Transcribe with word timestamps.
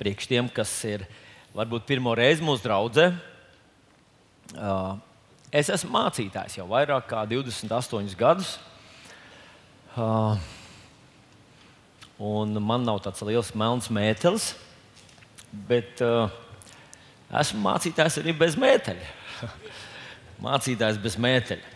priekš 0.00 0.28
tiem, 0.30 0.48
kas 0.52 0.70
ir 0.88 1.04
varbūt 1.56 1.86
pirmo 1.88 2.14
reizi 2.16 2.44
mūsu 2.44 2.64
draudzē. 2.64 3.10
Uh, 4.52 4.96
es 5.52 5.70
esmu 5.72 5.92
mācītājs 5.94 6.58
jau 6.58 6.66
vairāk 6.70 7.08
kā 7.10 7.24
28 7.28 8.16
gadus. 8.18 8.56
Uh, 9.92 10.40
un 12.22 12.56
man 12.64 12.86
nav 12.86 13.02
tāds 13.04 13.24
liels 13.28 13.52
melns 13.58 13.90
mētelis, 13.92 14.52
bet 15.68 16.00
uh, 16.04 16.32
esmu 17.42 17.60
mācītājs 17.66 18.20
arī 18.22 18.36
bez 18.36 18.56
mēteļa. 18.60 19.12
mācītājs 20.46 21.00
bez 21.02 21.18
mēteļa. 21.20 21.72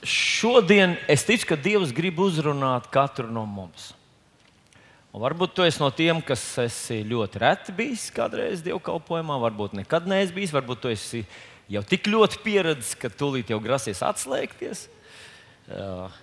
Šodien 0.00 0.96
es 1.12 1.26
ticu, 1.28 1.50
ka 1.50 1.56
Dievs 1.60 1.92
grib 1.92 2.18
uzrunāt 2.24 2.88
katru 2.92 3.28
no 3.28 3.44
mums. 3.44 3.92
Un 5.10 5.22
varbūt 5.24 5.56
tu 5.58 5.64
esi 5.66 5.80
no 5.82 5.88
tiem, 5.90 6.20
kas 6.22 6.42
esi 6.62 7.00
ļoti 7.02 7.40
reti 7.42 7.72
bijis 7.74 8.06
kādreiz 8.14 8.60
dievkalpojumā, 8.62 9.40
varbūt 9.42 9.72
nekad 9.80 10.04
neesi 10.06 10.34
bijis, 10.36 10.52
varbūt 10.54 10.82
tu 10.84 10.90
esi 10.92 11.24
jau 11.70 11.82
tik 11.86 12.06
ļoti 12.12 12.38
pieredzējis, 12.44 12.98
ka 13.00 13.10
tūlīt 13.18 13.50
jau 13.50 13.58
grasies 13.62 14.04
atslēgties. 14.06 14.84
Uh, 15.70 16.14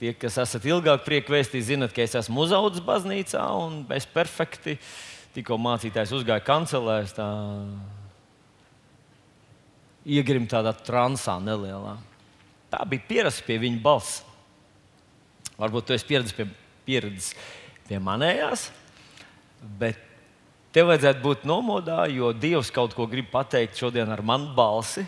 tie, 0.00 0.14
kas 0.16 0.38
esat 0.40 0.64
ilgāk 0.68 1.04
prieku 1.04 1.34
vēstī, 1.36 1.60
zinat, 1.64 1.92
ka 1.92 2.00
es 2.04 2.16
esmu 2.16 2.46
uzaugusi 2.46 2.84
baznīcā 2.84 3.42
un 3.60 3.82
es 3.92 4.08
perfekti 4.08 4.78
tikko 5.36 5.58
mācītājs 5.60 6.14
uzgāja 6.16 6.44
kancelēs, 6.46 7.12
tā 7.16 7.26
iegrim 10.04 10.46
tādā 10.48 10.72
transā 10.86 11.36
nelielā. 11.44 11.98
Tā 12.72 12.80
bija 12.88 13.04
pieredze 13.08 13.44
pie 13.44 13.58
viņa 13.60 13.82
balss. 13.84 14.22
Varbūt 15.60 15.90
tu 15.90 15.96
esi 15.96 16.08
pieredzējis 16.08 16.38
pie, 16.40 16.48
pieredzes 16.88 17.34
pie 17.88 18.00
manējās, 18.00 18.68
bet 19.80 20.00
tev 20.74 20.88
vajadzētu 20.90 21.22
būt 21.24 21.44
nomodā, 21.48 22.04
jo 22.10 22.32
Dievs 22.32 22.72
kaut 22.74 22.96
ko 22.96 23.06
grib 23.10 23.28
pateikt 23.32 23.78
šodien 23.78 24.10
ar 24.10 24.22
manu 24.24 24.52
balsi, 24.56 25.04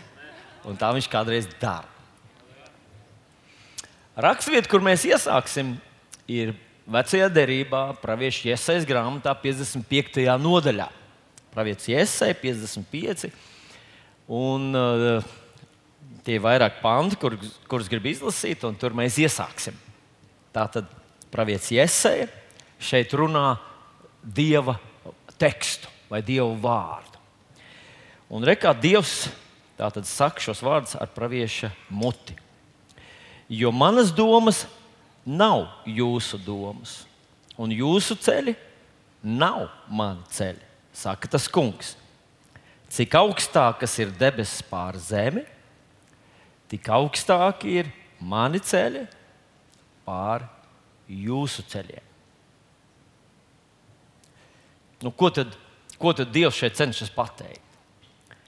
un 0.67 0.77
tā 0.79 0.91
viņš 0.95 1.09
kādreiz 1.11 1.49
dara. 1.59 1.89
Raksturvieta, 4.17 4.69
kur 4.71 4.81
mēs 4.81 5.03
iesāksim, 5.05 5.75
ir 6.25 6.55
vecajā 6.89 7.27
derībā, 7.29 7.81
pravieša 8.01 8.53
iesaistas 8.53 8.87
grāmatā, 8.89 9.35
55. 9.43 10.23
nodaļā. 10.41 10.87
Pravietis 11.53 11.91
iesaistas 11.91 12.41
55. 12.41 13.27
Un, 14.27 14.71
uh, 14.73 15.27
tie 16.25 16.39
ir 16.39 16.43
vairāk 16.43 16.81
panti, 16.81 17.19
kur, 17.21 17.37
kurus 17.69 17.91
gribu 17.91 18.09
izlasīt, 18.11 18.65
un 18.67 18.75
tur 18.79 18.95
mēs 18.97 19.19
iesāksim. 19.21 19.77
Tā 20.55 20.65
tad 20.73 20.89
pravietis 21.31 21.71
Jēzeja 21.75 22.27
šeit 22.79 23.13
runā 23.17 23.57
dieva 24.21 24.77
tekstu 25.37 25.89
vai 26.09 26.21
dieva 26.25 26.51
vārdu. 26.61 27.17
Un 28.27 28.43
rekā 28.43 28.73
Dievs 28.75 29.27
tātad 29.77 30.07
saka 30.09 30.41
šos 30.43 30.63
vārdus 30.65 30.97
ar 30.99 31.11
pravieša 31.13 31.71
muti. 31.93 32.35
Jo 33.47 33.71
manas 33.71 34.11
domas 34.11 34.65
nav 35.23 35.67
jūsu 35.87 36.39
domas, 36.43 37.05
un 37.55 37.71
jūsu 37.71 38.17
ceļi 38.19 38.55
nav 39.23 39.67
mani 39.87 40.25
ceļi, 40.31 40.63
saka 40.95 41.29
tas 41.31 41.47
kungs. 41.51 41.95
Cik 42.91 43.15
augstākas 43.19 43.95
ir 43.99 44.11
debesis 44.15 44.63
pār 44.63 44.99
zemi, 44.99 45.43
tik 46.71 46.87
augstāki 46.91 47.79
ir 47.81 47.91
mani 48.19 48.59
ceļi 48.63 49.05
pār 50.07 50.47
jūsu 51.07 51.63
ceļiem. 51.67 52.06
Nu, 55.03 55.11
ko, 55.13 55.29
tad, 55.33 55.53
ko 56.01 56.13
tad 56.17 56.31
Dievs 56.33 56.57
šeit 56.57 56.77
cenšas 56.77 57.11
pateikt? 57.13 57.63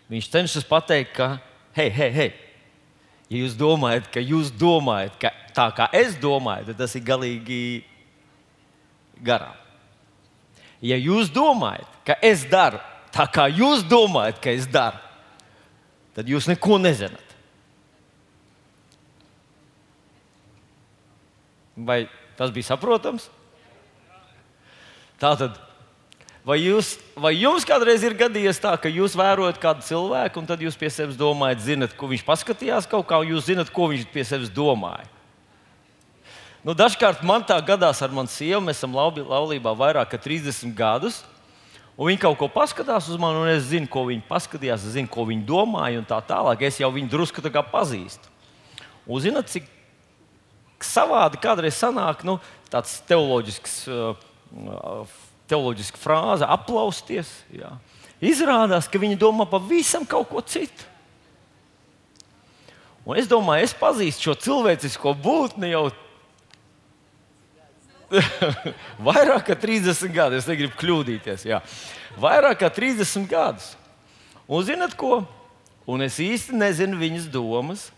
Viņš 0.10 0.30
cenšas 0.34 0.66
pateikt, 0.66 1.14
ka, 1.14 1.36
hei, 1.78 1.90
hei, 1.94 2.10
hei, 2.10 2.30
ja 3.30 3.44
jūs 3.44 3.54
domājat, 3.58 4.10
ka 4.14 4.24
jūs 4.24 4.50
domājat, 4.58 5.20
ka 5.22 5.34
tā 5.54 5.68
kā 5.78 5.90
es 5.94 6.18
domāju, 6.22 6.72
tad 6.72 6.82
tas 6.82 6.96
ir 6.98 7.06
galīgi 7.06 7.62
garām. 9.22 9.54
Ja 10.82 10.98
jūs 10.98 11.30
domājat, 11.36 11.88
ka 12.08 12.16
es 12.26 12.46
daru 12.50 12.80
tā, 13.14 13.28
kā 13.30 13.46
jūs 13.52 13.84
domājat, 13.90 14.40
ka 14.42 14.54
es 14.54 14.68
daru, 14.70 15.00
tad 16.16 16.30
jūs 16.30 16.48
neko 16.50 16.80
nezināt. 16.82 17.36
Vai 21.80 22.04
tas 22.40 22.52
bija 22.56 22.72
saprotams? 22.74 23.30
Tā 25.20 25.32
tad, 25.40 25.58
vai, 26.48 26.58
jūs, 26.64 26.96
vai 27.20 27.34
jums 27.38 27.68
kādreiz 27.68 28.04
ir 28.04 28.18
gadījies 28.20 28.62
tā, 28.64 28.76
ka 28.82 28.92
jūs 28.92 29.18
vērojat 29.20 29.62
kādu 29.62 29.86
cilvēku, 29.88 30.42
un 30.42 30.50
tad 30.50 30.64
jūs 30.64 30.78
pie 30.80 30.92
sevis 30.94 31.20
domājat, 31.20 31.64
zinat, 31.66 31.96
ko 31.98 32.12
viņš 32.12 32.26
paskatījās 32.28 32.90
kaut 32.90 33.08
kā, 33.10 33.22
un 33.22 33.34
jūs 33.36 33.48
zinat, 33.52 33.72
ko 33.74 33.90
viņš 33.92 34.08
pie 34.14 34.28
sevis 34.28 34.52
domāja? 34.54 35.08
Nu, 36.60 36.76
dažkārt 36.76 37.22
man 37.24 37.46
tā 37.48 37.56
gadās 37.64 38.02
ar 38.04 38.12
manu 38.12 38.28
sievu. 38.32 38.60
Mēs 38.66 38.82
esam 38.82 38.96
laulībā 38.96 39.72
vairāk 39.80 40.12
kā 40.12 40.20
30 40.20 40.74
gadus. 40.76 41.22
Un 41.96 42.10
viņi 42.10 42.22
kaut 42.24 42.38
ko 42.40 42.48
paskatās 42.52 43.08
uz 43.12 43.20
mani, 43.20 43.40
un 43.42 43.52
es 43.52 43.70
zinu, 43.72 43.88
ko 43.92 44.06
viņi 44.08 44.24
paskatījās, 44.28 44.86
es 44.88 44.96
zinu, 44.96 45.10
ko 45.12 45.26
viņi 45.28 45.44
domāja, 45.48 46.00
un 46.00 46.08
tā 46.08 46.20
tālāk. 46.24 46.64
Es 46.68 46.80
jau 46.80 46.92
viņu 46.96 47.12
drusku 47.12 47.44
pazīstu. 47.72 48.32
Un 49.08 49.24
zināt, 49.24 49.52
cik 49.52 49.68
savādi 50.80 51.40
kādreiz 51.44 51.76
sanāk 51.76 52.24
nu, 52.24 52.38
tāds 52.72 53.00
teoloģisks, 53.08 53.76
uh, 53.92 54.16
teoloģiska 55.50 56.00
frāze- 56.00 56.48
aplausties. 56.58 57.32
Jā. 57.54 57.76
Izrādās, 58.22 58.90
ka 58.92 59.00
viņi 59.00 59.18
domā 59.20 59.48
pavisam 59.50 60.06
kaut 60.06 60.30
ko 60.30 60.42
citu. 60.42 60.88
Un 63.06 63.18
es 63.18 63.28
domāju, 63.28 63.64
es 63.64 63.74
pazīstu 63.74 64.30
šo 64.30 64.36
cilvēcisko 64.38 65.16
būtni 65.18 65.72
jau 65.72 65.88
vairāk 69.08 69.48
kā 69.48 69.56
30 69.58 70.14
gadus. 70.14 70.44
Es 70.44 70.50
negribu 70.50 70.76
kļūdīties. 70.78 71.46
Jā. 71.48 71.62
Vairāk 72.20 72.62
kā 72.64 72.70
30 72.74 73.30
gadus. 73.30 73.72
Un 74.50 74.66
zinat 74.66 74.96
ko? 74.98 75.24
Un 75.90 76.04
es 76.06 76.20
īsti 76.22 76.58
nezinu 76.58 77.00
viņas 77.00 77.30
domas. 77.34 77.90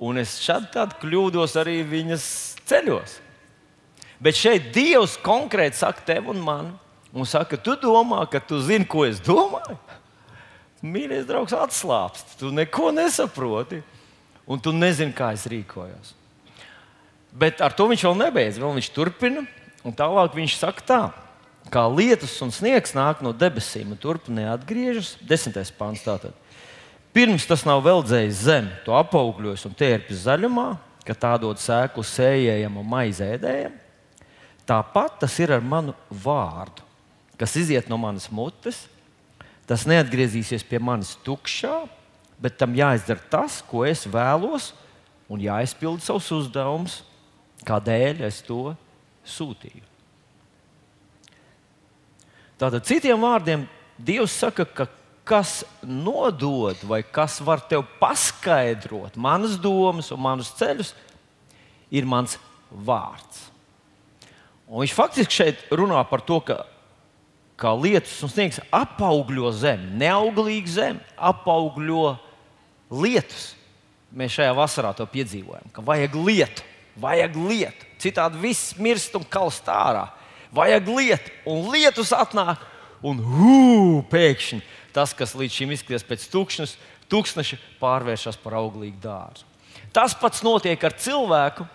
Un 0.00 0.20
es 0.20 0.38
šādi 0.44 0.86
kļūdos 1.00 1.56
arī 1.60 1.80
viņas 1.88 2.24
ceļos. 2.68 3.18
Bet 4.24 4.38
šeit 4.40 4.70
Dievs 4.72 5.18
konkrēti 5.20 5.76
saka 5.76 6.00
tev 6.06 6.30
un 6.32 6.40
man, 6.40 6.70
un 7.12 7.28
saka, 7.28 7.58
tu 7.60 7.74
domā, 7.76 8.22
ka 8.30 8.40
tu 8.40 8.56
zini, 8.64 8.86
ko 8.88 9.04
es 9.04 9.20
domāju. 9.22 9.76
Mīļais 10.84 11.26
draugs, 11.28 11.52
atslābst. 11.56 12.34
Tu 12.40 12.50
neko 12.52 12.90
nesaproti, 12.92 13.82
un 14.48 14.60
tu 14.60 14.72
nezini, 14.72 15.12
kā 15.16 15.30
es 15.36 15.44
rīkojos. 15.48 16.14
Bet 17.34 17.60
ar 17.64 17.74
to 17.76 17.86
viņš 17.90 18.06
vēl 18.08 18.16
nebeidz. 18.20 18.60
Vēl 18.62 18.74
viņš 18.78 18.90
turpina, 18.94 19.44
un 19.84 19.96
tālāk 19.96 20.36
viņš 20.36 20.56
saka, 20.60 20.84
tā, 20.88 21.02
kā 21.72 21.84
lietus 21.88 22.36
un 22.44 22.52
sniegs 22.54 22.96
nāk 22.96 23.20
no 23.24 23.32
debesīm 23.36 23.92
un 23.92 24.00
turpina 24.00 24.48
neatgriežas. 24.48 25.14
Desmitais 25.24 25.72
pāns 25.74 26.04
tātad. 26.04 26.32
Pirms 27.14 27.46
tas 27.46 27.62
nav 27.68 27.84
veldzējis 27.84 28.42
zemi, 28.48 28.74
to 28.88 28.96
apaugļos 28.98 29.68
un 29.68 29.76
tērpjas 29.78 30.24
zaļumā, 30.26 30.68
ka 31.06 31.14
tā 31.14 31.36
dod 31.38 31.60
sēklu 31.62 32.02
sējējam 32.08 32.80
un 32.80 32.88
maizēdējam. 32.90 33.80
Tāpat 34.68 35.20
tas 35.24 35.34
ir 35.42 35.52
ar 35.52 35.64
manu 35.64 35.92
vārdu, 36.08 36.84
kas 37.40 37.56
iziet 37.60 37.90
no 37.90 37.98
manas 38.00 38.30
mutes. 38.32 38.86
Tas 39.68 39.86
neatgriezīsies 39.88 40.64
pie 40.68 40.76
manis 40.76 41.14
tukšā, 41.24 41.86
bet 42.40 42.58
tam 42.60 42.74
jāizdara 42.76 43.22
tas, 43.32 43.62
ko 43.64 43.84
es 43.88 44.04
vēlos, 44.04 44.72
un 45.32 45.40
jāizpild 45.40 46.04
savs 46.04 46.28
uzdevums, 46.36 46.98
kādēļ 47.64 48.20
es 48.28 48.42
to 48.44 48.74
sūtīju. 49.24 49.84
Tātad, 52.60 52.84
citiem 52.86 53.24
vārdiem, 53.24 53.64
Dievs 53.94 54.34
saka, 54.42 54.64
ka 54.66 54.88
kas 55.24 55.62
nodod 55.80 56.76
vai 56.84 57.00
kas 57.02 57.38
var 57.40 57.62
tev 57.64 57.86
paskaidrot 58.00 59.16
manas 59.16 59.56
domas 59.56 60.10
un 60.12 60.20
manus 60.20 60.50
ceļus, 60.58 60.92
ir 61.94 62.04
mans 62.04 62.36
vārds. 62.70 63.53
Un 64.68 64.82
viņš 64.82 64.94
faktiski 64.96 65.38
šeit 65.42 65.64
runā 65.74 66.00
par 66.08 66.22
to, 66.24 66.38
ka 66.44 66.62
kā 67.60 67.72
lietus 67.76 68.16
un 68.24 68.32
sniegs 68.32 68.60
apaugļo 68.74 69.52
zemi, 69.54 69.92
neauglīgu 70.00 70.70
zemi, 70.70 71.02
apaugļo 71.16 72.14
lietus. 72.94 73.52
Mēs 74.14 74.36
šajā 74.36 74.54
vasarā 74.54 74.92
to 74.94 75.06
piedzīvojam, 75.10 75.70
ka 75.74 75.82
vajag 75.84 76.14
lietu, 76.14 76.64
vajag 77.02 77.36
lietu. 77.48 77.88
Citādi 78.02 78.40
viss 78.42 78.76
mirst 78.78 79.14
un 79.18 79.24
kalst 79.26 79.66
ārā. 79.70 80.06
Vajag 80.54 80.86
lietu, 80.86 81.32
un 81.50 81.66
lietus 81.72 82.12
atnāk, 82.14 82.62
un 83.02 83.18
hū, 83.18 84.02
pēkšņi 84.10 84.62
tas, 84.94 85.10
kas 85.16 85.34
līdz 85.34 85.56
šim 85.58 85.72
izskatījās 85.74 86.06
pēc 86.06 86.26
tūkstnes, 86.30 86.76
tūkstneša, 87.10 87.58
pārvēršas 87.80 88.38
par 88.40 88.60
auglīgu 88.60 89.00
dārzu. 89.02 89.46
Tas 89.94 90.14
pats 90.18 90.42
notiek 90.46 90.78
ar 90.86 90.94
cilvēku, 90.98 91.66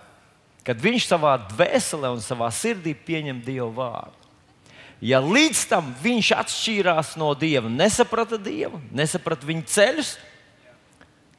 kad 0.70 0.78
viņš 0.78 1.08
savā 1.10 1.34
dvēselē 1.50 2.12
un 2.14 2.20
savā 2.22 2.52
sirdī 2.54 2.94
pieņem 2.94 3.40
Dieva 3.42 3.72
vārdu. 3.74 4.28
Ja 5.02 5.18
līdz 5.24 5.64
tam 5.72 5.88
viņš 6.04 6.30
atšķīrās 6.44 7.16
no 7.18 7.32
Dieva, 7.34 7.72
nesaprata 7.74 8.38
Dievu, 8.38 8.78
nesaprata 8.94 9.48
viņa 9.50 9.66
ceļus, 9.74 10.12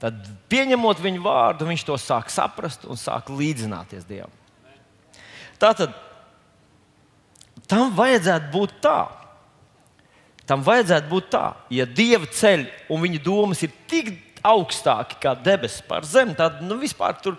tad 0.03 0.19
pieņemot 0.51 0.99
viņa 1.05 1.23
vārdu, 1.23 1.69
viņš 1.69 1.87
to 1.87 2.01
sāk 2.01 2.33
saprast 2.35 2.89
un 2.91 2.99
sāk 2.99 3.31
līdzināties 3.31 4.09
Dievam. 4.09 4.35
Tātad 5.63 5.95
tam 7.71 7.95
vajadzētu 7.95 8.51
būt 8.51 8.77
tā. 8.83 8.99
Tam 10.49 10.67
vajadzētu 10.67 11.07
būt 11.07 11.31
tā, 11.31 11.47
ja 11.71 11.87
Dieva 11.87 12.27
ceļi 12.27 12.67
un 12.91 13.05
viņa 13.07 13.23
domas 13.23 13.63
ir 13.63 13.71
tik 13.87 14.11
augstāki 14.43 15.21
kā 15.23 15.37
debesis 15.39 15.85
pār 15.87 16.03
zemi, 16.03 16.35
tad 16.35 16.65
nu, 16.65 16.81
vispār 16.83 17.15
tur 17.23 17.39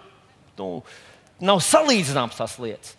nu, 0.55 0.77
nav 1.41 1.61
salīdzināms 1.65 2.37
tās 2.37 2.57
lietas 2.61 2.95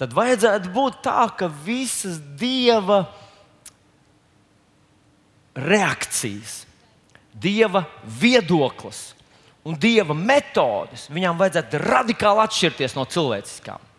tad 0.00 0.14
vajadzētu 0.14 0.72
būt 0.74 1.02
tā, 1.04 1.24
ka 1.38 1.48
visas 1.64 2.18
dieva 2.38 3.04
reakcijas, 5.54 6.64
dieva 7.30 7.84
viedoklis 8.02 9.12
un 9.64 9.78
dieva 9.80 10.16
metodes 10.18 11.06
viņām 11.14 11.38
vajadzētu 11.38 11.80
radikāli 11.84 12.42
atšķirties 12.44 12.96
no 12.98 13.06
cilvēciskām. 13.08 13.90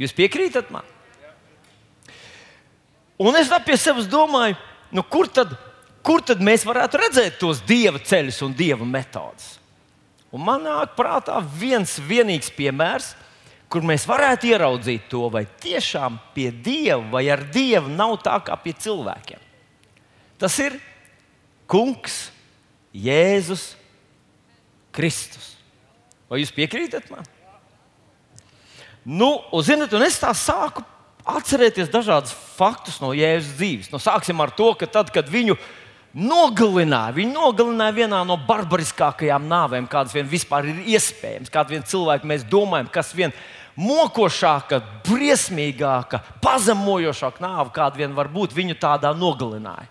Jūs 0.00 0.14
piekrītat 0.16 0.70
man? 0.74 0.86
Un 3.20 3.36
es 3.38 3.50
pie 3.66 3.76
sevis 3.78 4.08
domāju, 4.10 4.56
nu, 4.94 5.04
kur, 5.06 5.28
tad, 5.30 5.52
kur 6.02 6.22
tad 6.22 6.40
mēs 6.42 6.64
varētu 6.66 6.98
redzēt 6.98 7.38
tos 7.42 7.60
dieva 7.66 8.00
ceļus 8.02 8.40
un 8.46 8.56
dieva 8.58 8.86
metodes? 8.86 9.58
Un 10.34 10.42
man 10.42 10.64
nāk 10.66 10.96
prātā 10.98 11.36
viens 11.38 11.92
vienīgs 12.02 12.50
piemērs, 12.56 13.12
kur 13.70 13.86
mēs 13.86 14.06
varētu 14.06 14.50
ieraudzīt 14.50 15.06
to, 15.10 15.28
vai 15.30 15.44
tiešām 15.62 16.18
pie 16.34 16.48
Dieva 16.50 17.02
vai 17.12 17.28
ar 17.30 17.44
Dievu 17.54 17.92
nav 17.94 18.16
tā 18.22 18.40
kā 18.42 18.56
pie 18.58 18.74
cilvēkiem. 18.74 19.38
Tas 20.38 20.58
ir 20.62 20.76
Kungs, 21.70 22.28
Jēzus 22.92 23.72
Kristus. 24.94 25.54
Vai 26.30 26.42
jūs 26.42 26.52
piekrītat 26.54 27.06
man? 27.12 27.26
Nu, 29.04 29.36
un, 29.52 29.62
zinat, 29.64 29.92
un 29.94 30.02
es 30.06 30.18
tā 30.18 30.30
sāku 30.34 30.82
atcerēties 31.28 31.92
dažādus 31.92 32.34
faktus 32.56 33.00
no 33.02 33.12
Jēzus 33.16 33.56
dzīves. 33.58 33.90
Nu, 33.92 34.00
sāksim 34.02 34.40
ar 34.42 34.52
to, 34.56 34.70
ka 34.78 34.88
tad, 34.90 35.12
kad 35.14 35.30
viņu 35.30 35.56
nogalināja, 36.14 37.14
viņu 37.16 37.34
nogalināja 37.34 37.96
vienā 37.96 38.22
no 38.26 38.36
barbariskākajām 38.46 39.48
nāvēm, 39.50 39.88
kādas 39.90 40.14
vien 40.14 40.28
vispār 40.30 40.70
ir 40.70 40.80
iespējams, 40.94 41.52
kādu 41.52 41.74
vien 41.74 41.86
cilvēku 41.86 42.30
mēs 42.30 42.46
domājam, 42.46 42.90
kas 42.94 43.10
vien 43.16 43.34
mokošāka, 43.74 44.78
briesmīgāka, 45.08 46.22
pazemojošāka 46.42 47.42
nāve, 47.42 47.74
kāda 47.74 47.98
vien 47.98 48.14
var 48.14 48.30
būt, 48.30 48.54
viņu 48.54 48.78
tādā 48.78 49.10
nogalināja. 49.18 49.90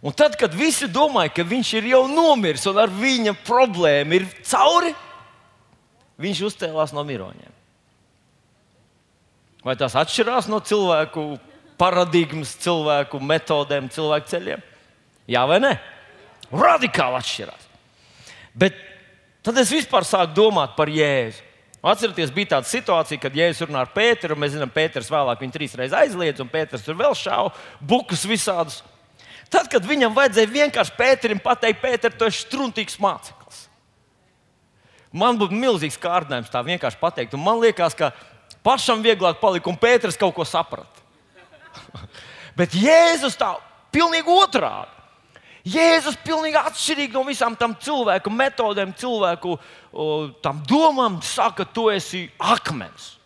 Un 0.00 0.14
tad, 0.16 0.38
kad 0.40 0.54
visi 0.56 0.88
domāja, 0.88 1.34
ka 1.34 1.44
viņš 1.44 1.74
ir 1.76 1.90
jau 1.90 2.04
nomiris 2.08 2.64
un 2.70 2.78
ar 2.80 2.88
viņa 2.88 3.34
problēmu 3.44 4.16
ir 4.16 4.28
cauri, 4.48 4.94
viņš 6.20 6.44
uzcēlās 6.48 6.94
no 6.96 7.04
miroņiem. 7.04 7.56
Vai 9.66 9.74
tas 9.76 9.92
atšķirās 10.00 10.48
no 10.48 10.62
cilvēku 10.64 11.34
paradigmas, 11.80 12.52
cilvēku 12.60 13.20
metodēm, 13.24 13.88
cilvēku 13.92 14.30
ceļiem? 14.30 14.64
Jā 15.30 15.44
vai 15.48 15.60
nē? 15.62 15.74
Radikāli 16.50 17.20
atšķirās. 17.20 17.68
Bet 18.60 18.76
tad 19.46 19.58
es 19.62 19.70
vispār 19.72 20.04
sāku 20.06 20.34
domāt 20.36 20.76
par 20.76 20.90
Jēzu. 20.92 21.46
Atcerieties, 21.80 22.32
bija 22.34 22.56
tāda 22.56 22.68
situācija, 22.68 23.20
kad 23.22 23.36
Jēzus 23.36 23.64
runā 23.64 23.86
ar 23.86 23.92
Pēteru, 23.94 24.36
mēs 24.36 24.52
zinām, 24.52 24.68
Pēters 24.74 25.08
vēlāk 25.08 25.40
viņu 25.40 25.54
trīs 25.54 25.76
reizes 25.78 25.96
aizliedz, 25.96 26.42
un 26.42 26.50
Pēters 26.52 26.84
tur 26.84 26.98
vēl 26.98 27.14
šāva 27.16 27.54
bukus 27.80 28.26
visādus. 28.28 28.82
Tad, 29.50 29.70
kad 29.72 29.86
viņam 29.88 30.12
vajadzēja 30.14 30.50
vienkārši 30.52 30.96
Pēterim 30.98 31.40
pateikt, 31.40 31.80
Pēter, 31.80 32.12
tu 32.12 32.28
esi 32.28 32.44
struntīgs 32.44 33.00
māceklis. 33.00 33.64
Man 35.10 35.40
būtu 35.40 35.56
milzīgs 35.56 35.96
kārdinājums 35.98 36.52
tā 36.52 36.60
vienkārši 36.68 37.00
pateikt, 37.00 37.34
un 37.34 37.42
man 37.48 37.58
liekas, 37.64 37.96
ka 37.96 38.12
pašam 38.66 39.00
vieglāk 39.02 39.40
palika, 39.40 39.72
un 39.72 39.80
Pēters 39.80 40.20
kaut 40.20 40.36
ko 40.36 40.44
saprata. 40.44 40.99
Bet 42.58 42.74
Jēzus 42.76 43.38
tā 43.38 43.54
pilnīgi 43.94 44.32
otrādi. 44.32 44.96
Jēzus 45.68 46.16
ir 46.16 46.22
pilnīgi 46.24 46.56
atšķirīgs 46.56 47.16
no 47.16 47.22
visām 47.26 47.56
tām 47.58 47.74
cilvēku 47.84 48.32
metodēm, 48.32 48.94
cilvēku 48.96 49.58
tam 50.44 50.62
domām. 50.68 51.18
Saka, 51.24 51.66
tu 51.68 51.90
esi 51.92 52.24
akmens. 52.40 53.16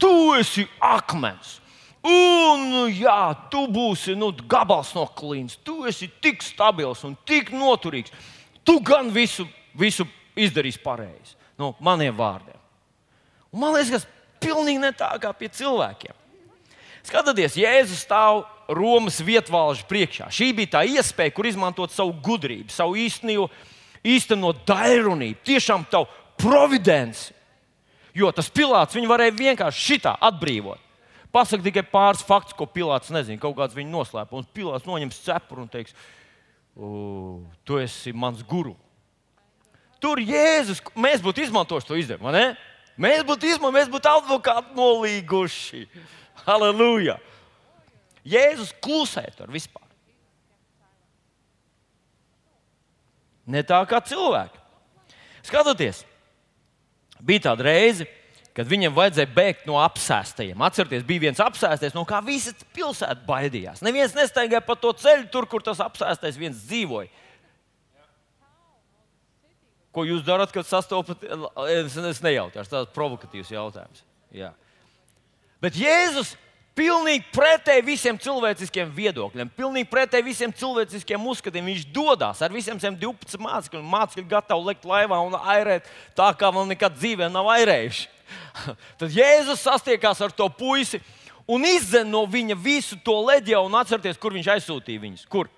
Tu 0.00 0.10
esi 0.38 0.66
akmens. 0.78 1.58
Un, 2.06 2.88
jā, 2.96 3.34
tu 3.52 3.66
būsi 3.68 4.14
nu, 4.16 4.30
gabals 4.48 4.94
no 4.96 5.04
klīnas. 5.16 5.58
Tu 5.66 5.74
esi 5.90 6.08
tik 6.22 6.40
stabils 6.44 7.02
un 7.04 7.18
tik 7.28 7.50
noturīgs. 7.52 8.14
Tu 8.64 8.78
gan 8.86 9.10
visu, 9.12 9.44
visu 9.76 10.06
izdarīsi 10.38 10.80
pareizi. 10.84 11.36
No 11.60 11.74
maniem 11.84 12.14
vārdiem. 12.16 12.56
Un 13.50 13.64
man 13.64 13.74
liekas, 13.74 14.06
tas 14.06 14.40
pilnīgi 14.40 14.80
ne 14.80 14.94
tā 14.96 15.10
kā 15.20 15.34
pie 15.36 15.50
cilvēkiem. 15.52 16.16
Skatieties, 17.06 17.56
Jēzus 17.58 18.04
stāv 18.04 18.44
Romas 18.70 19.18
vietvalžu 19.24 19.86
priekšā. 19.90 20.28
Šī 20.30 20.52
bija 20.56 20.76
tā 20.76 20.82
iespēja, 20.86 21.34
kur 21.34 21.48
izmantot 21.48 21.92
savu 21.94 22.12
gudrību, 22.22 22.70
savu 22.70 22.98
īstenību, 23.00 23.48
īstenot 24.06 24.62
dairunību, 24.68 25.40
tiešām 25.48 25.86
tavu 25.90 26.06
providenci. 26.40 27.34
Jo 28.14 28.30
tas 28.34 28.50
Pilārs 28.50 28.94
viņu 28.96 29.10
varēja 29.10 29.36
vienkārši 29.38 29.84
šitā 29.86 30.14
atbrīvot. 30.30 30.80
Pasaka 31.30 31.62
tikai 31.62 31.84
pāris 31.86 32.24
faktus, 32.26 32.56
ko 32.58 32.66
Pilārs 32.66 33.10
nezina, 33.14 33.38
kaut 33.38 33.54
kāds 33.58 33.76
viņa 33.76 33.90
noslēpums. 33.92 34.48
Pilārs 34.54 34.86
noņems 34.88 35.20
cepuru 35.22 35.62
un 35.62 35.70
teiks, 35.70 35.94
tu 37.66 37.78
esi 37.78 38.14
mans 38.14 38.42
guru. 38.46 38.74
Tur 40.02 40.18
Jēzus, 40.18 40.80
mēs 40.96 41.22
būtu 41.22 41.44
izmantojuši 41.44 41.86
to 41.86 41.98
izdevumu? 42.00 42.32
Mēs 43.00 43.22
būtu 43.28 43.50
izmantojuši, 43.50 43.76
mēs 43.78 43.92
būtu 43.92 44.10
advokāti 44.10 44.74
nolīguši. 44.78 45.84
Halleluja! 46.46 47.18
Jēzus 48.26 48.72
klusē 48.84 49.24
tur 49.36 49.50
vispār. 49.52 49.86
Ne 53.50 53.64
tā 53.66 53.80
kā 53.90 53.98
cilvēki. 54.04 54.60
Skatoties, 55.46 56.04
bija 57.24 57.48
tāda 57.48 57.66
reize, 57.70 58.06
kad 58.54 58.68
viņam 58.68 58.94
vajadzēja 58.94 59.30
bēgt 59.34 59.66
no 59.68 59.78
apsēstajiem. 59.80 60.60
Atcerieties, 60.66 61.06
bija 61.08 61.24
viens 61.28 61.40
apsēstais, 61.42 61.96
no 61.96 62.04
kā 62.08 62.20
visa 62.24 62.52
pilsēta 62.76 63.24
baidījās. 63.26 63.82
Neviens 63.86 64.14
nestaigāja 64.16 64.62
pa 64.66 64.76
to 64.78 64.92
ceļu, 65.00 65.28
tur, 65.32 65.48
kur 65.50 65.64
tas 65.64 65.80
apsēstais 65.82 66.38
viens 66.38 66.60
dzīvoja. 66.68 67.08
Ko 69.90 70.04
jūs 70.06 70.22
darat, 70.22 70.52
kad 70.54 70.68
sastopat? 70.68 71.24
Es 71.72 72.22
nejautāšu, 72.22 72.70
tas 72.70 72.84
ir 72.86 72.92
provokatīvs 72.94 73.50
jautājums. 73.56 74.04
Jā. 74.30 74.52
Bet 75.60 75.76
Jēzus 75.76 76.34
pilnīgi 76.78 77.26
pretēji 77.34 77.84
visiem 77.84 78.18
cilvēciskiem 78.20 78.90
viedokļiem, 78.96 79.50
pilnīgi 79.56 79.88
pretēji 79.90 80.24
visiem 80.24 80.54
cilvēciskiem 80.56 81.26
uzskatiem. 81.32 81.68
Viņš 81.72 81.84
dodas 81.92 82.40
ar 82.40 82.54
visiem 82.54 82.80
saviem 82.80 82.96
12 83.02 83.42
mācekļiem, 83.44 83.92
mācekļi 83.92 84.26
gatavi 84.30 84.70
lekt 84.70 84.88
laivā 84.88 85.20
un 85.26 85.36
airēt 85.38 85.88
tā, 86.16 86.30
kā 86.38 86.52
vēl 86.54 86.70
nekad 86.72 86.96
dzīvē 86.96 87.28
nav 87.32 87.50
airējuši. 87.58 88.08
Tad 89.00 89.12
Jēzus 89.12 89.64
sastiekās 89.66 90.22
ar 90.24 90.32
to 90.32 90.48
puisi 90.54 91.02
un 91.50 91.66
izdzen 91.66 92.08
no 92.08 92.24
viņa 92.30 92.56
visu 92.56 92.98
to 93.04 93.18
leģionu. 93.26 93.74
Atcerieties, 93.80 94.20
kur 94.20 94.36
viņš 94.36 94.52
aizsūtīja 94.56 95.02
viņus. 95.02 95.26
Kur? 95.30 95.50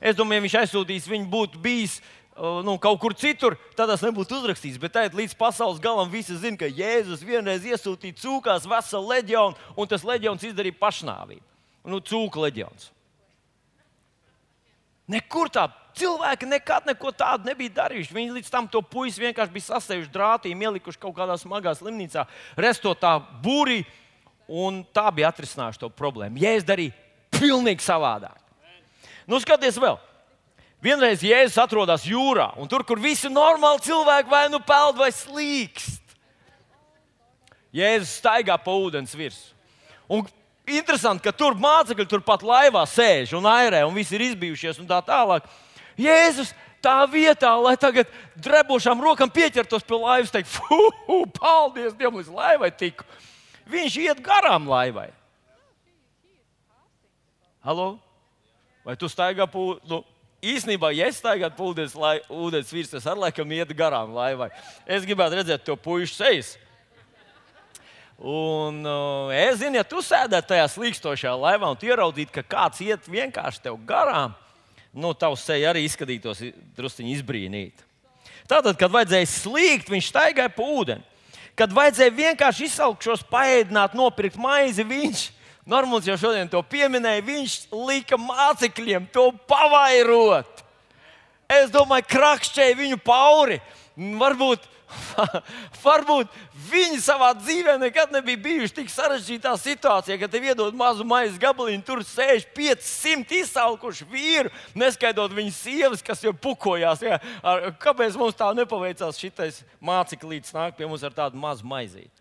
Es 0.00 0.16
domāju, 0.16 0.42
ja 0.42 0.44
viņš 0.44 0.56
aizsūtīs, 0.60 1.08
viņi 1.08 1.28
būtu 1.32 1.60
bijis 1.62 1.98
nu, 2.36 2.76
kaut 2.82 2.98
kur 3.00 3.14
citur, 3.16 3.56
tad 3.76 3.88
tas 3.90 4.02
nebūtu 4.04 4.36
uzrakstīts. 4.38 4.80
Bet 4.80 4.94
tagad 4.96 5.16
līdz 5.16 5.36
pasaules 5.38 5.80
galam 5.82 6.10
visi 6.12 6.36
zina, 6.36 6.58
ka 6.60 6.68
Jēzus 6.68 7.24
vienreiz 7.24 7.64
iesūtīja 7.64 8.18
cūkās 8.20 8.68
veselu 8.68 9.12
leģionu, 9.14 9.56
un 9.76 9.88
tas 9.90 10.04
leģions 10.06 10.44
izdarīja 10.50 10.76
pašnāvību. 10.80 11.44
Nu, 11.86 12.00
cūku 12.02 12.42
leģions. 12.42 12.90
Nekur 15.10 15.48
tā 15.54 15.68
cilvēki 15.96 16.48
nekad 16.50 16.88
neko 16.90 17.12
tādu 17.14 17.48
nebija 17.48 17.76
darījuši. 17.78 18.14
Viņi 18.14 18.34
līdz 18.40 18.50
tam 18.52 18.66
to 18.68 18.82
puisi 18.82 19.22
vienkārši 19.22 19.54
bija 19.54 19.68
sasējuši 19.70 20.12
drātī, 20.12 20.52
ielikuši 20.52 21.00
kaut 21.00 21.14
kādā 21.16 21.38
smagā 21.40 21.76
slimnīcā, 21.78 22.26
restotā 22.58 23.14
būrī, 23.44 23.84
un 24.46 24.82
tā 24.94 25.06
bija 25.14 25.30
atrisinājuši 25.30 25.82
to 25.84 25.90
problēmu. 25.94 26.42
Jēzus 26.42 26.68
darīja 26.68 26.94
pilnīgi 27.38 27.86
savādāk. 27.86 28.42
Nu, 29.26 29.40
skaties 29.42 29.78
vēl! 29.82 29.96
Vienreiz 30.86 31.24
Jēzus 31.24 31.58
atrodas 31.58 32.04
jūrā, 32.06 32.52
un 32.60 32.68
tur, 32.70 32.84
kur 32.86 33.00
visi 33.02 33.26
normāli 33.32 33.82
cilvēki 33.88 34.30
vai 34.30 34.44
nu 34.52 34.60
peld 34.62 35.00
vai 35.00 35.10
slīkst, 35.10 36.14
Jēzus 37.74 38.12
staigā 38.20 38.54
pa 38.62 38.72
ūdens 38.72 39.14
virsmu. 39.18 39.56
Un 40.06 40.22
interesanti, 40.70 41.24
ka 41.24 41.34
tur 41.34 41.56
mācekļi 41.58 42.06
turpat 42.08 42.44
laivā 42.46 42.84
sēž 42.88 43.34
un 43.36 43.48
airē, 43.50 43.82
un 43.86 43.96
visi 43.96 44.14
ir 44.16 44.28
izbijušies 44.30 44.78
un 44.80 44.88
tā 44.88 45.00
tālāk. 45.04 45.48
Jēzus 45.98 46.54
tā 46.84 47.00
vietā, 47.10 47.50
lai 47.58 47.74
tagad 47.80 48.08
drebošām 48.38 49.02
rokām 49.02 49.32
pieķertos 49.32 49.84
pie 49.86 49.98
laivas, 49.98 50.32
teikt, 50.32 50.52
fuhu, 50.54 51.24
paldies 51.34 51.96
Dievam, 51.98 52.20
līdz 52.20 52.32
laivai 52.32 52.70
tiku. 52.70 53.06
Viņš 53.66 53.98
iet 54.04 54.22
garām 54.22 54.68
laivai. 54.70 55.08
Halo? 57.66 57.96
Vai 58.86 58.94
tu 58.94 59.10
staigā 59.10 59.48
pa 59.50 59.64
nu, 59.90 60.04
īstenībā, 60.54 60.92
ja 60.94 61.08
es 61.10 61.18
staigātu 61.20 61.56
pa 61.58 62.14
ūdens, 62.32 62.70
virsmas, 62.72 63.06
ar 63.08 63.18
laikam 63.20 63.50
iet 63.56 63.72
garām 63.76 64.14
laivai. 64.16 64.50
Es 64.86 65.06
gribētu 65.06 65.40
redzēt 65.40 65.66
to 65.66 65.76
puikas 65.80 66.14
sejas. 66.16 66.54
Un 68.16 68.80
uh, 68.88 69.32
es 69.36 69.58
zinu, 69.60 69.76
ja 69.76 69.84
tu 69.84 70.00
sēdētu 70.00 70.54
tajā 70.54 70.68
slīkstošajā 70.72 71.34
laivā 71.36 71.68
un 71.68 71.82
ieraudzītu, 71.84 72.32
ka 72.38 72.46
kāds 72.56 72.80
iet 72.80 73.10
vienkārši 73.12 73.66
tev 73.66 73.76
garām, 73.88 74.32
nu, 74.96 75.12
tavs 75.12 75.44
seja 75.44 75.74
arī 75.74 75.84
izskatītos 75.84 76.40
druskuļi 76.78 77.12
izbrīnīt. 77.18 77.84
Tātad, 78.48 78.78
kad 78.80 78.94
vajadzēja 78.94 79.28
slīgt, 79.28 79.90
viņš 79.92 80.08
staigāja 80.08 80.52
pa 80.54 80.64
ūdeni. 80.64 81.04
Kad 81.56 81.72
vajadzēja 81.76 82.14
vienkārši 82.16 82.66
izsaukt 82.68 83.04
šos 83.04 83.24
paēdināt, 83.28 83.96
nopirkt 83.96 84.36
maizi, 84.40 84.84
viņš, 84.86 85.22
Normāls 85.66 86.06
jau 86.06 86.14
šodien 86.20 86.50
to 86.50 86.60
pieminēja, 86.62 87.24
viņš 87.26 87.56
lika 87.88 88.18
mācekļiem 88.20 89.08
to 89.14 89.32
pavairot. 89.50 90.62
Es 91.50 91.70
domāju, 91.74 92.06
krakšķēja 92.10 92.78
viņu 92.78 92.98
pauri. 93.02 93.58
Varbūt 93.96 94.66
Varbūt 95.84 96.30
viņi 96.68 96.98
savā 97.02 97.32
dzīvē 97.36 97.76
nekad 97.80 98.12
nebija 98.14 98.38
bijuši 98.44 98.76
tik 98.78 98.90
sarežģītā 98.92 99.52
situācijā, 99.60 100.18
ka 100.20 100.28
tev 100.30 100.46
iedod 100.46 100.76
mazu 100.78 101.06
maizes 101.06 101.40
gabaliņu, 101.42 101.82
tur 101.86 102.02
sēž 102.06 102.46
500 102.56 103.40
izsalkuši 103.40 104.06
vīri, 104.10 104.52
neskaidrot 104.78 105.34
viņu 105.36 105.54
sievas, 105.56 106.04
kas 106.06 106.22
jau 106.24 106.32
pukojās. 106.32 107.02
Ja? 107.04 107.20
Ar, 107.42 107.70
kāpēc 107.82 108.18
mums 108.18 108.38
tā 108.38 108.52
nepaveicās 108.56 109.20
šitais 109.20 109.62
māceklis 109.82 110.54
nāk 110.54 110.78
pie 110.78 110.88
mums 110.88 111.04
ar 111.06 111.14
tādu 111.16 111.40
mazu 111.40 111.66
maizīti? 111.66 112.14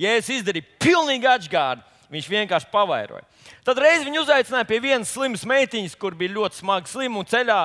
Ja 0.00 0.14
es 0.16 0.30
izdarīju 0.32 0.78
pilnīgi 0.80 1.28
atgādājumu, 1.28 1.91
viņš 2.12 2.28
vienkārši 2.28 2.68
pavairoja. 2.72 3.24
Tad 3.66 3.80
reiz 3.80 4.04
viņu 4.04 4.22
uzaicināja 4.26 4.68
pie 4.68 4.80
vienas 4.84 5.12
slimas 5.12 5.46
meitiņas, 5.48 5.96
kur 5.98 6.16
bija 6.18 6.36
ļoti 6.36 6.60
smagi 6.60 6.92
slima, 6.92 7.22
un 7.22 7.28
ceļā 7.28 7.62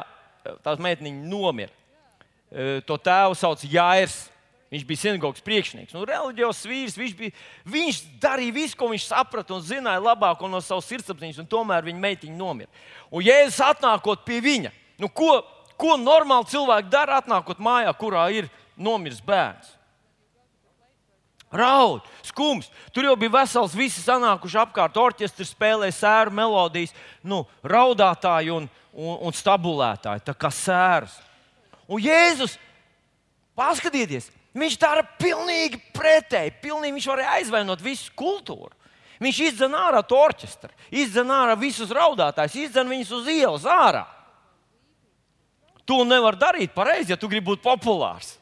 tās 0.63 0.79
meitiņas 0.81 1.27
nomira 1.27 1.73
to 2.87 2.97
tēvu 2.97 3.35
sauc 3.37 3.63
Jānis. 3.67 4.25
Viņš 4.67 4.83
bija 4.83 4.99
sinagogas 4.99 5.43
priekšnieks, 5.45 5.93
nu, 5.95 6.01
reliģijos 6.03 6.65
vīrs. 6.67 6.97
Viņš, 6.99 7.11
bija, 7.15 7.31
viņš 7.71 8.01
darīja 8.19 8.55
visu, 8.57 8.75
ko 8.75 8.89
viņš 8.91 9.05
saprata 9.07 9.55
un 9.55 9.61
zināja 9.63 10.01
labāk 10.03 10.41
no 10.43 10.59
savas 10.59 10.89
sirdsapziņas, 10.91 11.39
un 11.39 11.47
tomēr 11.47 11.87
viņa 11.87 12.03
meitiņa 12.03 12.35
nomira. 12.35 12.67
Un 13.07 13.23
Jēzus 13.23 13.61
atnākot 13.63 14.25
pie 14.27 14.41
viņa, 14.43 14.73
nu, 14.99 15.07
ko, 15.07 15.37
ko 15.79 15.95
normāli 16.01 16.51
cilvēki 16.51 16.91
dara, 16.91 17.21
atnākot 17.21 17.63
mājā, 17.63 17.95
kurā 17.95 18.25
ir 18.35 18.51
nomiris 18.75 19.23
bērns? 19.23 19.76
Raud, 21.57 22.05
skums. 22.25 22.69
Tur 22.93 23.07
jau 23.09 23.15
bija 23.19 23.33
vesels, 23.39 23.75
visi 23.77 24.03
sanākuši 24.03 24.59
apkārt. 24.61 24.99
Orķestris 25.01 25.53
spēlēja 25.55 25.95
sēru 25.97 26.35
melodijas, 26.37 26.93
nu, 27.25 27.43
raudātāji 27.65 28.53
un, 28.53 28.69
un, 28.93 29.13
un 29.27 29.35
stabulētāji, 29.35 30.25
tā 30.27 30.37
kā 30.37 30.51
sēras. 30.53 31.17
Un 31.87 32.03
Jēzus, 32.03 32.57
paskatieties, 33.57 34.29
viņš 34.57 34.79
dara 34.81 35.05
pilnīgi 35.19 35.79
pretēji. 35.95 36.57
Pilnīgi 36.63 36.99
viņš 36.99 37.11
varēja 37.13 37.37
aizvainot 37.39 37.83
visu 37.83 38.11
kultūru. 38.17 38.73
Viņš 39.17 39.39
izdzen 39.47 39.73
ārā 39.73 40.03
to 40.05 40.17
orķestru, 40.19 40.69
izdzen 40.93 41.31
ārā 41.33 41.55
visus 41.57 41.89
raudātājus, 41.93 42.57
izdzen 42.67 42.89
viņus 42.91 43.13
uz 43.17 43.29
ielas 43.33 43.65
ārā. 43.65 44.03
To 45.87 46.03
nevar 46.05 46.35
darīt 46.37 46.75
pareizi, 46.75 47.13
ja 47.13 47.17
tu 47.17 47.29
gribi 47.31 47.53
būt 47.53 47.63
populārs. 47.63 48.35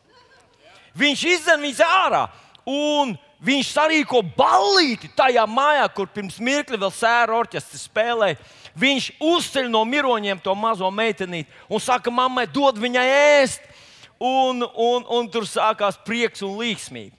Viņš 0.98 1.24
izdzen 1.36 1.64
viņus 1.64 1.84
ārā. 1.86 2.26
Un 2.66 3.14
viņš 3.46 3.72
sarīko 3.76 4.24
ballīti 4.38 5.12
tajā 5.18 5.46
mājā, 5.46 5.86
kur 5.94 6.10
pirms 6.10 6.40
mirkli 6.42 6.80
vēl 6.82 6.94
sēra 6.94 7.36
orķestris 7.38 7.86
spēlēja. 7.86 8.40
Viņš 8.76 9.12
uzceļ 9.24 9.70
no 9.72 9.84
miroņiem 9.88 10.42
to 10.44 10.56
mazo 10.58 10.90
meitenīti 10.92 11.52
un 11.70 11.84
saka, 11.84 12.12
mammai, 12.12 12.48
dod 12.50 12.80
viņai 12.82 13.06
ēst. 13.42 13.70
Un, 14.16 14.64
un, 14.64 15.04
un 15.12 15.28
tur 15.28 15.44
sākās 15.44 15.98
prieks 16.08 16.42
un 16.46 16.56
līgsmīgi. 16.56 17.14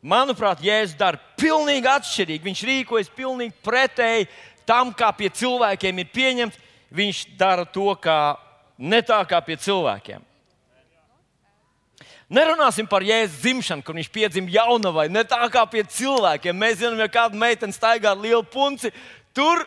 Manuprāt, 0.00 0.62
Jēzus 0.64 0.96
dara 0.96 1.20
pilnīgi 1.36 1.88
atšķirīgi. 1.90 2.46
Viņš 2.46 2.62
rīkojas 2.64 3.10
pilnīgi 3.12 3.52
pretēji 3.60 4.30
tam, 4.64 4.94
kā 4.96 5.10
pie 5.12 5.28
cilvēkiem 5.36 6.00
ir 6.00 6.08
pieņemts. 6.14 6.62
Viņš 6.96 7.20
dara 7.38 7.66
to 7.68 7.92
kā, 8.00 8.38
ne 8.80 9.02
tā 9.06 9.20
kā 9.28 9.42
pie 9.44 9.58
cilvēkiem. 9.60 10.24
Nerunāsim 12.30 12.86
par 12.86 13.02
Jēzus 13.02 13.40
dzimšanu, 13.42 13.82
kur 13.82 13.96
viņš 13.98 14.08
piedzima 14.14 14.52
jaunavai, 14.54 15.08
ne 15.10 15.24
tā 15.26 15.40
kā 15.50 15.64
pie 15.66 15.82
cilvēkiem. 15.82 16.54
Mēs 16.54 16.78
zinām, 16.78 17.00
ja 17.02 17.10
kāda 17.10 17.38
meitene 17.38 17.74
staigā 17.74 18.12
ar 18.12 18.20
lielu 18.22 18.44
punci, 18.46 18.92
tur. 19.34 19.64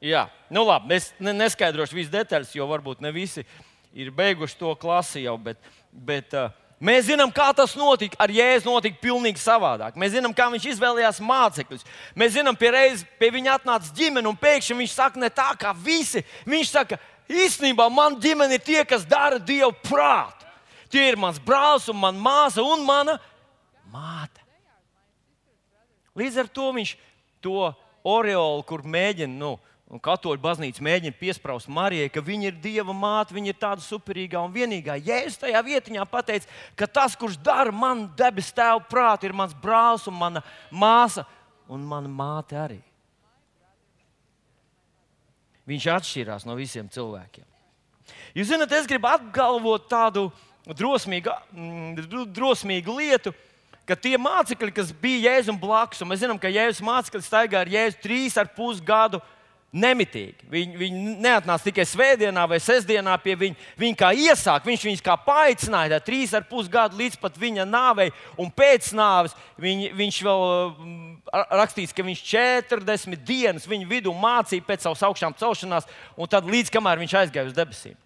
Jā, 0.00 0.28
nu 0.54 0.62
labi, 0.64 0.96
es 0.96 1.10
neskaidrošu 1.20 1.98
visas 1.98 2.14
detaļas, 2.14 2.54
jo 2.56 2.68
varbūt 2.70 3.02
ne 3.04 3.12
visi 3.12 3.44
ir 3.92 4.10
beiguši 4.14 4.56
to 4.58 4.74
klasi 4.80 5.26
jau. 5.26 5.36
Bet, 5.38 5.60
bet, 5.92 6.32
uh, 6.34 6.54
Mēs 6.78 7.08
zinām, 7.08 7.32
kā 7.34 7.48
tas 7.58 7.72
notika. 7.74 8.14
Ar 8.22 8.30
Jēzu 8.30 8.70
notika 8.70 9.00
pavisam 9.02 9.40
savādāk. 9.42 9.96
Mēs 9.98 10.12
zinām, 10.14 10.30
kā 10.30 10.44
viņš 10.52 10.68
izvēlējās 10.70 11.18
mācekļus. 11.26 11.82
Mēs 12.14 12.36
zinām, 12.36 12.54
pie, 12.54 12.70
reiz, 12.70 13.02
pie 13.18 13.32
viņa 13.34 13.56
atnāca 13.58 13.90
ģimene, 13.98 14.30
un 14.30 14.38
pēkšņi 14.38 14.76
viņš 14.78 14.94
saka, 14.94 15.18
ne 15.18 15.30
tā 15.34 15.48
kā 15.58 15.72
visi. 15.74 16.22
Viņš 16.46 16.70
saka, 16.70 17.00
īstenībā 17.28 17.88
man 17.92 18.18
ģimene 18.20 18.58
ir 18.58 18.64
tie, 18.64 18.82
kas 18.88 19.06
dara 19.08 19.38
Dievu 19.38 19.72
prātu. 19.84 20.46
Tie 20.88 21.04
ir 21.10 21.18
mans 21.20 21.38
brālis, 21.40 21.88
un 21.92 21.98
mana 22.00 22.18
māsa 22.18 22.64
un 22.64 22.84
mana 22.86 23.18
māte. 23.92 24.40
Līdz 26.18 26.42
ar 26.42 26.48
to 26.50 26.70
viņš 26.74 26.94
to 27.44 27.68
oreolu, 28.08 28.64
kur 28.66 28.82
mēģina, 28.82 29.34
nu, 29.38 29.54
katoļu 30.02 30.40
baznīca 30.42 30.82
mēģina 30.84 31.16
piesprāst 31.20 31.70
Marijai, 31.72 32.10
ka 32.12 32.24
viņa 32.24 32.50
ir 32.50 32.58
Dieva 32.64 32.96
māte, 32.96 33.36
viņa 33.36 33.52
ir 33.52 33.60
tāda 33.60 33.84
superīgā 33.84 34.40
un 34.42 34.52
vienīgā. 34.52 34.98
Jēzus 35.00 35.40
tajā 35.44 35.62
vietiņā 35.64 36.04
pateica, 36.10 36.48
ka 36.76 36.88
tas, 36.88 37.16
kurš 37.16 37.38
dara 37.44 37.72
man 37.72 38.08
debesu 38.18 38.56
tēvu 38.56 38.84
prātu, 38.90 39.28
ir 39.28 39.36
mans 39.36 39.56
brālis 39.56 40.08
un 40.10 40.18
mana 40.18 40.44
māsa 40.72 41.24
un 41.68 41.84
mana 41.84 42.08
māte 42.08 42.58
arī. 42.58 42.80
Viņš 45.68 45.86
atšķirās 45.92 46.46
no 46.48 46.56
visiem 46.56 46.88
cilvēkiem. 46.88 47.44
Jūs 48.36 48.48
zināt, 48.48 48.72
es 48.72 48.86
gribu 48.88 49.08
apgalvot 49.10 49.88
tādu 49.90 50.28
drosmīgu, 50.76 51.32
mm, 51.52 52.28
drosmīgu 52.32 52.94
lietu, 52.96 53.34
ka 53.88 53.96
tie 53.96 54.16
mācekļi, 54.20 54.72
kas 54.76 54.92
bija 54.92 55.32
Jēzus 55.32 55.58
blakus, 55.60 56.00
un 56.04 56.10
mēs 56.10 56.22
zinām, 56.24 56.40
ka 56.40 56.52
Jēzus 56.52 56.84
mācekļi 56.84 57.24
staigā 57.24 57.62
ar 57.62 57.72
Jēzu 57.72 58.00
trīs 58.04 58.36
ar 58.40 58.48
pus 58.56 58.80
gadu 58.84 59.20
nemitīgi. 59.72 60.46
Viņi, 60.48 60.78
viņi 60.80 61.14
neatnāca 61.20 61.68
tikai 61.68 61.84
svētdienā 61.86 62.46
vai 62.48 62.58
sestdienā 62.62 63.14
pie 63.20 63.34
viņa. 63.36 63.66
Viņi 63.80 63.98
kā 64.00 64.10
iesāk, 64.16 64.64
viņš 64.68 64.86
viņus 64.88 65.04
kā 65.04 65.16
paaicināja, 65.26 66.00
trīs 66.04 66.32
ar 66.36 66.46
pus 66.48 66.70
gadu 66.72 66.96
līdz 67.00 67.18
pat 67.20 67.36
viņa 67.40 67.66
nāvei, 67.68 68.08
un 68.40 68.48
pēc 68.48 68.90
nāves 68.96 69.36
viņ, 69.60 69.84
viņš 69.98 70.20
vēl 70.24 70.44
mm, 70.46 71.12
rakstīts, 71.60 71.92
ka 71.96 72.06
viņš 72.06 72.24
40 72.32 73.24
dienas 73.28 73.68
viņu 73.68 73.90
vidū 73.90 74.14
mācīja 74.16 74.64
pēc 74.64 74.88
savas 74.88 75.04
augšām 75.10 75.36
celšanās, 75.38 75.88
un 76.16 76.32
tad 76.32 76.48
līdz 76.48 76.72
kamēr 76.72 77.04
viņš 77.04 77.18
aizgāja 77.22 77.50
uz 77.50 77.56
debesīm. 77.56 77.98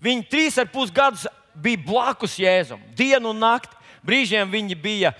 Viņi 0.00 0.28
trīs 0.30 0.56
ar 0.62 0.70
pus 0.70 0.94
gadus 0.94 1.26
bija 1.54 1.82
blakus 1.84 2.38
Jēzum, 2.40 2.80
dienu 2.96 3.34
un 3.34 3.42
nakti. 3.42 3.76
Brīžiem 4.00 4.48
viņi 4.48 4.78
bija 4.80 5.10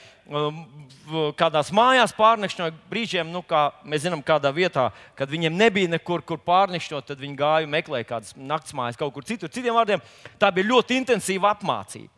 kādās 1.39 1.73
mājās 1.75 2.15
pārnešņoja 2.15 2.75
brīžiem, 2.91 3.33
nu, 3.33 3.43
kā 3.47 3.71
mēs 3.83 4.05
zinām, 4.05 4.23
kādā 4.23 4.53
vietā, 4.55 4.91
kad 5.19 5.31
viņiem 5.31 5.57
nebija 5.59 5.91
nekur, 5.91 6.23
kur 6.27 6.39
pārnešņot, 6.47 7.09
tad 7.09 7.21
viņi 7.23 7.39
gāja 7.39 7.67
un 7.67 7.75
meklēja 7.75 8.09
kādas 8.13 8.37
naktsmājas 8.39 8.99
kaut 9.01 9.15
kur 9.17 9.27
citur. 9.27 9.51
Citiem 9.51 9.75
vārdiem, 9.75 10.03
tā 10.39 10.53
bija 10.55 10.71
ļoti 10.71 11.01
intensīva 11.01 11.55
apmācība. 11.57 12.13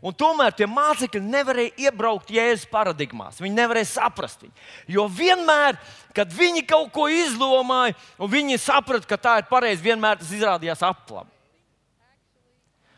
Un 0.00 0.14
tomēr 0.16 0.54
tie 0.56 0.64
mācekļi 0.64 1.20
nevarēja 1.20 1.88
iebraukt 1.90 2.30
Jēzus 2.32 2.64
paradigmās. 2.72 3.42
Viņi 3.42 3.58
nevarēja 3.58 3.90
saprast 3.90 4.46
viņu. 4.46 4.54
Jo 4.96 5.04
vienmēr, 5.12 5.76
kad 6.16 6.32
viņi 6.32 6.64
kaut 6.68 6.88
ko 6.94 7.04
izdomāja, 7.12 7.92
un 8.16 8.32
viņi 8.32 8.56
saprata, 8.62 9.04
ka 9.04 9.20
tā 9.20 9.34
ir 9.42 9.50
pareizi, 9.50 9.84
vienmēr 9.84 10.22
tas 10.22 10.32
izrādījās 10.32 10.86
aplam. 10.88 11.28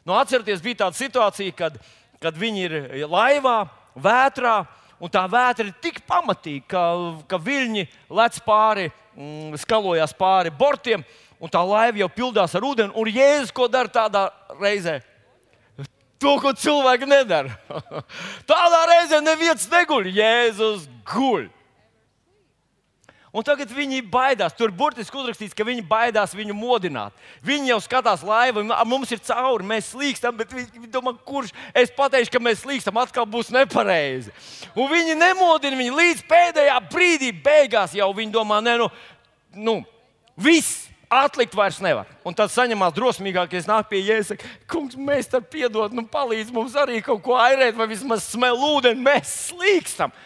Nu, 0.07 0.15
atcerieties, 0.15 0.63
bija 0.63 0.85
tāda 0.85 0.99
situācija, 0.99 1.55
kad, 1.59 1.83
kad 2.23 2.39
viņi 2.39 2.65
ir 2.69 2.79
laivā, 3.11 3.65
vētrā, 3.97 4.63
un 5.03 5.13
tā 5.13 5.23
vētra 5.31 5.67
ir 5.67 5.75
tik 5.83 6.03
pamatīga, 6.09 6.67
ka, 6.71 6.83
ka 7.29 7.41
viļņi 7.43 7.87
lec 8.19 8.39
pāri, 8.47 8.91
mm, 9.17 9.57
skalojās 9.63 10.15
pāri 10.19 10.53
bortiem, 10.55 11.05
un 11.43 11.51
tā 11.51 11.63
laiva 11.67 12.05
jau 12.05 12.11
pildās 12.13 12.55
ar 12.55 12.67
ūdeni. 12.67 12.95
Un 12.95 13.11
Jēzus 13.11 13.55
ko 13.55 13.69
dara 13.69 13.91
tādā 13.91 14.29
reizē? 14.61 15.01
To, 16.23 16.37
ko 16.39 16.53
cilvēki 16.55 17.09
nedara. 17.11 17.51
Tādā 18.51 18.85
reizē 18.87 19.19
neviens 19.25 19.65
neguļ, 19.67 20.07
Jēzus 20.15 20.87
guļ. 21.11 21.49
Un 23.33 23.41
tagad 23.41 23.71
viņi 23.73 24.03
baidās. 24.13 24.53
Tur 24.53 24.69
burtiski 24.77 25.17
uzrakstīts, 25.17 25.57
ka 25.57 25.65
viņi 25.65 25.81
baidās 25.89 26.35
viņu 26.37 26.53
modināt. 26.53 27.15
Viņi 27.45 27.71
jau 27.71 27.79
skatās 27.81 28.21
laivu, 28.29 28.67
mums 28.85 29.13
ir 29.15 29.23
cauri, 29.25 29.65
mēs 29.71 29.89
slīkstam, 29.95 30.37
bet 30.37 30.53
viņi 30.53 30.91
domā, 30.93 31.15
kurš 31.25 31.55
es 31.73 31.93
pateikšu, 31.97 32.35
ka 32.35 32.43
mēs 32.45 32.61
slīkstam, 32.61 33.01
atkal 33.01 33.25
būs 33.25 33.49
nepareizi. 33.55 34.35
Un 34.77 34.91
viņi 34.93 35.17
nemodina 35.17 35.81
viņu 35.81 35.97
līdz 35.97 36.25
pēdējā 36.29 36.77
brīdī, 36.93 37.31
beigās 37.45 37.97
jau 37.97 38.11
viņi 38.19 38.35
domā, 38.37 38.61
nē, 38.65 38.79
nu, 38.85 38.91
nu 39.57 39.79
viss. 40.37 40.89
Atlikt 41.13 41.53
vairs 41.53 41.77
nevar. 41.85 42.09
Un 42.25 42.33
tad 42.33 42.49
saņemās 42.49 42.95
drosmīgākais, 42.97 43.67
nāk 43.69 43.91
pie 43.91 43.99
Jēzus. 44.01 44.41
Kungs, 44.65 44.97
mēs 44.97 45.29
tam 45.29 45.45
piedodam, 45.45 45.99
nu, 45.99 46.07
palīdz 46.09 46.49
mums 46.57 46.73
arī 46.81 47.03
kaut 47.05 47.21
ko 47.27 47.37
airēt, 47.37 47.77
vai 47.77 47.91
vismaz 47.93 48.25
smelt 48.33 48.65
ūdeni, 48.65 49.05
mēs 49.05 49.37
slīkstam. 49.51 50.17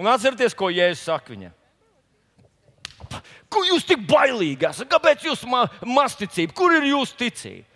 Un 0.00 0.08
atcerieties, 0.08 0.56
ko 0.56 0.72
Jēzus 0.72 1.04
saka 1.10 1.36
viņam. 3.10 3.32
Ko 3.50 3.64
jūs 3.66 3.86
tik 3.86 4.06
bailīgi 4.08 4.68
esat? 4.68 4.88
Kāpēc 4.90 5.24
jūs 5.26 5.42
ma 5.50 5.66
masticība? 5.82 6.54
Kur 6.54 6.74
ir 6.76 6.86
jūsu 6.92 7.16
ticība? 7.18 7.66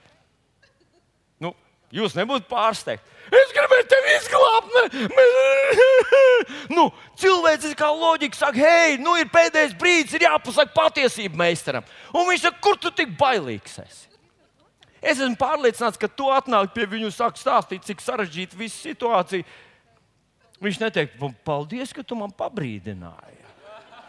Nu, 1.42 1.54
jūs 1.90 2.14
nebūtu 2.14 2.46
pārsteigti. 2.50 3.10
Es 3.34 3.52
gribēju 3.56 3.86
tevi 3.88 4.14
izglābt. 4.18 4.74
Ne? 4.76 5.06
nu, 6.76 6.88
cilvēks 7.18 7.74
kā 7.78 7.88
loģika 7.90 8.36
saka, 8.36 8.60
hei, 8.60 8.98
nu 9.00 9.16
ir 9.18 9.30
pēdējais 9.32 9.76
brīdis, 9.80 10.14
ir 10.18 10.26
jāpasaka 10.28 10.74
patiesība 10.76 11.40
meistaram. 11.40 11.86
Un 12.12 12.28
viņš 12.28 12.48
saka, 12.48 12.60
kur 12.62 12.78
tu 12.78 12.92
tik 12.94 13.16
bailīgs 13.18 13.80
esi? 13.80 14.10
Es 15.04 15.18
esmu 15.18 15.36
pārliecināts, 15.36 16.00
ka 16.00 16.08
tu 16.08 16.30
atnāk 16.32 16.72
pie 16.72 16.86
viņu 16.88 17.10
un 17.10 17.12
sāki 17.12 17.42
stāstīt, 17.42 17.84
cik 17.84 18.00
sarežģīta 18.00 18.56
visa 18.56 18.78
situācija. 18.86 19.44
Viņš 20.64 20.80
neteiks, 20.80 21.32
paldies, 21.44 21.92
ka 21.92 22.04
tu 22.06 22.16
man 22.16 22.32
pabrīdināji. 22.32 23.43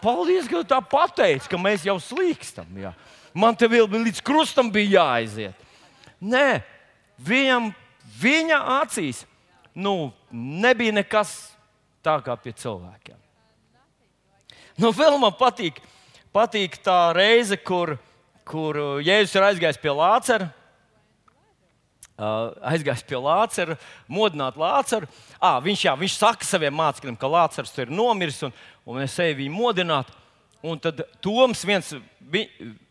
Paldies, 0.05 0.45
ka 0.49 0.61
tā 0.67 0.77
pateici, 0.85 1.49
ka 1.49 1.57
mēs 1.57 1.85
jau 1.87 1.97
slīkstam. 2.01 2.69
Jā. 2.77 2.93
Man 3.33 3.57
te 3.57 3.67
vēl 3.69 3.89
līdz 3.89 4.21
krustam 4.25 4.69
bija 4.71 4.99
jāaiziet. 4.99 5.63
Nē, 6.21 6.61
viņam, 7.17 7.71
viņa 8.21 8.59
acīs 8.79 9.23
nu, 9.75 10.13
nebija 10.31 10.93
nekas 10.95 11.33
tā 12.05 12.15
kā 12.23 12.37
pie 12.39 12.53
cilvēkiem. 12.55 13.17
Nu, 14.79 14.91
vēl 14.95 15.17
man 15.19 15.33
patīk, 15.35 15.79
patīk 16.35 16.77
tā 16.83 17.09
reize, 17.15 17.57
kur, 17.57 17.95
kur 18.47 19.01
Jēzus 19.03 19.35
ir 19.37 19.47
aizgājis 19.49 19.81
pie 19.81 19.93
Lācara. 19.95 20.49
Aizgājis 22.15 23.03
pie 23.03 23.17
Lācara, 23.19 23.75
modināt 24.07 24.55
Lācaru. 24.55 25.09
Ah, 25.35 25.57
viņš, 25.63 25.81
jā, 25.89 25.95
viņš 25.99 26.13
saka 26.15 26.47
saviem 26.47 26.75
mācekļiem, 26.79 27.17
ka 27.19 27.27
Lācars 27.27 27.73
ir 27.83 27.91
nomiris 27.91 28.39
un, 28.47 28.53
un 28.87 29.01
es 29.03 29.17
eju 29.19 29.35
viņu 29.41 29.55
modināt. 29.55 30.13
Un 30.65 30.79
tad 30.81 31.03
Toms, 31.21 31.65
viens, 31.67 31.91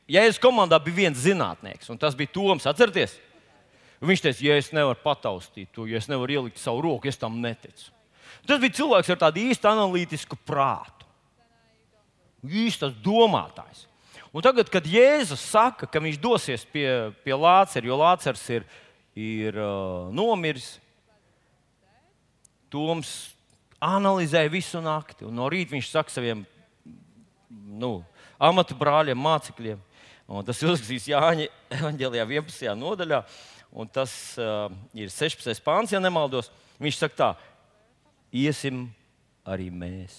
Jēzus 0.04 0.42
komandā 0.42 0.76
bija 0.84 1.06
viens 1.06 1.22
zinātnieks, 1.24 1.88
un 1.90 1.98
tas 1.98 2.16
bija 2.18 2.34
Toms. 2.36 2.68
Atcerieties, 2.68 3.16
viņš 4.04 4.26
teica, 4.26 4.44
ja 4.44 4.60
es 4.60 4.68
nevaru 4.76 5.00
pataustīt 5.00 5.72
to, 5.72 5.88
ja 5.88 5.98
es 5.98 6.10
nevaru 6.12 6.36
ielikt 6.36 6.60
savu 6.60 6.84
roku, 6.84 7.08
es 7.08 7.18
tam 7.18 7.40
neticu. 7.40 7.88
Tas 8.44 8.60
bija 8.60 8.76
cilvēks 8.76 9.08
ar 9.14 9.22
tādu 9.24 9.40
īstu 9.40 9.72
analītisku 9.72 10.36
prātu, 10.44 11.08
īstas 12.44 12.92
domātājs. 13.00 13.86
Un 14.34 14.42
tagad, 14.44 14.68
kad 14.68 14.84
Jēzus 14.84 15.40
saka, 15.40 15.86
ka 15.88 16.00
viņš 16.02 16.16
dosies 16.20 16.64
pie, 16.66 16.88
pie 17.24 17.36
Lācara, 17.38 17.86
jo 17.86 17.96
Lācars 17.96 18.42
ir, 18.52 18.64
ir 19.14 19.58
uh, 19.60 20.10
nomiris, 20.14 20.78
Toms 22.74 23.10
analizēja 23.78 24.50
visu 24.50 24.80
nakti. 24.82 25.26
Un 25.28 25.36
no 25.38 25.46
rīta 25.52 25.76
viņš 25.76 25.90
saka 25.92 26.10
saviem 26.10 26.40
nu, 27.78 28.00
amatu 28.42 28.74
brāļiem, 28.78 29.20
mācekļiem. 29.20 29.82
Un 30.26 30.46
tas 30.46 30.58
ir 30.62 30.72
uzrakstīts 30.72 31.10
Jāņa 31.12 31.46
evanģēlijā 31.78 32.24
11. 32.26 32.72
nodaļā, 32.80 33.20
un 33.76 33.90
tas 33.92 34.12
uh, 34.40 34.66
ir 34.96 35.12
16. 35.12 35.62
pāns, 35.62 35.92
ja 35.94 36.00
nemaldos. 36.02 36.50
Viņš 36.82 36.98
saka, 36.98 37.14
tā, 37.20 37.30
iesim 38.34 38.88
arī 39.46 39.68
mēs, 39.70 40.16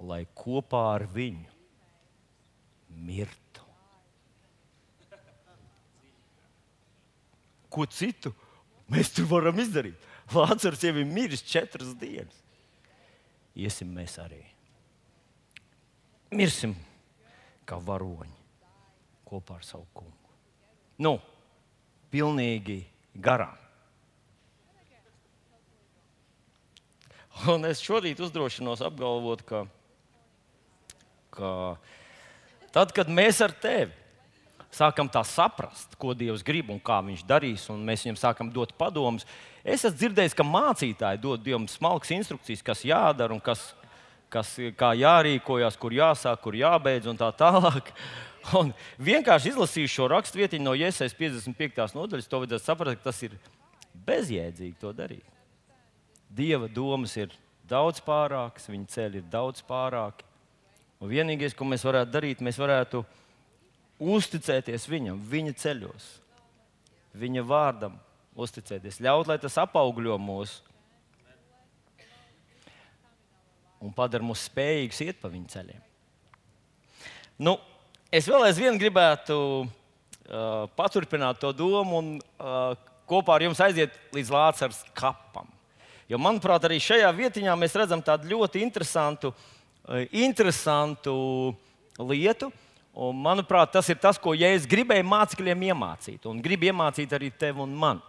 lai 0.00 0.24
kopā 0.34 0.82
ar 0.96 1.06
viņu 1.12 1.46
mirtu. 3.06 3.49
Ko 7.70 7.86
citu 7.86 8.32
mēs 8.90 9.12
tur 9.14 9.28
varam 9.30 9.58
izdarīt? 9.62 9.98
Lācis 10.34 10.84
jau 10.84 10.94
ir 10.94 11.06
miris 11.06 11.42
četras 11.46 11.94
dienas. 11.98 12.36
Iesim 13.58 13.90
mēs 13.94 14.16
arī. 14.22 14.42
Mirsim 16.30 16.76
kā 17.66 17.78
varoņi 17.82 18.36
kopā 19.26 19.58
ar 19.58 19.66
savu 19.66 19.86
kungu. 19.94 20.14
Nu, 21.02 21.16
pilnīgi 22.10 22.82
garām. 23.14 23.56
Un 27.50 27.64
es 27.64 27.80
šodien 27.80 28.18
uzdrošinos 28.20 28.82
apgalvot, 28.84 29.42
ka, 29.48 29.62
ka 31.32 31.52
tad, 32.74 32.92
kad 32.94 33.08
mēs 33.08 33.40
ar 33.42 33.54
tevi 33.62 33.99
sākam 34.74 35.08
tā 35.10 35.22
saprast, 35.26 35.96
ko 35.98 36.14
Dievs 36.14 36.44
grib 36.46 36.70
un 36.70 36.78
kā 36.80 37.00
Viņš 37.04 37.24
darīs, 37.26 37.68
un 37.72 37.82
mēs 37.84 38.06
viņam 38.06 38.18
sākam 38.20 38.52
dot 38.54 38.76
padomus, 38.78 39.26
Es 39.60 39.84
esmu 39.84 39.98
dzirdējis, 39.98 40.34
ka 40.36 40.44
mācītāji 40.46 41.20
dod 41.20 41.42
Dievam 41.44 41.66
smalkas 41.68 42.12
instrukcijas, 42.16 42.62
kas 42.64 42.84
jādara 42.88 43.34
un 43.36 43.42
kas, 43.44 43.74
kas, 44.32 44.54
kā 44.78 44.94
jārīkojas, 44.96 45.76
kur 45.80 45.92
jāsāk, 45.92 46.40
kur 46.40 46.56
jābeidz 46.56 47.10
un 47.10 47.20
tā 47.20 47.28
tālāk. 47.36 47.92
Un 48.56 48.70
vienkārši 48.96 49.50
izlasīju 49.50 49.88
šo 49.92 50.06
raksturvietiņu 50.08 50.64
no 50.64 50.72
Iesaistas 50.72 51.12
55. 51.18 51.92
nodaļas, 51.92 52.24
to 52.24 52.38
vajadzētu 52.40 52.64
saprast, 52.64 52.96
ka 52.96 53.10
tas 53.10 53.18
ir 53.26 53.34
bezjēdzīgi 54.06 54.78
to 54.80 54.94
darīt. 54.96 55.26
Dieva 56.32 56.70
domas 56.72 57.18
ir 57.20 57.34
daudz 57.68 58.00
pārākas, 58.00 58.70
viņa 58.72 58.88
ceļi 58.94 59.20
ir 59.20 59.26
daudz 59.28 59.60
pārāki. 59.68 60.24
Un 61.04 61.12
vienīgais, 61.12 61.52
ko 61.52 61.68
mēs 61.68 61.84
varētu 61.84 62.14
darīt, 62.16 62.40
mēs 62.40 62.56
varētu 62.56 63.02
uzticēties 64.00 64.88
viņam, 64.88 65.20
viņa 65.30 65.54
ceļos, 65.60 66.08
viņa 67.20 67.44
vārdam, 67.46 67.98
uzticēties, 68.40 69.00
ļaut, 69.04 69.28
lai 69.28 69.38
tas 69.42 69.58
apaugļo 69.60 70.16
mūs 70.20 70.60
un 73.80 73.92
padara 73.96 74.24
mūs 74.24 74.44
spējīgus 74.50 75.00
iet 75.06 75.20
pa 75.20 75.30
viņu 75.32 75.48
ceļiem. 75.52 75.84
Nu, 77.40 77.56
es 78.12 78.28
vēl 78.28 78.44
aizvien 78.50 78.76
gribētu 78.80 79.36
uh, 79.64 80.66
paturpināt 80.76 81.40
to 81.40 81.52
domu 81.56 82.00
un 82.02 82.10
uh, 82.20 82.74
kopā 83.08 83.38
ar 83.38 83.46
jums 83.48 83.62
aiziet 83.64 83.96
līdz 84.14 84.32
Lācars 84.34 84.82
kapam. 84.96 85.48
Jo, 86.10 86.18
manuprāt, 86.20 86.66
arī 86.66 86.80
šajā 86.82 87.08
vietiņā 87.16 87.54
mēs 87.56 87.76
redzam 87.78 88.02
tādu 88.04 88.28
ļoti 88.34 88.60
interesantu, 88.66 89.32
uh, 89.32 90.04
interesantu 90.12 91.14
lietu. 91.96 92.50
Un, 92.90 93.14
manuprāt, 93.22 93.70
tas 93.70 93.86
ir 93.92 94.00
tas, 94.02 94.18
ko 94.18 94.32
Jēzus 94.34 94.66
gribēja 94.70 95.06
mācekļiem 95.06 95.68
iemācīt. 95.70 96.24
Un 96.26 96.40
grib 96.42 96.64
iemācīt 96.66 97.12
arī 97.14 97.30
tevi 97.30 97.62
un 97.62 97.76
mani. 97.78 98.02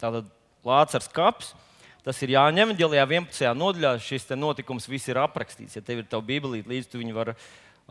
Tātad 0.00 0.30
Lācis 0.64 1.10
kaps. 1.12 1.52
Tas 2.02 2.18
ir 2.24 2.32
jāņem 2.34 2.72
ģēlijā 2.78 3.04
11. 3.04 3.52
nodaļā. 3.58 3.92
Šis 4.02 4.26
notikums 4.34 4.88
viss 4.90 5.10
ir 5.12 5.20
aprakstīts. 5.22 5.76
Ja 5.76 5.84
tev 5.84 6.02
ir 6.02 6.08
tā 6.10 6.18
bībelīte 6.18 6.70
līdzi, 6.70 6.88
tu 6.90 7.02
viņu 7.02 7.14
vari 7.14 7.36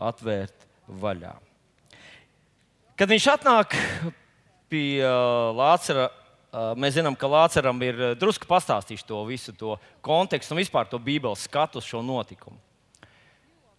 atvērt 0.02 0.66
vaļā. 1.00 1.32
Kad 2.98 3.12
viņš 3.12 3.28
atnāk 3.32 3.78
pie 4.72 5.00
uh, 5.00 5.52
Lācara, 5.56 6.10
uh, 6.10 6.72
mēs 6.76 6.98
zinām, 6.98 7.16
ka 7.16 7.30
Lācaram 7.30 7.80
ir 7.86 8.02
uh, 8.02 8.12
drusku 8.18 8.48
pastāstījis 8.50 9.06
to 9.08 9.22
visu 9.28 9.54
to 9.56 9.78
kontekstu 10.04 10.56
un 10.56 10.60
vispār 10.60 10.90
to 10.90 11.00
bībeles 11.00 11.46
skatu 11.48 11.80
uz 11.80 11.88
šo 11.88 12.02
notikumu. 12.04 12.58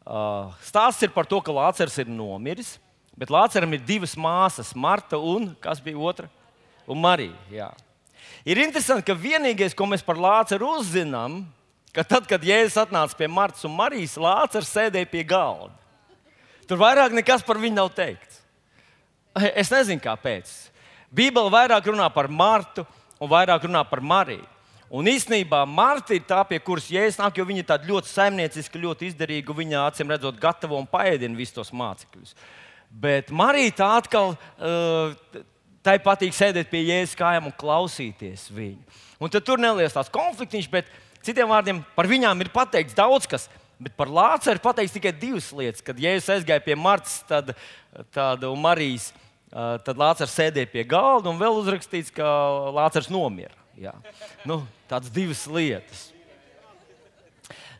Stāsts 0.03 1.05
ir 1.05 1.13
par 1.15 1.27
to, 1.29 1.39
ka 1.39 1.53
Lācars 1.55 1.95
ir 2.01 2.09
nomiris, 2.11 2.75
bet 3.15 3.31
Lācaram 3.31 3.71
ir 3.75 3.83
divas 3.87 4.17
māsas, 4.19 4.73
Marta 4.75 5.17
un 5.17 5.53
kas 5.63 5.79
bija 5.83 5.99
otra? 5.99 6.27
Un 6.87 6.99
Marija. 6.99 7.35
Jā. 7.51 7.69
Ir 8.43 8.59
interesanti, 8.59 9.05
ka 9.07 9.15
vienīgais, 9.15 9.75
ko 9.75 9.87
mēs 9.87 10.03
par 10.03 10.19
Lācaru 10.19 10.73
uzzinām, 10.81 11.45
ka 11.95 12.03
tad, 12.03 12.27
kad 12.27 12.43
Jēzus 12.43 12.81
atnāca 12.81 13.15
pie 13.15 13.29
Martas 13.31 13.63
un 13.63 13.75
Marijas, 13.77 14.17
Lācars 14.19 14.71
sēdēja 14.73 15.07
pie 15.07 15.23
galda. 15.23 15.71
Tur 16.67 16.79
vairāk 16.81 17.15
nekas 17.15 17.43
par 17.45 17.59
viņu 17.61 17.77
nav 17.77 17.91
teikts. 17.95 18.41
Es 19.55 19.71
nezinu, 19.71 20.01
kāpēc. 20.03 20.51
Bībele 21.13 21.51
vairāk 21.53 21.87
runā 21.91 22.09
par 22.13 22.27
Martu 22.27 22.83
un 23.21 23.31
vairāk 23.31 23.67
runā 23.67 23.83
par 23.87 24.01
Mariju. 24.03 24.52
Un 24.93 25.07
īstenībā 25.09 25.63
Marta 25.65 26.13
ir 26.13 26.25
tā, 26.29 26.43
pie 26.45 26.59
kuras 26.61 26.91
jēzus 26.93 27.17
nāk, 27.17 27.39
jo 27.39 27.47
viņa 27.49 27.63
ir 27.63 27.69
tāda 27.71 27.89
ļoti 27.89 28.11
saimnieciska, 28.11 28.81
ļoti 28.83 29.09
izdarīga. 29.09 29.55
Viņa 29.57 29.87
acīm 29.87 30.13
redzot, 30.13 30.37
gatavo 30.41 30.77
un 30.77 30.85
paēdina 30.89 31.37
visus 31.37 31.55
tos 31.55 31.73
mācekļus. 31.73 32.35
Bet 32.93 33.33
Marija 33.33 33.73
tā 33.79 33.89
atkal 34.03 34.35
uh, 34.35 35.41
Tai 35.83 35.97
patīk 35.99 36.31
sēdēt 36.31 36.69
pie 36.71 36.79
jēzus 36.87 37.17
kājām 37.19 37.49
un 37.49 37.55
klausīties 37.59 38.45
viņu. 38.55 38.79
Un 39.19 39.31
tad 39.31 39.43
tur 39.43 39.59
neliels 39.59 39.95
tās 39.95 40.11
konfliktiņš, 40.13 40.69
bet 40.71 40.87
citiem 41.25 41.49
vārdiem 41.51 41.81
par 41.97 42.07
viņām 42.07 42.39
ir 42.39 42.51
pateikts 42.53 42.95
daudz 42.95 43.27
kas. 43.27 43.49
Bet 43.83 43.95
par 43.99 44.07
Lāceru 44.07 44.63
pateiks 44.63 44.93
tikai 44.95 45.11
divas 45.11 45.49
lietas. 45.51 45.83
Kad 45.83 45.99
Jēzus 45.99 46.37
aizgāja 46.37 46.63
pie 46.63 46.77
Martas 46.79 47.17
tad, 47.27 47.51
tad, 48.15 48.45
un 48.47 48.61
Marijas, 48.63 49.09
tad 49.51 49.99
Lācars 49.99 50.37
sēdēja 50.37 50.71
pie 50.71 50.85
galda 50.87 51.33
un 51.33 51.41
vēl 51.41 51.59
uzrakstīts, 51.59 52.13
ka 52.15 52.23
Lācars 52.71 53.11
nomira. 53.11 53.62
Jā. 53.83 53.93
Nu, 54.47 54.61
tādas 54.87 55.11
divas 55.11 55.43
lietas. 55.51 56.05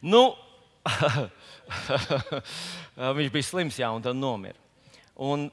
Nu, 0.03 0.33
viņš 3.19 3.31
bija 3.31 3.47
slims, 3.47 3.79
jā, 3.79 3.87
un 3.95 4.03
tad 4.03 4.17
nomira. 4.19 4.59
Un 5.15 5.47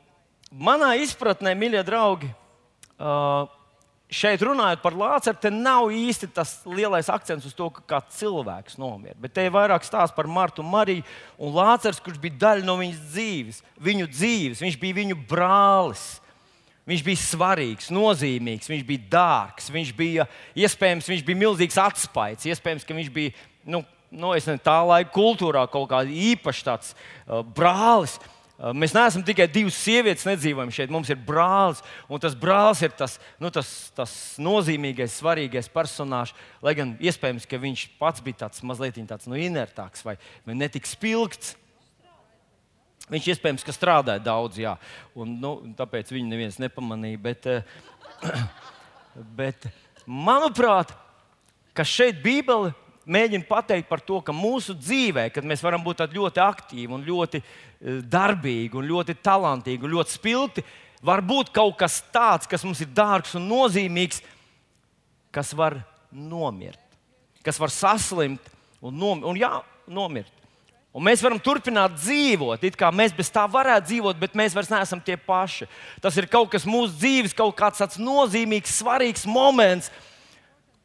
manā 0.51 0.97
izpratnē, 0.99 1.55
mīļie 1.55 1.85
draugi, 1.87 2.31
šeit 4.11 4.43
runājot 4.43 4.83
par 4.83 4.97
Lācaru, 4.99 5.39
te 5.39 5.53
nav 5.55 5.93
īsti 5.95 6.33
tas 6.35 6.57
lielais 6.67 7.07
akcents 7.13 7.47
uz 7.47 7.55
to, 7.55 7.69
ka 7.77 7.85
kāds 7.95 8.19
cilvēks 8.19 8.75
nomira. 8.81 9.15
Bet 9.23 9.37
te 9.37 9.45
ir 9.47 9.55
vairāk 9.55 9.87
stāsts 9.87 10.17
par 10.17 10.27
Martu 10.27 10.67
Mariju 10.67 11.07
un 11.39 11.55
Lācars, 11.55 12.03
kurš 12.03 12.19
bija 12.23 12.41
daļa 12.49 12.67
no 12.67 12.75
viņas 12.81 13.05
dzīves, 13.13 13.63
viņu 13.79 14.11
dzīves. 14.11 14.65
Viņš 14.67 14.81
bija 14.83 14.99
viņu 14.99 15.21
brālis. 15.31 16.09
Viņš 16.89 17.03
bija 17.07 17.21
svarīgs, 17.21 17.91
nozīmīgs, 17.93 18.71
viņš 18.71 18.85
bija 18.89 19.07
dārgs, 19.13 19.69
viņš 19.71 19.93
bija 19.99 20.25
iespējams, 20.59 21.11
viņš 21.13 21.25
bija 21.27 21.41
milzīgs 21.43 21.79
atspējs. 21.79 22.49
Iespējams, 22.51 22.87
ka 22.89 22.97
viņš 22.97 23.11
bija 23.15 23.35
nu, 23.69 23.83
nu, 24.11 24.33
ne, 24.35 24.59
tā 24.65 24.81
laika 24.87 25.13
kultūrā 25.15 25.67
kaut 25.71 25.91
kāds 25.93 26.11
īpašs 26.33 26.67
tāds, 26.67 26.93
uh, 27.27 27.45
brālis. 27.45 28.17
Uh, 28.61 28.75
mēs 28.77 28.93
neesam 28.93 29.23
tikai 29.25 29.47
divas 29.49 29.79
sievietes, 29.81 30.27
nedzīvojam 30.29 30.73
šeit. 30.75 30.93
Mums 30.93 31.13
ir 31.13 31.21
brālis, 31.25 31.81
un 32.11 32.21
tas 32.21 32.35
brālis 32.37 32.83
ir 32.85 32.93
tas, 32.97 33.17
nu, 33.41 33.53
tas, 33.55 33.71
tas 33.97 34.13
nozīmīgais, 34.43 35.21
svarīgais 35.21 35.71
personāžs. 35.73 36.35
Lai 36.65 36.75
gan 36.77 36.97
iespējams, 37.01 37.49
ka 37.49 37.61
viņš 37.61 37.87
pats 38.01 38.25
bija 38.25 38.45
tāds 38.45 38.65
mazliet 38.67 39.01
tāds, 39.09 39.31
nu, 39.31 39.39
inertāks 39.41 40.05
vai, 40.05 40.19
vai 40.49 40.59
netik 40.59 40.89
spilgts. 40.89 41.55
Viņš 43.11 43.31
iespējams, 43.35 43.65
ka 43.67 43.75
strādāja 43.75 44.23
daudz, 44.23 44.61
jā, 44.63 44.77
un 45.19 45.39
nu, 45.43 45.55
tāpēc 45.79 46.13
viņu 46.15 46.31
neviens 46.31 46.61
nepamanīja. 46.63 47.23
Bet, 47.25 47.49
uh, 47.51 48.37
bet 49.41 49.67
manuprāt, 50.07 50.95
ka 51.75 51.87
šeit 51.87 52.23
Bībele 52.23 52.73
mēģina 53.11 53.47
pateikt 53.49 53.89
par 53.91 54.03
to, 54.05 54.21
ka 54.25 54.35
mūsu 54.35 54.75
dzīvē, 54.79 55.29
kad 55.35 55.47
mēs 55.47 55.63
varam 55.65 55.83
būt 55.85 56.05
ļoti 56.15 56.43
aktīvi, 56.45 56.91
un 56.95 57.07
ļoti 57.07 57.41
eh, 57.41 58.01
darbīgi, 58.07 58.77
un 58.79 58.89
ļoti 58.91 59.17
talantīgi 59.25 59.87
un 59.87 59.95
ļoti 59.97 60.17
spilgti, 60.17 60.65
var 61.03 61.23
būt 61.25 61.53
kaut 61.55 61.79
kas 61.81 62.01
tāds, 62.13 62.49
kas 62.51 62.65
mums 62.67 62.83
ir 62.85 62.93
dārgs 62.95 63.35
un 63.39 63.49
nozīmīgs, 63.49 64.21
kas 65.35 65.55
var 65.57 65.81
nomirt, 66.11 66.83
kas 67.47 67.59
var 67.61 67.73
saslimt 67.73 68.45
un, 68.83 68.95
nom 68.95 69.25
un 69.25 69.39
jā, 69.39 69.55
nomirt. 69.89 70.40
Un 70.91 71.05
mēs 71.07 71.21
varam 71.23 71.39
turpināt 71.39 71.95
dzīvot, 72.01 72.65
it 72.67 72.75
kā 72.79 72.89
mēs 72.91 73.13
bez 73.15 73.29
tā 73.31 73.45
varētu 73.47 73.87
dzīvot, 73.87 74.17
bet 74.19 74.33
mēs 74.39 74.57
vairs 74.57 74.73
neesam 74.73 74.99
tie 75.07 75.15
paši. 75.15 75.69
Tas 76.03 76.17
ir 76.19 76.27
kaut 76.31 76.51
kas 76.51 76.67
mūsu 76.67 76.97
dzīves, 76.97 77.35
kaut 77.39 77.55
kāds 77.59 77.79
tāds 77.79 78.01
nozīmīgs, 78.03 78.81
svarīgs 78.81 79.23
moments, 79.31 79.93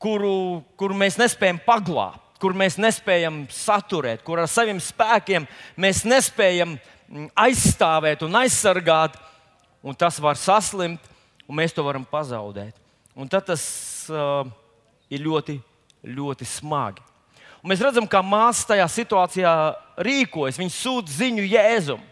kuru, 0.01 0.61
kuru 0.77 0.97
mēs 0.99 1.17
nespējam 1.17 1.57
paglābt, 1.65 2.21
kuru 2.37 2.57
mēs 2.61 2.77
nespējam 2.77 3.47
saturēt, 3.49 4.21
kur 4.27 4.43
ar 4.43 4.51
saviem 4.51 4.77
spēkiem 4.83 5.47
mēs 5.81 6.03
nespējam 6.05 6.75
mm, 6.75 7.31
aizstāvēt 7.47 8.21
un 8.27 8.37
aizsargāt, 8.43 9.17
un 9.81 9.97
tas 9.97 10.21
var 10.21 10.37
saslimt, 10.37 11.01
un 11.49 11.57
mēs 11.57 11.73
to 11.73 11.81
varam 11.85 12.05
pazaudēt. 12.05 12.77
Un 13.17 13.31
tad 13.31 13.49
tas 13.49 13.65
uh, 14.13 14.45
ir 15.09 15.25
ļoti, 15.25 15.57
ļoti 16.05 16.45
smagi. 16.45 17.14
Un 17.65 17.71
mēs 17.71 17.81
redzam, 17.81 18.05
kā 18.05 18.19
māsa 18.21 18.67
tajā 18.69 18.85
situācijā 18.93 19.51
rīkojas. 20.05 20.59
Viņa 20.61 20.73
sūta 20.75 21.09
ziņu 21.09 21.47
Jēzumam. 21.49 22.03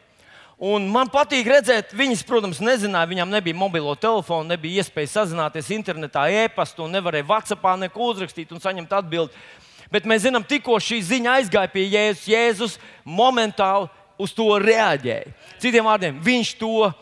Un 0.63 0.87
man 0.89 1.11
patīk 1.13 1.45
redzēt, 1.45 1.91
viņas, 1.93 2.23
protams, 2.25 2.61
nezināja, 2.63 3.09
viņām 3.11 3.29
nebija 3.29 3.57
mobilo 3.57 3.93
telefonu, 3.93 4.49
nebija 4.49 4.81
iespēja 4.81 5.11
sazināties 5.11 5.69
internetā, 5.75 6.23
e-pastā, 6.41 6.87
un 6.87 6.97
nevarēja 6.97 7.27
Whatsappā 7.29 7.75
neko 7.83 8.09
uzrakstīt 8.15 8.49
un 8.55 8.63
saņemt 8.63 8.97
atbildi. 8.97 9.45
Bet 9.93 10.09
mēs 10.09 10.25
zinām, 10.25 10.41
tikko 10.41 10.81
šī 10.81 11.03
ziņa 11.05 11.37
aizgāja 11.37 11.69
pie 11.69 11.85
Jēzus, 11.85 12.25
Jēzus 12.33 12.77
momentāli 13.05 13.91
uz 14.17 14.33
to 14.33 14.49
reaģēja. 14.57 15.37
Citiem 15.61 15.85
vārdiem, 15.85 16.17
viņš 16.25 16.55
to 16.65 16.75
uh, 16.87 16.95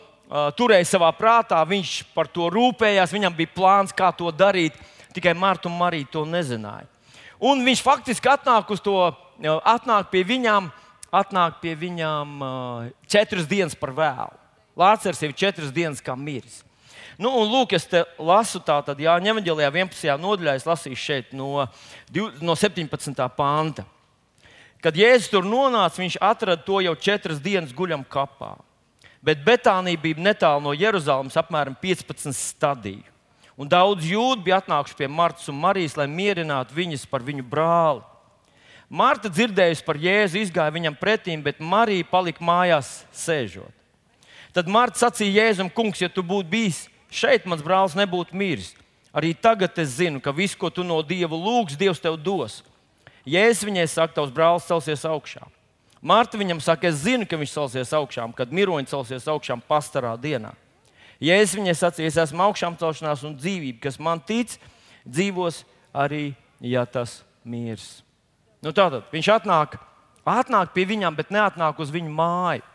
turēja 0.58 0.92
savā 0.92 1.08
prātā, 1.16 1.64
viņš 1.64 2.02
par 2.12 2.28
to 2.28 2.52
rūpējās, 2.52 3.16
viņam 3.16 3.40
bija 3.40 3.56
plāns, 3.56 3.96
kā 3.96 4.12
to 4.12 4.28
darīt. 4.28 4.76
Tikai 5.16 5.32
Marta 5.32 5.72
un 5.72 5.80
Marija 5.80 6.18
to 6.18 6.28
nezināja. 6.28 6.91
Un 7.42 7.64
viņš 7.66 7.82
faktiski 7.82 8.30
atnāk, 8.30 8.70
to, 8.84 8.96
atnāk 9.42 10.12
pie 10.12 10.22
viņām 10.28 10.70
atnāk 11.12 11.60
pie 11.60 11.76
viņām 11.76 12.40
četras 13.10 13.46
dienas 13.48 13.76
par 13.76 13.92
vēlu. 13.96 14.38
Jau 14.72 15.28
ir 15.28 15.34
četras 15.36 15.72
dienas 15.74 16.00
kā 16.00 16.16
miris. 16.16 16.62
Nu, 17.20 17.28
un, 17.42 17.50
lūk, 17.52 17.74
es 17.76 17.84
te 17.86 18.00
lasu 18.16 18.58
tātad, 18.64 18.96
Jā, 18.98 19.18
ņemaģēlijā 19.20 19.68
11. 19.68 20.14
nodaļā, 20.18 20.54
es 20.56 20.64
lasīšu 20.66 21.02
šeit 21.02 21.34
no, 21.36 21.66
no 22.40 22.56
17. 22.56 23.20
panta. 23.36 23.84
Kad 24.82 24.96
Jēzus 24.98 25.28
tur 25.30 25.44
nonāca, 25.46 26.00
viņš 26.00 26.16
atrada 26.24 26.64
to 26.64 26.80
jau 26.82 26.94
četras 26.96 27.38
dienas 27.38 27.74
guļam 27.76 28.02
kapā. 28.08 28.56
Bet 29.22 29.44
Betānija 29.44 30.00
bija 30.02 30.24
netālu 30.24 30.64
no 30.64 30.72
Jeruzalemes, 30.74 31.36
apmēram 31.38 31.76
15 31.78 32.32
stadiju. 32.34 33.11
Un 33.62 33.68
daudz 33.70 34.02
jūdu 34.02 34.42
bija 34.42 34.58
atnākuši 34.58 34.96
pie 34.98 35.06
Martas 35.06 35.46
un 35.46 35.60
Marijas, 35.62 35.94
lai 35.94 36.08
mierinātu 36.10 36.74
viņas 36.74 37.04
par 37.06 37.22
viņu 37.22 37.44
brāli. 37.46 38.02
Marta 38.90 39.30
dzirdējusi 39.30 39.84
par 39.86 40.00
Jēzu, 40.02 40.40
izgāja 40.42 40.74
viņam 40.74 40.96
pretīm, 40.98 41.44
bet 41.44 41.62
Marija 41.62 42.08
palika 42.10 42.42
mājās 42.42 43.04
sēžot. 43.14 43.70
Tad 44.52 44.66
Marta 44.66 45.04
sacīja 45.04 45.44
Jēzum, 45.46 45.70
kungs, 45.70 46.02
ja 46.02 46.10
tu 46.10 46.24
būtu 46.26 46.50
bijis 46.50 46.80
šeit, 47.08 47.46
mans 47.46 47.62
brālis 47.62 47.94
nebūtu 47.96 48.34
miris. 48.36 48.72
Arī 49.14 49.30
tagad 49.32 49.78
es 49.78 49.94
zinu, 49.94 50.18
ka 50.20 50.34
viss, 50.34 50.58
ko 50.58 50.66
tu 50.66 50.82
no 50.82 50.98
Dieva 51.06 51.38
lūgs, 51.38 51.78
Dievs 51.78 52.02
tev 52.02 52.18
dos. 52.18 52.64
Jēzus 53.22 53.68
viņai 53.68 53.86
saka, 53.86 54.16
tavs 54.18 54.34
brālis 54.34 54.66
celsies 54.66 55.06
augšā. 55.06 55.46
Marta 56.02 56.40
viņam 56.40 56.58
saka, 56.58 56.90
es 56.90 57.04
zinu, 57.06 57.30
ka 57.30 57.38
viņš 57.38 57.54
celsies 57.54 57.94
augšā, 57.94 58.26
kad 58.34 58.50
miroņi 58.50 58.90
celsies 58.90 59.30
augšā 59.30 59.60
pastarā 59.70 60.16
dienā. 60.18 60.50
Jēzus 61.22 61.54
viņai 61.58 61.74
sacīja, 61.78 62.10
es 62.10 62.18
esmu 62.18 62.42
augšām 62.48 62.76
celšanās 62.80 63.22
un 63.28 63.36
dzīvība, 63.38 63.78
kas 63.84 64.00
man 64.02 64.20
tic, 64.26 64.56
dzīvos 65.06 65.62
arī, 65.94 66.32
ja 66.58 66.82
tas 66.86 67.20
mirs. 67.44 68.00
Nu, 68.62 68.72
tātad 68.74 69.06
viņš 69.12 69.28
atnāk, 69.36 69.78
atnāk 70.26 70.74
pie 70.74 70.86
viņām, 70.90 71.14
bet 71.18 71.30
neatnāk 71.34 71.78
uz 71.82 71.92
viņu 71.94 72.10
māju. 72.14 72.66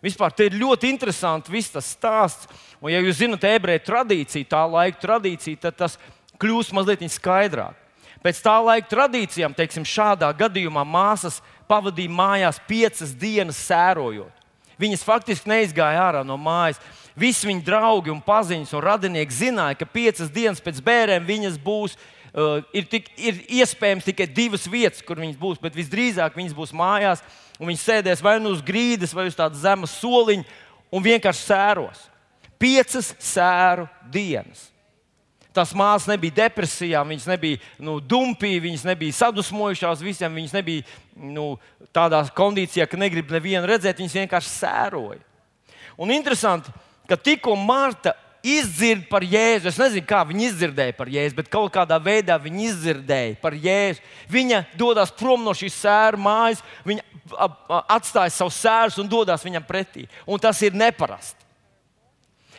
Vispār 0.00 0.32
te 0.32 0.46
ir 0.48 0.56
ļoti 0.56 0.88
interesanti 0.88 1.52
viss 1.52 1.72
tas 1.74 1.90
stāsts. 1.92 2.48
Un, 2.80 2.88
ja 2.92 3.02
jūs 3.04 3.18
zinat 3.20 3.44
ebreju 3.44 3.82
tradīciju, 3.84 4.48
tā 4.48 4.62
laika 4.64 5.00
tradīciju, 5.02 5.60
tad 5.60 5.76
tas 5.76 5.98
kļūst 6.40 6.72
mazliet 6.76 7.04
skaidrāk. 7.12 7.76
Pēc 8.24 8.40
tā 8.44 8.56
laika 8.60 8.88
tradīcijām, 8.88 9.54
teiksim, 9.56 9.84
šādā 9.88 10.28
gadījumā 10.36 10.84
māsas 10.84 11.38
pavadīja 11.68 12.12
mājās 12.12 12.60
piecas 12.68 13.14
dienas 13.16 13.60
sērojot. 13.64 14.32
Viņas 14.80 15.04
faktiski 15.04 15.48
neizgāja 15.48 16.00
ārā 16.08 16.24
no 16.24 16.36
mājas. 16.40 16.80
Visi 17.18 17.48
viņu 17.48 17.64
draugi, 17.66 18.12
un 18.12 18.22
paziņas 18.22 18.72
un 18.76 18.84
radinieki 18.84 19.34
zināja, 19.34 19.78
ka 19.80 19.88
piecas 19.88 20.30
dienas 20.32 20.62
pēc 20.62 20.78
bērniem 20.84 21.26
viņas 21.26 21.58
būs 21.62 21.96
uh, 21.96 22.60
ir, 22.76 22.86
tik, 22.90 23.10
ir 23.18 23.42
iespējams 23.60 24.06
tikai 24.06 24.28
divas 24.30 24.66
vietas, 24.70 25.02
kur 25.06 25.20
viņas 25.20 25.38
būs, 25.40 25.60
bet 25.62 25.76
visdrīzāk 25.76 26.38
viņas 26.38 26.56
būs 26.56 26.74
mājās, 26.76 27.24
un 27.58 27.70
viņas 27.70 27.86
sēdēs 27.88 28.24
vai 28.24 28.38
nu 28.42 28.54
uz 28.54 28.62
grīdas, 28.64 29.14
vai 29.16 29.26
uz 29.30 29.38
tādas 29.38 29.62
zemes 29.64 29.94
soliņa, 30.00 30.46
un 30.90 31.06
vienkārši 31.06 31.46
sēros. 31.46 32.04
Piecas 32.60 33.14
sēru 33.18 33.86
dienas. 34.12 34.68
Tās 35.50 35.72
māsas 35.74 36.06
nebija 36.12 36.44
depresijā, 36.44 37.00
viņas 37.02 37.26
nebija 37.26 37.58
nu, 37.82 37.96
dumpī, 37.98 38.52
viņas 38.62 38.84
nebija 38.86 39.16
sadusmojušās 39.18 40.04
visiem, 40.04 40.36
viņas 40.38 40.54
nebija 40.54 40.84
nu, 41.18 41.56
tādā 41.94 42.22
kondīcijā, 42.36 42.86
ka 42.86 43.00
negrib 43.00 43.32
nevienu 43.34 43.66
redzēt, 43.66 43.98
viņas 43.98 44.14
vienkārši 44.20 44.52
sēroja. 44.52 45.18
Un 46.00 46.12
interesanti, 46.14 46.70
ka 46.70 46.89
tikko 47.16 47.56
Marta 47.58 48.14
izdzird 48.42 49.06
par 49.10 49.24
Jēzu. 49.26 49.68
Es 49.68 49.78
nezinu, 49.80 50.04
kā 50.08 50.22
viņi 50.28 50.46
izdzirdēja 50.48 50.96
par 50.96 51.10
Jēzu, 51.12 51.36
bet 51.36 51.50
kaut 51.52 51.72
kādā 51.74 51.98
veidā 52.02 52.36
viņi 52.40 52.66
izdzirdēja 52.70 53.36
par 53.42 53.56
Jēzu. 53.56 54.02
Viņa 54.32 54.62
dodas 54.80 55.12
prom 55.16 55.44
no 55.44 55.54
šīs 55.56 55.76
sēru 55.82 56.20
mājas, 56.24 56.62
viņa 56.86 57.04
atstāja 57.84 58.32
savu 58.34 58.52
sērus 58.54 58.98
un 59.02 59.08
dodas 59.10 59.44
viņam 59.46 59.66
pretī. 59.66 60.06
Un 60.26 60.40
tas 60.42 60.60
ir 60.66 60.76
neparasti. 60.76 61.44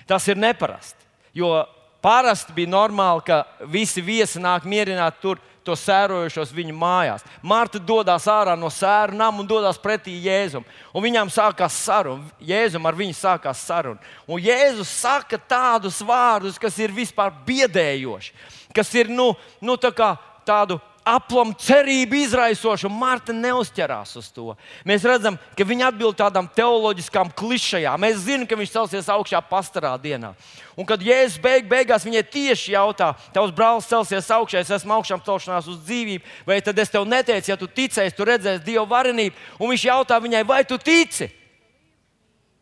Tas 0.07 0.27
ir 0.27 0.39
neparasti. 0.39 0.99
Jo 1.33 1.61
parasti 2.03 2.53
bija 2.55 2.71
normāli, 2.71 3.23
ka 3.25 3.43
visi 3.71 4.03
viesi 4.03 4.41
nāk 4.41 4.65
mierināt 4.67 5.21
tur 5.21 5.39
to 5.65 5.75
sērojušos 5.77 6.53
viņu 6.55 6.73
mājās. 6.77 7.25
Marta 7.45 7.79
dodas 7.79 8.25
ārā 8.29 8.55
no 8.57 8.69
sēru 8.73 9.17
nama 9.17 9.41
un 9.41 9.47
dodas 9.49 9.79
pretī 9.81 10.15
Jēzum. 10.25 10.65
Un 10.93 11.05
viņām 11.05 11.31
sākās 11.33 11.77
saruna. 11.85 12.25
Jēzum 12.41 12.85
ar 12.89 12.97
viņu 12.97 13.17
sākās 13.17 13.61
saruna. 13.67 14.01
Un 14.27 14.41
Jēzus 14.41 14.91
saka 15.01 15.37
tādus 15.37 16.01
vārdus, 16.05 16.59
kas 16.61 16.79
ir 16.81 16.93
vispār 16.95 17.33
biedējoši, 17.47 18.33
kas 18.75 18.93
ir 18.97 19.11
nu, 19.13 19.31
nu, 19.61 19.77
tā 19.77 19.93
kā 19.95 20.15
tādu 20.47 20.79
aplam 21.05 21.51
cerību 21.57 22.19
izraisoši, 22.21 22.85
un 22.85 22.93
Marta 22.99 23.33
neuzķerās 23.33 24.13
uz 24.19 24.27
to. 24.33 24.53
Mēs 24.87 25.05
redzam, 25.07 25.37
ka 25.57 25.65
viņa 25.65 25.87
atbild 25.89 26.17
tādām 26.19 26.49
teoloģiskām 26.55 27.31
klišajām. 27.37 28.01
Mēs 28.01 28.21
zinām, 28.25 28.45
ka 28.49 28.59
viņš 28.59 28.73
celsies 28.75 29.09
augšā 29.11 29.41
pastarā 29.49 29.95
dienā. 30.01 30.33
Un 30.77 30.87
kad 30.87 31.01
Jēzus 31.03 31.41
beig, 31.41 31.65
beigās 31.69 32.05
viņai 32.05 32.21
tieši 32.33 32.75
jautā, 32.75 33.11
tavs 33.33 33.53
brālis 33.55 33.89
celsies 33.89 34.29
augšā, 34.31 34.61
es 34.61 34.73
esmu 34.77 34.95
augšām 34.99 35.23
celšanās 35.25 35.69
uz 35.71 35.81
dzīvību, 35.87 36.35
vai 36.47 36.61
tad 36.61 36.79
es 36.79 36.93
tev 36.93 37.07
neteicu, 37.09 37.51
ja 37.51 37.57
tu 37.59 37.69
ticēsi, 37.69 38.15
tu 38.17 38.27
redzēsi 38.27 38.65
Dieva 38.67 38.85
varenību. 38.93 39.35
Un 39.59 39.73
viņš 39.73 39.87
jautā 39.89 40.21
viņai, 40.21 40.45
vai 40.47 40.61
tu 40.69 40.77
tici? 40.81 41.31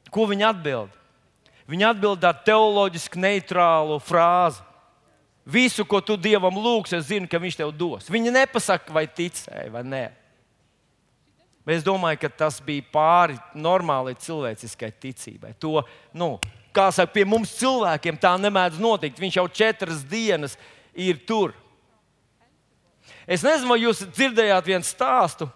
Ko 0.10 0.26
viņa 0.30 0.54
atbild? 0.54 0.96
Viņa 1.70 1.92
atbild 1.94 2.24
ar 2.26 2.40
teoloģiski 2.48 3.20
neitrālu 3.22 4.00
frāzi. 4.02 4.64
Visu, 5.50 5.86
ko 5.88 6.02
tu 6.06 6.18
Dievam 6.20 6.54
lūgsi, 6.62 7.00
es 7.00 7.10
zinu, 7.10 7.28
ka 7.30 7.42
Viņš 7.42 7.58
tev 7.58 7.74
dos. 7.74 8.10
Viņa 8.12 8.34
nepasaka, 8.36 8.94
vai 8.94 9.08
ticēji 9.08 9.74
vai 9.74 9.84
nē. 9.88 10.06
Es 11.70 11.84
domāju, 11.86 12.18
ka 12.24 12.30
tas 12.34 12.58
bija 12.66 12.86
pāri 12.94 13.36
normālai 13.54 14.16
cilvēciskai 14.18 14.90
ticībai. 15.04 15.52
To, 15.62 15.84
nu, 16.18 16.32
kā 16.74 16.88
saka, 16.94 17.12
pie 17.14 17.26
mums 17.30 17.52
cilvēkiem 17.60 18.18
tā 18.22 18.32
nemēdz 18.42 18.80
notikt. 18.82 19.22
Viņš 19.22 19.38
jau 19.38 19.46
četras 19.54 20.02
dienas 20.10 20.56
ir 20.98 21.20
tur. 21.30 21.54
Es 23.30 23.46
nezinu, 23.46 23.70
vai 23.70 23.84
jūs 23.84 24.02
dzirdējāt 24.08 24.72
vienu 24.72 24.88
stāstu. 24.88 25.50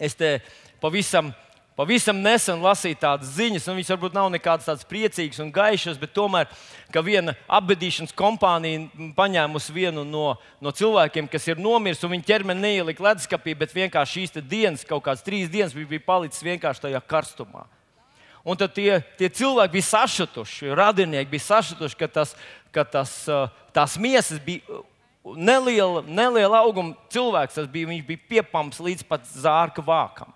Es 0.00 0.16
te 0.16 0.38
pavisam 0.80 1.32
Pavisam 1.76 2.16
nesen 2.24 2.62
lasīju 2.64 2.96
tādas 3.02 3.34
ziņas, 3.36 3.66
un 3.68 3.76
viņas 3.76 3.90
varbūt 3.92 4.14
nav 4.16 4.30
nekādas 4.32 4.64
tādas 4.64 4.86
priecīgas 4.88 5.42
un 5.44 5.50
gaišas, 5.52 5.98
bet 6.00 6.14
tomēr, 6.16 6.48
ka 6.88 7.02
viena 7.04 7.34
apbedīšanas 7.52 8.14
kompānija 8.16 9.10
paņēmusi 9.18 9.74
vienu 9.76 10.06
no, 10.08 10.30
no 10.64 10.72
cilvēkiem, 10.72 11.28
kas 11.28 11.50
ir 11.50 11.60
nomiris, 11.60 12.00
un 12.00 12.14
viņa 12.14 12.28
ķermeni 12.30 12.64
neielika 12.64 13.04
leduskapī, 13.04 13.52
bet 13.60 13.76
vienkārši 13.76 14.22
šīs 14.22 14.38
dienas, 14.48 14.86
kaut 14.88 15.04
kādas 15.04 15.24
trīs 15.26 15.52
dienas, 15.52 15.76
bija 15.76 16.00
palicis 16.06 16.46
vienkārši 16.48 16.86
tajā 16.86 17.02
karstumā. 17.04 17.66
Un 18.46 18.56
tad 18.56 18.72
tie, 18.72 19.02
tie 19.20 19.28
cilvēki 19.28 19.74
bija 19.76 19.88
sašutuši, 19.90 20.72
radinieki 20.78 21.28
bija 21.28 21.44
sašutuši, 21.44 22.00
ka, 22.00 22.08
tas, 22.08 22.32
ka 22.72 22.86
tas, 22.88 23.18
tās 23.76 23.98
miesas 24.00 24.40
bija 24.40 24.80
neliela, 25.34 26.04
neliela 26.06 26.62
auguma 26.62 26.94
cilvēks. 27.12 27.58
Tas 27.58 27.68
bija, 27.68 27.90
viņš 27.90 28.06
bija 28.06 28.24
piepams 28.30 28.78
līdz 28.80 29.04
pat 29.10 29.26
zārka 29.28 29.84
vākam. 29.84 30.30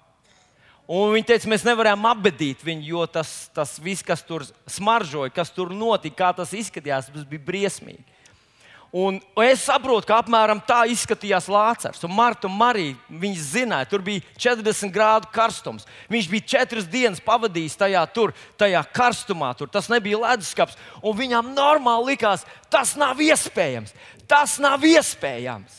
Un 0.91 1.13
viņi 1.15 1.29
teica, 1.29 1.47
mēs 1.53 1.63
nevaram 1.63 2.09
apbedīt 2.11 2.65
viņu, 2.67 2.83
jo 2.89 3.05
tas, 3.07 3.47
tas 3.55 3.77
viss, 3.79 4.03
kas 4.03 4.25
tur 4.27 4.43
smaržoja, 4.67 5.31
kas 5.31 5.53
tur 5.55 5.71
notika, 5.71 6.17
kā 6.19 6.31
tas 6.41 6.51
izskatījās, 6.57 7.13
tas 7.15 7.29
bija 7.31 7.45
briesmīgi. 7.47 8.03
Un 8.91 9.21
es 9.47 9.63
saprotu, 9.63 10.09
ka 10.09 10.17
apmēram 10.19 10.59
tā 10.67 10.81
izskatījās 10.91 11.47
Lācis. 11.47 12.01
Un 12.03 12.11
Marta 12.11 12.49
un 12.49 12.57
Marija, 12.59 12.97
viņas 13.07 13.45
zināja, 13.53 13.87
tur 13.87 14.03
bija 14.03 14.25
40 14.35 14.91
grādu 14.91 15.31
karstums. 15.31 15.87
Viņš 16.11 16.27
bija 16.33 16.49
četras 16.57 16.89
dienas 16.91 17.23
pavadījis 17.23 17.79
tajā, 17.79 18.03
tur, 18.11 18.35
tajā 18.59 18.83
karstumā. 18.91 19.53
Tur. 19.55 19.71
Tas 19.71 19.87
nebija 19.93 20.19
leduskapis. 20.19 20.75
Un 21.07 21.15
viņam 21.15 21.53
normāli 21.55 22.17
likās, 22.17 22.43
tas 22.67 22.97
nav 22.99 23.23
iespējams. 23.23 23.95
Tas 24.27 24.59
nav 24.59 24.83
iespējams. 24.83 25.79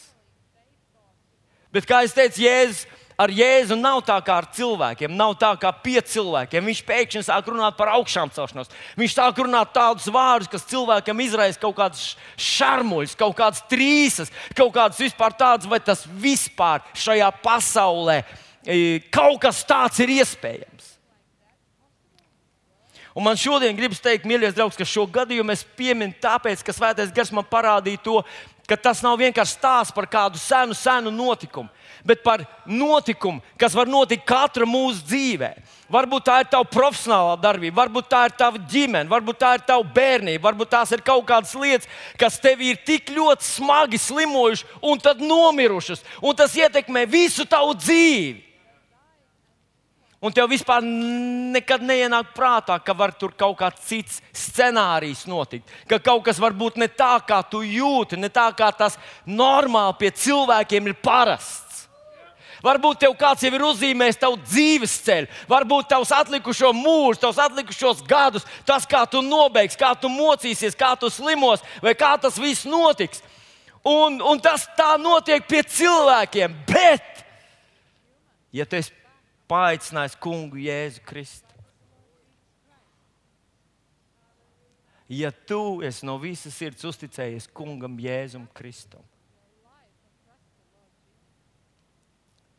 Bet, 1.76 1.84
kā 1.88 2.06
jau 2.06 2.16
teicu, 2.16 2.46
Jēzus 2.48 2.88
ar 3.20 3.32
Jēzu 3.34 3.78
nav 3.80 4.02
tā 4.08 4.18
kā 4.26 4.38
ar 4.42 4.48
cilvēkiem, 4.56 5.16
nav 5.18 5.36
tā 5.42 5.52
kā 5.62 5.72
pie 5.84 6.00
cilvēkiem. 6.02 6.68
Viņš 6.72 6.84
pēkšņi 6.88 7.24
sāk 7.28 7.50
runāt 7.52 7.78
par 7.80 7.94
augšām 7.96 8.32
celšanos. 8.36 8.72
Viņš 9.00 9.18
sāk 9.18 9.42
runāt 9.44 9.74
tādus 9.76 10.08
vārdus, 10.12 10.52
kas 10.52 10.68
cilvēkam 10.72 11.24
izraisa 11.26 11.62
kaut 11.62 11.78
kādas 11.80 12.06
šarmuļus, 12.38 13.18
kaut 13.20 13.36
kādas 13.40 13.64
trīsas, 13.72 14.32
kaut 14.58 14.74
kādas 14.78 15.02
vispār 15.02 15.36
tādas, 15.38 15.70
vai 15.70 15.82
tas 15.84 16.06
vispār 16.06 16.86
šajā 16.94 17.32
pasaulē 17.44 18.22
kaut 19.10 19.42
kas 19.42 19.64
tāds 19.66 20.00
ir 20.04 20.20
iespējams. 20.20 20.90
Un 23.12 23.26
man 23.26 23.36
šodien 23.36 23.76
gribas 23.76 24.00
teikt, 24.00 24.28
mīļie 24.30 24.54
draugi, 24.56 24.78
ka 24.80 24.88
šo 24.88 25.04
gadījumu 25.12 25.52
es 25.52 25.66
pieminu 25.76 26.16
tāpēc, 26.24 26.62
ka 26.64 26.76
Svētais 26.76 27.12
Gars 27.12 27.34
man 27.36 27.44
parādīja 27.44 28.00
to, 28.06 28.22
ka 28.72 28.80
tas 28.80 29.04
nav 29.04 29.20
vienkārši 29.20 29.58
stāsts 29.60 29.96
par 29.96 30.08
kādu 30.08 30.40
senu, 30.40 30.78
senu 30.78 31.12
notikumu 31.12 31.70
bet 32.04 32.24
par 32.24 32.44
notikumu, 32.66 33.42
kas 33.58 33.76
var 33.78 33.90
notikt 33.90 34.26
katra 34.28 34.66
mūsu 34.66 35.04
dzīvē. 35.06 35.52
Varbūt 35.92 36.26
tā 36.28 36.38
ir 36.42 36.50
tava 36.52 36.68
profesionālā 36.72 37.36
darbība, 37.42 37.82
varbūt 37.82 38.08
tā 38.12 38.22
ir 38.30 38.36
tava 38.40 38.62
ģimene, 38.72 39.10
varbūt 39.12 39.42
tā 39.42 39.56
ir 39.58 39.66
tava 39.68 39.84
bērnība, 39.96 40.44
varbūt 40.46 40.72
tās 40.72 40.94
ir 40.96 41.04
kaut 41.06 41.26
kādas 41.28 41.52
lietas, 41.58 41.90
kas 42.20 42.40
tev 42.42 42.64
ir 42.64 42.80
tik 42.88 43.12
ļoti 43.12 43.48
smagi 43.48 44.00
slimojušas 44.00 44.80
un 44.88 45.04
tad 45.04 45.24
nomirušas, 45.24 46.06
un 46.24 46.38
tas 46.38 46.56
ietekmē 46.58 47.06
visu 47.12 47.46
tavu 47.50 47.76
dzīvi. 47.76 48.51
Un 50.22 50.30
tev 50.30 50.52
vispār 50.52 50.84
nekad 50.86 51.82
neienāk 51.82 52.36
prātā, 52.36 52.76
ka 52.78 52.94
var 52.94 53.10
tur 53.18 53.32
kaut 53.34 53.56
kāds 53.58 53.82
cits 53.90 54.20
scenārijs 54.38 55.24
notikt. 55.26 55.66
Ka 55.90 55.98
kaut 55.98 56.22
kas 56.28 56.38
var 56.38 56.54
būt 56.54 56.78
ne 56.78 56.86
tā, 56.86 57.16
kā 57.26 57.40
tu 57.50 57.64
jūti, 57.66 58.20
ne 58.22 58.30
tā, 58.30 58.46
kā 58.54 58.70
tas 58.70 59.00
normāli 59.26 59.98
pie 59.98 60.12
cilvēkiem 60.22 60.92
ir 60.92 61.00
parasts. 61.02 61.88
Varbūt 62.62 63.02
tev 63.02 63.16
kāds 63.18 63.42
jau 63.42 63.50
ir 63.50 63.66
uzzīmējis 63.66 64.22
tavu 64.22 64.38
dzīves 64.44 64.94
ceļu, 65.08 65.32
varbūt 65.50 65.90
tavs 65.90 66.14
atlikušo 66.14 66.70
mūžu, 66.78 67.18
tavs 67.24 67.42
atlikušos 67.42 68.06
gadus, 68.06 68.46
tas, 68.70 68.86
kā 68.86 69.02
tu 69.10 69.24
nobeigsi, 69.26 69.80
kā 69.82 69.96
tu 69.98 70.12
mocīsies, 70.14 70.78
kā 70.78 70.94
tu 71.02 71.10
slimos, 71.10 71.66
vai 71.82 71.98
kā 71.98 72.14
tas 72.22 72.38
viss 72.38 72.70
notiks. 72.70 73.26
Un, 73.82 74.22
un 74.22 74.38
tas 74.38 74.70
tā 74.78 74.94
notiek 75.02 75.50
pie 75.50 75.66
cilvēkiem. 75.66 76.54
Bet, 76.70 77.26
ja 78.54 78.70
tu 78.70 78.78
esi 78.78 79.01
paaicinājis 79.52 80.16
kungu 80.24 80.62
Jēzu 80.64 81.04
Kristu, 81.04 81.56
ja 85.12 85.32
tu 85.32 85.82
esi 85.84 86.08
no 86.08 86.16
visas 86.22 86.56
sirds 86.56 86.88
uzticējies 86.88 87.50
kungam 87.52 88.00
Jēzum 88.00 88.48
Kristum, 88.56 89.04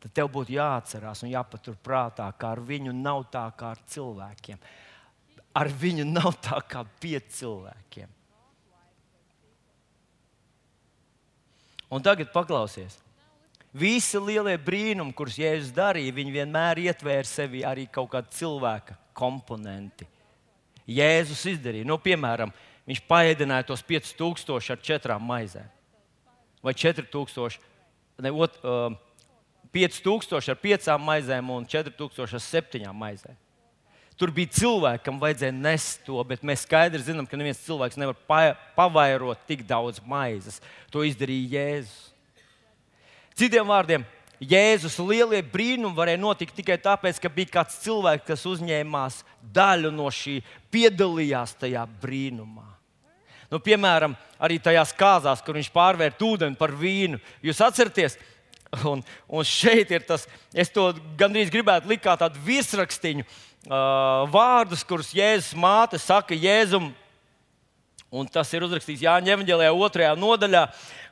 tad 0.03 0.13
tev 0.13 0.29
būtu 0.35 0.53
jāatcerās 0.57 1.23
un 1.23 1.31
jāpatur 1.31 1.77
prātā, 1.81 2.27
ka 2.37 2.53
ar 2.53 2.61
viņu 2.61 2.93
nav 2.93 3.23
tā 3.33 3.45
kā 3.57 3.71
ar 3.73 3.79
cilvēkiem. 3.87 4.59
Ar 5.53 5.69
viņu 5.69 6.03
nav 6.09 6.33
tā 6.43 6.57
kā 6.65 6.81
pie 6.99 7.19
cilvēkiem. 7.21 8.09
Un 11.93 12.01
tagad 12.01 12.31
paklausies. 12.33 13.02
Visi 13.73 14.19
lielie 14.21 14.53
brīnumi, 14.61 15.15
kurus 15.17 15.39
Jēzus 15.41 15.71
darīja, 15.73 16.13
viņi 16.13 16.35
vienmēr 16.35 16.83
ietvēra 16.83 17.25
sevi 17.25 17.63
arī 17.65 17.87
kaut 17.89 18.11
kādu 18.11 18.29
cilvēka 18.37 18.97
komponenti. 19.17 20.05
Jēzus 20.85 21.41
izdarīja, 21.55 21.87
nu, 21.89 21.97
piemēram, 21.97 22.53
viņš 22.85 23.01
paēdināja 23.09 23.65
tos 23.71 23.81
5000 23.87 24.75
ar 24.75 24.83
četrām 24.83 25.25
maizēm. 25.25 25.65
Vai 26.63 26.75
4000, 26.77 27.57
ne, 28.21 28.31
ot, 28.45 28.61
uh, 28.61 28.93
5000 29.73 30.53
ar 30.53 30.61
5 30.61 30.93
maizēm 31.01 31.49
un 31.55 31.65
4000 31.65 32.37
ar 32.37 32.45
7 32.45 32.93
maizēm. 32.93 33.39
Tur 34.13 34.29
bija 34.29 34.53
cilvēki, 34.53 35.01
kam 35.07 35.17
vajadzēja 35.17 35.55
nest 35.57 36.03
to, 36.05 36.21
bet 36.29 36.45
mēs 36.45 36.67
skaidri 36.67 37.01
zinām, 37.01 37.25
ka 37.25 37.39
neviens 37.39 37.63
cilvēks 37.65 37.97
nevar 37.97 38.53
pavairot 38.77 39.41
tik 39.49 39.65
daudz 39.65 39.97
maizes. 40.05 40.61
To 40.93 41.01
izdarīja 41.01 41.57
Jēzus. 41.57 42.12
Citiem 43.37 43.69
vārdiem, 43.69 44.03
Jēzus 44.43 44.97
lielie 44.99 45.39
brīnumi 45.45 45.95
varēja 45.95 46.19
notikt 46.19 46.55
tikai 46.57 46.77
tāpēc, 46.81 47.19
ka 47.21 47.31
bija 47.31 47.51
kāds 47.59 47.79
cilvēks, 47.83 48.25
kas 48.27 48.43
uzņēmās 48.49 49.21
daļu 49.55 49.91
no 49.93 50.09
šī, 50.13 50.39
piedalījās 50.73 51.55
tajā 51.61 51.85
brīnumā. 52.01 52.67
Nu, 53.53 53.59
piemēram, 53.61 54.15
arī 54.41 54.57
tajās 54.61 54.93
kāzās, 54.97 55.41
kur 55.45 55.57
viņš 55.59 55.69
pārvērta 55.73 56.25
ūdeni 56.25 56.57
par 56.59 56.73
vīnu. 56.77 57.21
Jūs 57.45 57.61
atceraties, 57.63 58.19
Un, 58.89 59.03
un 59.29 59.45
šeit 59.45 59.91
ir 59.93 60.01
tas, 60.01 60.23
es 60.49 60.71
to 60.73 60.87
gandrīz 61.13 61.51
gribētu 61.53 61.91
likt 61.91 62.01
kā 62.07 62.15
tādu 62.17 62.41
virsrakstiņu, 62.41 63.21
uh, 63.21 64.23
vārdus, 64.33 64.81
kurus 64.81 65.11
Jēzus 65.13 65.53
māte 65.53 65.99
saka 66.01 66.33
Jēzum. 66.33 66.87
Un 68.09 68.29
tas 68.33 68.49
ir 68.53 68.65
uzrakstīts 68.65 69.05
Jāņa 69.05 69.35
Evanģēlijā, 69.35 69.75
otrajā 69.77 70.15
nodaļā, 70.17 70.63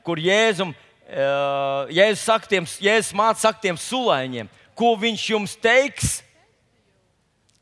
kur 0.02 0.18
Jēzum, 0.18 0.74
uh, 0.74 0.91
Jēzus, 1.12 2.24
saka 2.24 2.48
tiem, 2.48 2.66
Jēzus 2.80 3.12
māte 3.16 3.42
saka 3.42 3.60
tiem 3.60 3.76
sulaiņiem, 3.76 4.48
ko 4.78 4.94
viņš 4.96 5.24
jums 5.34 5.56
teiks, 5.60 6.22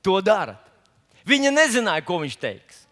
to 0.04 0.20
darat. 0.24 0.60
Viņa 1.28 1.50
nezināja, 1.52 2.04
ko 2.06 2.20
viņš 2.22 2.36
teiks. 2.40 2.84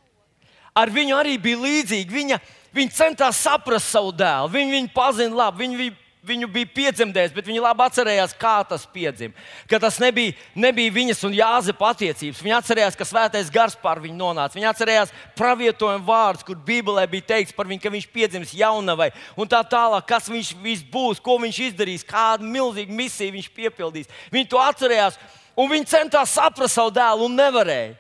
Ar 0.77 0.91
viņu 0.93 1.17
arī 1.17 1.39
bija 1.43 1.59
līdzīgi. 1.63 2.13
Viņa, 2.13 2.39
viņa 2.77 2.95
centās 2.95 3.41
saprast 3.41 3.89
savu 3.91 4.13
dēlu, 4.15 4.51
viņa 4.53 4.75
viņu 4.77 4.93
pazina 4.95 5.41
labi. 5.45 5.65
Viņa, 5.65 5.79
viņa 5.81 6.08
viņu 6.29 6.49
bija 6.53 6.69
piedzemdējis, 6.77 7.33
bet 7.35 7.49
viņi 7.49 7.63
labi 7.65 7.85
atcerējās, 7.87 8.35
kā 8.39 8.55
tas 8.69 8.85
piedzima. 8.93 9.35
Ka 9.71 9.81
tas 9.83 9.99
nebija, 10.03 10.35
nebija 10.55 10.93
viņas 10.95 11.25
un 11.29 11.37
Jāzepa 11.37 11.91
attiecības. 11.95 12.43
Viņi 12.45 12.57
atcerējās, 12.59 12.99
ka 12.99 13.07
svētais 13.09 13.51
gars 13.53 13.77
pār 13.81 14.03
viņu 14.05 14.19
nonāca. 14.21 14.59
Viņi 14.59 14.69
atcerējās 14.71 15.15
pravietojumu 15.39 16.07
vārdus, 16.07 16.45
kur 16.47 16.61
Bībelē 16.69 17.07
bija 17.11 17.31
teikts 17.33 17.57
par 17.57 17.71
viņu, 17.71 17.83
ka 17.83 17.95
viņš 17.97 18.09
piedzims 18.13 18.55
jaunavai 18.59 19.11
un 19.37 19.51
tā 19.51 19.63
tālāk, 19.65 20.07
kas 20.09 20.29
viņš, 20.31 20.53
būs, 20.93 21.25
ko 21.25 21.41
viņš 21.43 21.63
izdarīs, 21.71 22.07
kādu 22.07 22.47
milzīgu 22.47 23.01
misiju 23.01 23.39
viņš 23.39 23.51
piepildīs. 23.57 24.13
Viņi 24.35 24.53
to 24.53 24.61
atcerējās 24.63 25.19
un 25.59 25.73
viņi 25.73 25.91
centās 25.91 26.37
saprast 26.37 26.79
savu 26.79 26.95
dēlu 26.95 27.27
un 27.27 27.37
nevarēja. 27.41 27.97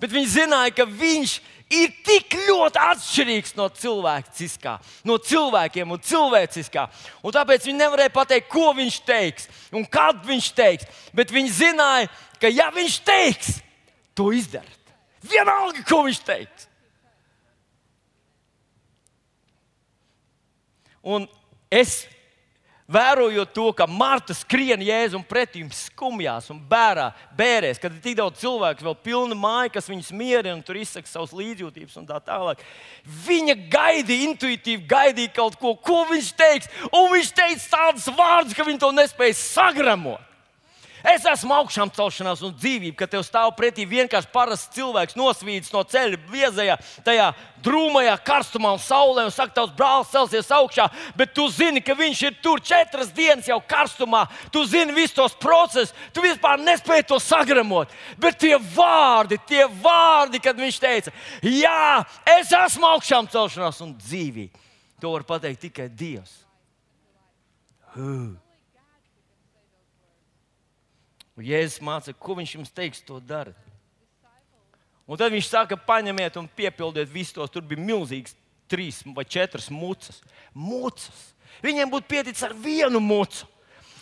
Bet 0.00 0.12
viņi 0.14 0.32
zināja, 0.32 0.72
ka 0.72 0.86
viņš 0.88 1.34
ir 1.36 1.59
tik 2.06 2.34
ļoti 2.48 2.80
atšķirīgs 2.82 3.54
no 3.58 3.68
cilvēciskā, 3.70 4.74
no 5.06 5.18
cilvēkiem 5.22 5.94
un 5.94 6.02
cilvēciskā. 6.02 6.86
Un 7.22 7.34
tāpēc 7.36 7.68
viņi 7.68 7.78
nevarēja 7.78 8.12
pateikt, 8.14 8.50
ko 8.50 8.72
viņš 8.74 8.98
teiks 9.06 9.46
un 9.72 9.86
kad 9.86 10.18
viņš 10.26 10.50
teiks. 10.58 10.88
Bet 11.14 11.30
viņi 11.34 11.54
zināja, 11.60 12.10
ka 12.42 12.50
ja 12.50 12.70
viņš 12.74 12.98
teiks, 13.06 13.52
to 14.18 14.32
izdarīt. 14.34 14.94
Vienalga, 15.30 15.84
ko 15.86 16.02
viņš 16.08 16.20
teiks. 16.26 16.66
Un 21.00 21.28
es 21.70 22.02
Vērojot 22.90 23.52
to, 23.54 23.68
ka 23.78 23.86
Marta 23.86 24.34
skrien 24.34 24.80
jēzum 24.82 25.22
pretī, 25.26 25.62
skumjās 25.74 26.48
un 26.50 26.58
bērā, 26.70 27.10
bērēs, 27.38 27.78
kad 27.78 27.92
ir 27.94 28.00
tik 28.02 28.16
daudz 28.18 28.40
cilvēku, 28.42 28.82
vēl 28.82 28.96
pilna 29.04 29.36
māja, 29.38 29.70
kas 29.76 29.86
viņus 29.90 30.08
mierina 30.18 30.56
un 30.56 30.64
tur 30.66 30.80
izsaka 30.80 31.06
savas 31.06 31.34
līdzjūtības 31.38 32.00
un 32.00 32.08
tā 32.08 32.18
tālāk. 32.26 32.64
Viņa 33.28 33.54
gaidīja, 33.70 34.30
intuitīvi 34.32 34.88
gaidīja 34.90 35.36
kaut 35.36 35.54
ko, 35.60 35.76
ko 35.78 36.00
viņš 36.10 36.32
teiks, 36.40 36.72
un 36.90 37.12
viņš 37.14 37.30
teica 37.38 37.70
tādus 37.76 38.10
vārdus, 38.18 38.58
ka 38.58 38.66
viņi 38.66 38.82
to 38.82 38.90
nespēja 38.96 39.38
sagramot. 39.38 40.29
Es 41.06 41.24
esmu 41.24 41.54
augšām 41.56 41.90
celšanās 41.96 42.42
un 42.44 42.52
dzīvība, 42.52 42.98
ka 42.98 43.06
tev 43.08 43.22
stāv 43.24 43.54
pretī 43.56 43.86
vienkārši 43.88 44.28
parasts 44.32 44.74
cilvēks, 44.74 45.16
nosvīdis 45.16 45.72
no 45.72 45.80
ceļa, 45.88 46.18
viezajā, 46.28 46.76
tajā 47.06 47.30
drūmajā 47.64 48.16
karstumā 48.26 48.74
un 48.76 48.82
saulē, 48.82 49.24
un 49.28 49.32
saka, 49.34 49.54
tavs 49.56 49.72
brālis 49.76 50.10
celsies 50.12 50.50
augšā, 50.52 50.88
bet 51.16 51.32
tu 51.36 51.46
zini, 51.52 51.80
ka 51.84 51.96
viņš 51.96 52.22
ir 52.28 52.36
tur 52.44 52.60
četras 52.60 53.12
dienas 53.16 53.48
jau 53.48 53.60
karstumā. 53.64 54.26
Tu 54.52 54.64
zini 54.68 54.94
visus 54.96 55.16
tos 55.16 55.36
procesus, 55.40 55.94
tu 56.12 56.24
vispār 56.24 56.60
nespēji 56.60 57.08
to 57.08 57.20
sagramot. 57.22 57.92
Bet 58.20 58.40
tie 58.42 58.56
vārdi, 58.74 59.40
tie 59.48 59.64
vārdi, 59.80 60.42
kad 60.42 60.60
viņš 60.60 60.82
teica, 60.82 61.14
jā, 61.44 62.04
es 62.36 62.52
esmu 62.56 62.92
augšām 62.92 63.30
celšanās 63.32 63.80
un 63.84 63.96
dzīvība, 63.96 64.68
to 65.00 65.16
var 65.16 65.24
pateikt 65.28 65.68
tikai 65.68 65.88
Dievs. 65.88 66.40
Huh. 67.96 68.36
Un 71.40 71.46
Jēzus 71.48 71.80
māca, 71.80 72.12
ko 72.12 72.34
viņš 72.36 72.50
jums 72.58 72.72
teiks, 72.76 73.00
to 73.00 73.16
dara. 73.24 73.54
Un 75.08 75.16
tad 75.16 75.32
viņš 75.32 75.46
saka, 75.48 75.78
paņemiet 75.88 76.36
un 76.36 76.44
piepildiet 76.52 77.08
visus 77.08 77.32
tos. 77.32 77.48
Tur 77.48 77.64
bija 77.64 77.80
milzīgs 77.80 78.36
trīs 78.68 79.00
vai 79.16 79.24
četras 79.24 79.70
mucas. 79.72 80.20
mucas. 80.52 81.30
Viņiem 81.64 81.88
būtu 81.88 82.10
pieticis 82.12 82.44
ar 82.44 82.52
vienu 82.52 83.00
mucu. 83.00 83.48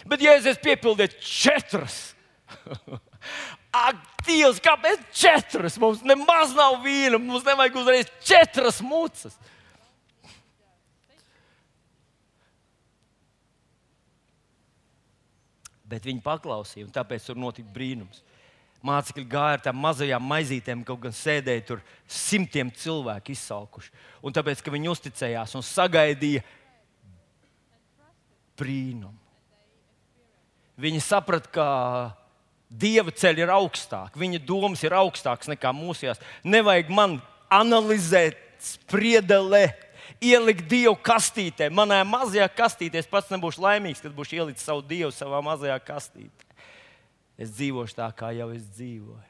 Bet, 0.03 0.20
ja 0.22 0.35
es 0.35 0.59
piepildītu 0.59 1.22
četras, 1.22 2.01
ak, 3.87 4.03
Dievs, 4.27 4.59
kāpēc 4.61 5.07
četras? 5.14 5.79
Mums 5.79 6.03
nemaz 6.03 6.51
nav 6.59 6.83
vīna, 6.83 7.22
mums 7.22 7.46
nevajag 7.46 7.79
uzreiz 7.79 8.11
četras 8.27 8.83
mucas. 8.83 9.38
Bet 15.88 16.07
viņi 16.07 16.24
paklausīja, 16.24 16.87
un 16.87 16.94
tāpēc 16.94 17.29
tur 17.29 17.38
notika 17.40 17.70
brīnums. 17.74 18.22
Mācekļi 18.85 19.24
gāja 19.27 19.57
ar 19.57 19.62
tām 19.64 19.81
mazajām 19.83 20.22
maizītēm, 20.31 20.85
kaut 20.87 21.01
gan 21.03 21.14
sēdēja 21.16 21.64
tur 21.66 21.81
simtiem 22.07 22.70
cilvēku 22.70 23.35
izsalkuši. 23.35 23.90
Un 24.22 24.37
tāpēc, 24.37 24.62
ka 24.62 24.70
viņi 24.70 24.92
uzticējās 24.92 25.57
un 25.59 25.66
sagaidīja 25.66 26.44
brīnumu. 28.59 29.16
Viņi 30.79 31.03
saprata, 31.03 31.51
ka 31.51 31.66
dieva 32.70 33.11
ceļš 33.11 33.42
ir 33.42 33.51
augstāks, 33.51 34.18
viņa 34.20 34.44
domas 34.46 34.85
ir 34.87 34.94
augstākas 34.94 35.51
nekā 35.51 35.72
mūsējās. 35.74 36.22
Nevajag 36.46 36.92
man 36.94 37.18
analizēt, 37.51 38.38
spriedelēt 38.62 39.88
ielikt 40.21 40.66
dievu 40.71 40.97
kastītē. 41.05 41.68
Manā 41.75 42.01
mazajā 42.07 42.49
kastītē 42.53 43.01
es 43.01 43.09
pats 43.11 43.31
nebūšu 43.33 43.62
laimīgs, 43.64 44.03
kad 44.05 44.14
būšu 44.14 44.38
ielicis 44.40 44.66
savu 44.66 44.85
dievu 44.87 45.11
savā 45.14 45.40
mazajā 45.44 45.79
kastītē. 45.85 46.47
Es 47.38 47.53
dzīvošu 47.55 47.99
tā, 47.99 48.09
kā 48.18 48.33
jau 48.35 48.49
es 48.55 48.64
dzīvoju. 48.75 49.27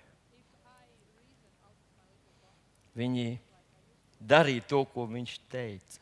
Viņi 2.99 3.27
darīja 4.19 4.65
to, 4.71 4.83
ko 4.91 5.05
viņš 5.11 5.35
teica. 5.53 6.01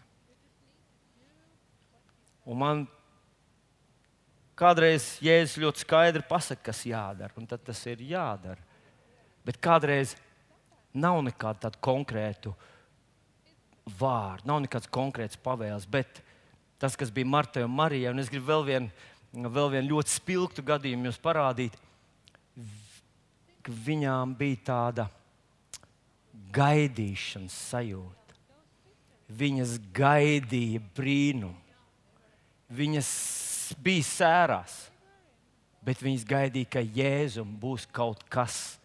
Un 2.47 2.61
man 2.62 2.85
kādreiz 4.57 5.17
Jēzus 5.21 5.59
ļoti 5.61 5.83
skaidri 5.83 6.23
pasakā, 6.25 6.71
kas 6.71 6.87
jādara, 6.87 7.35
un 7.37 7.49
tas 7.51 7.83
ir 7.91 8.07
jādara. 8.07 8.62
Bet 9.45 9.59
kādreiz 9.62 10.15
nav 10.97 11.19
nekādu 11.27 11.75
konkrētu 11.85 12.55
uh, 12.55 12.73
vārdu, 13.87 14.49
nav 14.49 14.62
nekāds 14.64 14.90
konkrēts 14.90 15.38
pavēles, 15.42 15.87
bet 15.88 16.20
tas, 16.81 16.96
kas 16.99 17.12
bija 17.14 17.29
Martai 17.31 17.64
un 17.66 17.75
Marijai, 17.75 18.12
un 18.12 18.22
es 18.22 18.31
gribu 18.33 18.51
vēl 18.51 18.64
vienu, 18.66 18.90
vēl 19.33 19.70
vienu 19.77 19.94
ļoti 19.94 20.16
spilgtu 20.16 20.64
gadījumu 20.66 21.09
jums 21.09 21.20
parādīt, 21.22 21.77
ka 23.62 23.75
viņām 23.87 24.35
bija 24.38 24.62
tāda 24.70 25.07
gaidīšanas 26.55 27.55
sajūta. 27.72 28.37
Viņas 29.27 29.79
gaidīja 29.94 30.83
brīnumu. 30.94 31.57
Viņas 32.77 33.09
bija 33.83 34.05
sērās, 34.07 34.75
bet 35.87 36.03
viņas 36.03 36.27
gaidīja, 36.27 36.70
ka 36.77 36.83
Jēzum 36.83 37.53
būs 37.62 37.87
kaut 37.94 38.22
kas 38.31 38.77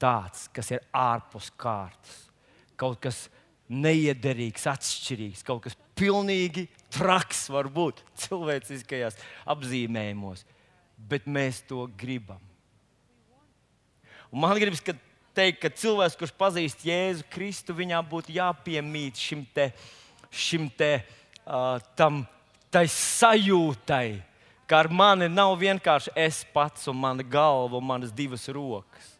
tāds, 0.00 0.46
kas 0.52 0.72
ir 0.72 0.84
ārpus 0.92 1.50
kārtas. 1.60 2.22
Kaut 2.76 3.00
kas 3.00 3.26
neiederīgs, 3.68 4.66
atšķirīgs, 4.70 5.42
kaut 5.46 5.64
kas 5.66 5.76
pilnīgi 5.98 6.66
traks 6.94 7.46
var 7.52 7.68
būt 7.72 8.02
cilvēciskajās 8.26 9.18
apzīmējumos, 9.54 10.44
bet 10.96 11.26
mēs 11.26 11.62
to 11.68 11.86
gribam. 11.98 12.40
Un 14.30 14.42
man 14.42 14.58
gribas 14.58 14.82
teikt, 14.82 15.60
ka 15.62 15.70
cilvēks, 15.70 16.16
kurš 16.18 16.32
pazīst 16.38 16.86
Jēzu 16.86 17.26
Kristu, 17.32 17.74
viņam 17.76 18.06
būtu 18.10 18.34
jāpiemīt 18.36 19.20
šim 19.20 19.44
te, 19.54 19.70
šim 20.30 20.70
te 20.76 20.90
uh, 20.98 21.76
tam, 21.98 22.24
tai 22.72 22.86
sajūtai, 22.90 24.18
ka 24.66 24.82
ar 24.82 24.90
mani 24.90 25.28
nav 25.30 25.54
vienkārši 25.60 26.14
es 26.18 26.42
pats 26.54 26.88
un 26.90 26.98
mana 26.98 27.22
galva 27.22 27.78
un 27.78 27.86
manas 27.86 28.14
divas 28.14 28.48
rokas. 28.50 29.12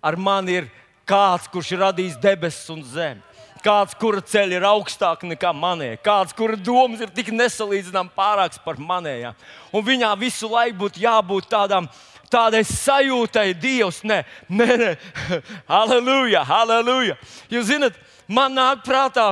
Ar 0.00 0.16
mani 0.16 0.60
ir 0.62 0.70
kāds, 1.08 1.50
kurš 1.52 1.74
ir 1.74 1.82
radījis 1.84 2.20
debesis 2.22 2.72
un 2.72 2.84
zemi 2.86 3.35
kāds, 3.64 3.96
kura 3.98 4.22
ceļa 4.24 4.58
ir 4.58 4.66
augstāka 4.68 5.28
nekā 5.28 5.52
manējā, 5.56 6.00
kāds, 6.04 6.34
kura 6.36 6.56
domas 6.56 7.02
ir 7.04 7.12
tik 7.14 7.32
nesalīdzināmas 7.34 8.14
pārākas 8.16 8.62
par 8.64 8.80
manējām. 8.80 9.36
Un 9.72 9.86
viņā 9.86 10.12
visu 10.20 10.50
laiku 10.50 10.86
būtu 10.86 11.02
jābūt 11.04 11.50
tādam. 11.52 11.90
Tādai 12.26 12.64
sajūtai, 12.66 13.52
Dievs, 13.54 14.00
nē, 14.02 14.24
nē, 14.50 14.66
nē. 14.80 14.88
aleluja, 15.70 16.40
aleluja. 16.60 17.14
Jūs 17.52 17.68
zināt, 17.68 18.00
man 18.26 18.56
nāk 18.56 18.82
prātā 18.82 19.28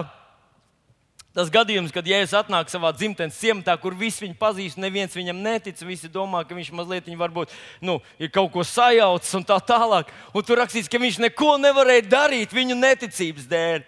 tas 1.35 1.51
gadījums, 1.51 1.91
kad 1.91 2.07
Jēzus 2.07 2.37
atnāk 2.39 2.71
savā 2.71 2.93
dzimtenes 2.95 3.37
ciematā, 3.41 3.75
kur 3.83 3.97
visi 3.99 4.23
viņu 4.23 4.37
pazīst, 4.39 4.79
neviens 4.79 5.17
viņam 5.17 5.41
netic. 5.43 5.81
Visi 5.83 6.07
domā, 6.07 6.45
ka 6.47 6.55
viņš 6.55 6.71
mazliet 6.79 7.11
viņa 7.11 7.19
varbūt 7.19 7.55
nu, 7.83 7.99
ir 8.23 8.31
kaut 8.31 8.53
ko 8.55 8.63
sajaucis 8.63 9.35
un 9.41 9.47
tā 9.49 9.59
tālāk. 9.59 10.13
Un 10.31 10.47
tur 10.47 10.63
rakstīts, 10.63 10.91
ka 10.91 11.03
viņš 11.03 11.19
neko 11.27 11.57
nevarēja 11.59 12.07
darīt 12.07 12.55
viņu 12.55 12.79
neticības 12.79 13.51
dēļ. 13.51 13.83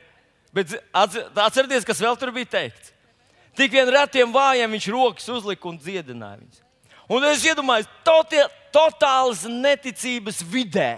Bet 0.57 0.73
atcerieties, 0.97 1.85
kas 1.85 2.01
vēl 2.01 2.17
tur 2.17 2.33
bija 2.33 2.49
teikts. 2.57 2.93
Tik 3.57 3.73
vien 3.73 3.89
retiem 3.93 4.33
vājiem 4.33 4.73
viņš 4.77 4.87
rokas 4.93 5.29
uzlika 5.33 5.69
un 5.69 5.77
dziedināja 5.81 6.41
viņus. 6.41 6.63
Un 7.13 7.25
es 7.29 7.45
iedomājos, 7.47 7.89
totāls 8.75 9.45
neticības 9.49 10.43
vidē 10.51 10.97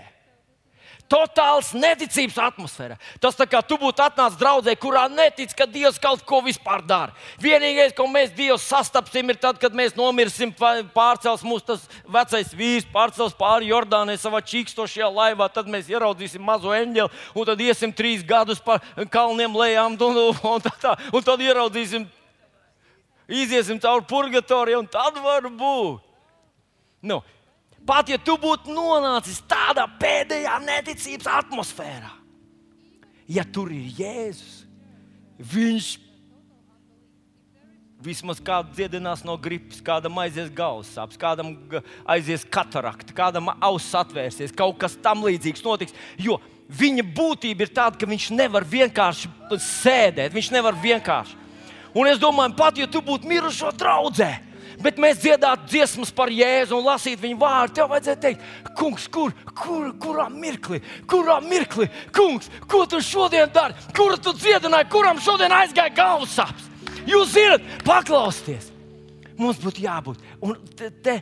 totāls 1.08 1.70
neticības 1.76 2.36
atmosfēra. 2.48 2.98
Tas 3.20 3.36
tā 3.38 3.46
kā 3.48 3.62
tu 3.64 3.78
būtu 3.80 4.04
atnācis 4.04 4.38
draudzē, 4.40 4.74
kurā 4.80 5.06
netic, 5.10 5.54
ka 5.56 5.66
Dievs 5.68 5.98
kaut 6.02 6.22
ko 6.28 6.40
vispār 6.44 6.84
dara. 6.86 7.14
Vienīgais, 7.42 7.94
ko 7.96 8.06
mēs 8.10 8.34
Dievu 8.36 8.58
sastapsim, 8.62 9.32
ir 9.32 9.40
tad, 9.40 9.58
kad 9.60 9.74
mēs 9.76 9.96
nomirsim, 9.98 10.52
pārcels 10.94 11.44
mūsu 11.46 11.70
tas 11.72 11.86
vecais 12.04 12.52
vīrs, 12.56 12.88
pārcels 12.92 13.36
pāri 13.38 13.72
Jordānai 13.72 14.18
savā 14.20 14.42
čīkstošajā 14.44 15.08
laivā. 15.08 15.48
Tad 15.52 15.70
mēs 15.72 15.88
ieraudzīsim 15.92 16.44
mazo 16.44 16.74
eņģeli, 16.76 17.24
un 17.34 17.48
tad 17.48 17.64
iesim 17.64 17.94
trīs 17.96 18.22
gadus 18.26 18.60
pa 18.64 18.78
kalniem 19.10 19.56
lejām, 19.56 19.96
un, 19.96 20.22
un, 20.36 20.62
tā, 20.64 20.74
tā, 20.82 20.94
un 21.12 21.24
tad 21.24 21.42
ieraudzīsim 21.44 22.06
iziesim 23.28 23.80
cauri 23.80 24.06
purgatorijam, 24.08 24.84
un 24.84 24.92
tad 24.92 25.18
var 25.24 25.48
būt. 25.48 26.04
Nu, 27.04 27.20
pat 27.88 28.10
ja 28.12 28.18
tu 28.20 28.36
būtu 28.40 28.74
nonācis 28.74 29.40
tādā 29.48 29.86
pēdējā 30.00 30.58
neticības 30.66 31.30
atmosfērā, 31.40 32.12
ja 33.28 33.46
tur 33.48 33.72
ir 33.72 33.88
Jēzus, 33.98 34.60
viņš 35.38 35.88
vismaz 38.02 38.38
kādu 38.44 38.76
dziedinās 38.76 39.24
no 39.26 39.34
gripas, 39.40 39.80
kādam 39.82 40.20
aizies 40.22 40.50
galvas 40.54 40.90
sāpes, 40.94 41.18
kādam 41.18 41.56
aizies 42.06 42.44
katarakta, 42.46 43.14
kādam 43.16 43.50
auss 43.58 43.96
atvērsies, 43.98 44.54
kaut 44.54 44.78
kas 44.78 44.94
tam 45.02 45.24
līdzīgs 45.26 45.64
notiks. 45.66 45.96
Jo 46.20 46.38
viņa 46.68 47.04
būtība 47.16 47.66
ir 47.66 47.72
tāda, 47.74 47.98
ka 47.98 48.06
viņš 48.06 48.30
nevar 48.36 48.66
vienkārši 48.68 49.30
sēdēt, 49.64 50.34
viņš 50.36 50.52
nevar 50.54 50.78
vienkārši. 50.78 51.34
Un 51.98 52.06
es 52.10 52.20
domāju, 52.22 52.54
pat 52.58 52.78
ja 52.78 52.86
tu 52.86 53.02
būtu 53.02 53.26
mirušo 53.26 53.72
draudzē, 53.74 54.30
bet 54.82 55.00
mēs 55.00 55.20
dziedātu 55.22 55.68
dziesmas 55.72 56.12
par 56.14 56.32
Jēzu 56.32 56.76
un 56.78 56.86
lasītu 56.86 57.24
viņa 57.24 57.40
vārdu, 57.40 57.74
tev 57.78 57.90
vajadzētu 57.92 58.24
teikt, 58.24 58.46
kungs, 58.78 59.08
kur, 59.12 59.34
kur, 59.58 59.90
kurā 60.02 60.28
mirklī, 60.32 60.80
kurā 61.10 61.38
mirklī, 61.44 61.88
kungs, 62.14 62.50
ko 62.70 62.84
tu 62.90 63.02
šodien 63.04 63.50
dari, 63.54 63.76
kuru 63.96 64.20
tu 64.22 64.34
dziedināji, 64.38 64.90
kuram 64.92 65.20
šodien 65.22 65.54
aizgāja 65.58 65.94
galvas 65.98 66.38
sāpes. 66.38 66.70
Jūs 67.08 67.34
zināt, 67.34 67.68
paklausieties! 67.86 68.72
Mums 69.38 69.60
būtu 69.62 69.84
jābūt. 69.84 70.24
Un 70.42 70.56
te, 70.76 70.90
te, 70.90 71.20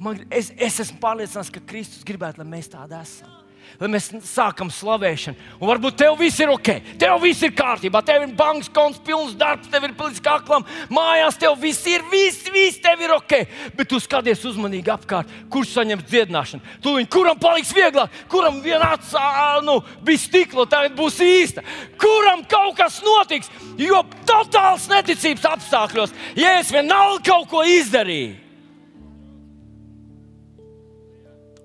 man, 0.00 0.22
es, 0.32 0.52
es 0.56 0.80
esmu 0.86 0.96
pārliecināts, 1.02 1.52
ka 1.52 1.60
Kristus 1.68 2.06
gribētu, 2.08 2.40
lai 2.40 2.48
mēs 2.56 2.72
tādi 2.72 2.96
esam 2.96 3.36
lai 3.78 3.88
mēs 3.92 4.08
sākam 4.26 4.70
slavēšanu. 4.72 5.38
Un 5.60 5.70
varbūt 5.70 5.98
tev 6.00 6.16
viss 6.18 6.40
ir 6.42 6.50
ok, 6.50 6.70
tev 6.98 7.18
viss 7.22 7.44
ir 7.46 7.52
kārtībā, 7.56 8.02
tev 8.06 8.24
ir 8.24 8.32
bankas 8.38 8.70
konts, 8.74 9.00
pilns 9.04 9.36
darbs, 9.38 9.70
tev 9.70 9.86
ir 9.86 9.94
pilns 9.98 10.22
kaklam, 10.24 10.66
mājās 10.92 11.38
tev 11.40 11.54
viss 11.62 11.86
ir, 11.90 12.02
viss, 12.10 12.48
viss 12.54 12.80
tev 12.82 13.04
ir 13.04 13.14
ok. 13.16 13.34
Bet 13.78 13.90
tu 13.90 14.00
skaties 14.02 14.42
uzmanīgi 14.50 14.92
apkārt, 14.94 15.30
kurš 15.52 15.76
saņems 15.76 16.08
dziedināšanu. 16.10 16.74
Tu 16.82 16.96
viņu, 16.96 17.10
kuram 17.14 17.38
paliks 17.40 17.74
vieglāk, 17.76 18.18
kuram 18.32 18.58
viena 18.64 18.94
atsā, 18.96 19.28
nu, 19.66 19.78
bija 20.06 20.24
stikla, 20.24 20.66
tagad 20.70 20.98
būs 20.98 21.20
īsta. 21.24 21.64
Kuram 22.00 22.44
kaut 22.50 22.76
kas 22.78 23.00
notiks, 23.06 23.52
jo 23.78 24.02
totāls 24.28 24.88
neticības 24.90 25.46
apstākļos, 25.54 26.14
ja 26.38 26.58
es 26.58 26.74
vienalga 26.74 27.22
kaut 27.30 27.50
ko 27.52 27.64
izdarīju. 27.66 28.48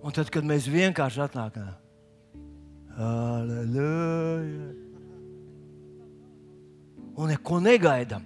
Un 0.04 0.12
tad, 0.12 0.28
kad 0.28 0.44
mēs 0.44 0.66
vienkārši 0.68 1.22
atnākam, 1.24 1.70
Aleluja! 2.98 4.70
Un 7.14 7.30
neko 7.30 7.60
negaidām. 7.62 8.26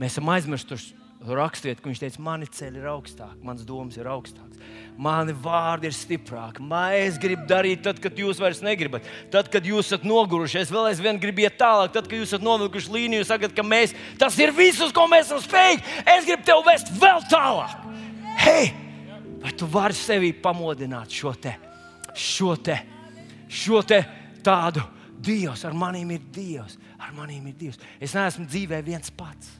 Mēs 0.00 0.16
esam 0.16 0.28
aizmirsuši 0.34 0.94
rakstīt, 1.24 1.80
ka 1.80 1.88
viņš 1.88 2.00
teica, 2.02 2.20
mani 2.24 2.48
ceļi 2.52 2.80
ir 2.80 2.88
augstāki, 2.90 3.40
mans 3.46 3.64
domas 3.64 3.96
ir 3.96 4.08
augstāks, 4.10 4.60
mani 5.00 5.32
vārdi 5.44 5.88
ir 5.88 5.96
stiprāki. 5.96 6.64
Es 6.98 7.16
gribu 7.20 7.46
darīt, 7.48 7.80
tad, 7.86 8.00
kad 8.04 8.18
jūs 8.18 8.40
vairs 8.42 8.60
negribat, 8.64 9.06
tad, 9.32 9.48
kad 9.52 9.64
jūs 9.64 9.88
esat 9.88 10.04
noguruši. 10.04 10.60
Es 10.60 10.72
vēl 10.74 10.90
aizvien 10.90 11.20
gribu 11.22 11.46
iet 11.46 11.56
tālāk, 11.60 11.94
tad, 11.94 12.08
kad 12.10 12.18
jūs 12.18 12.34
esat 12.34 12.44
novilkuši 12.44 12.92
līniju, 12.92 13.28
sakat, 13.28 13.56
ka 13.56 13.64
mēs, 13.64 13.94
tas 14.20 14.36
ir 14.42 14.52
viss, 14.56 14.84
ko 14.92 15.06
mēs 15.08 15.30
esam 15.30 15.44
spējīgi. 15.44 16.00
Es 16.16 16.28
gribu 16.28 16.48
tevi 16.50 16.68
vest 16.68 16.92
vēl 17.00 17.24
tālāk. 17.32 17.92
Hei, 18.44 18.72
vai 19.40 19.54
tu 19.56 19.68
vari 19.70 19.96
sevi 19.96 20.34
pamodināt 20.36 21.14
šo 21.14 21.32
te? 21.40 21.56
Šo 22.14 22.58
te 22.60 22.82
šo 23.54 23.82
tādu 23.86 24.82
Dievs, 25.24 25.62
ar 25.64 25.74
maniem 25.78 26.10
ir 26.16 26.24
Dievs, 26.34 26.76
ar 27.00 27.14
maniem 27.16 27.46
ir 27.48 27.58
Dievs. 27.58 27.78
Es 28.02 28.14
neesmu 28.16 28.44
dzīvē 28.50 28.80
viens 28.84 29.12
pats. 29.14 29.54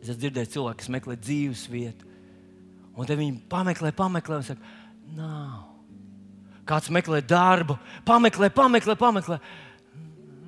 Es 0.00 0.08
esmu 0.08 0.22
dzirdējis 0.24 0.54
cilvēku, 0.54 0.80
kas 0.80 0.92
meklē 0.92 1.16
dzīves 1.20 1.66
vietu. 1.70 2.08
Un 2.96 3.06
tad 3.06 3.20
viņi 3.20 3.42
pameklē, 3.52 3.92
pameklē 3.96 4.40
un 4.40 4.46
saka, 4.48 4.72
nav. 5.14 5.66
Kāds 6.68 6.90
meklē 6.94 7.20
darbu, 7.26 7.76
pameklē, 8.08 8.50
pameklē, 8.54 8.96
pameklē. 8.98 9.38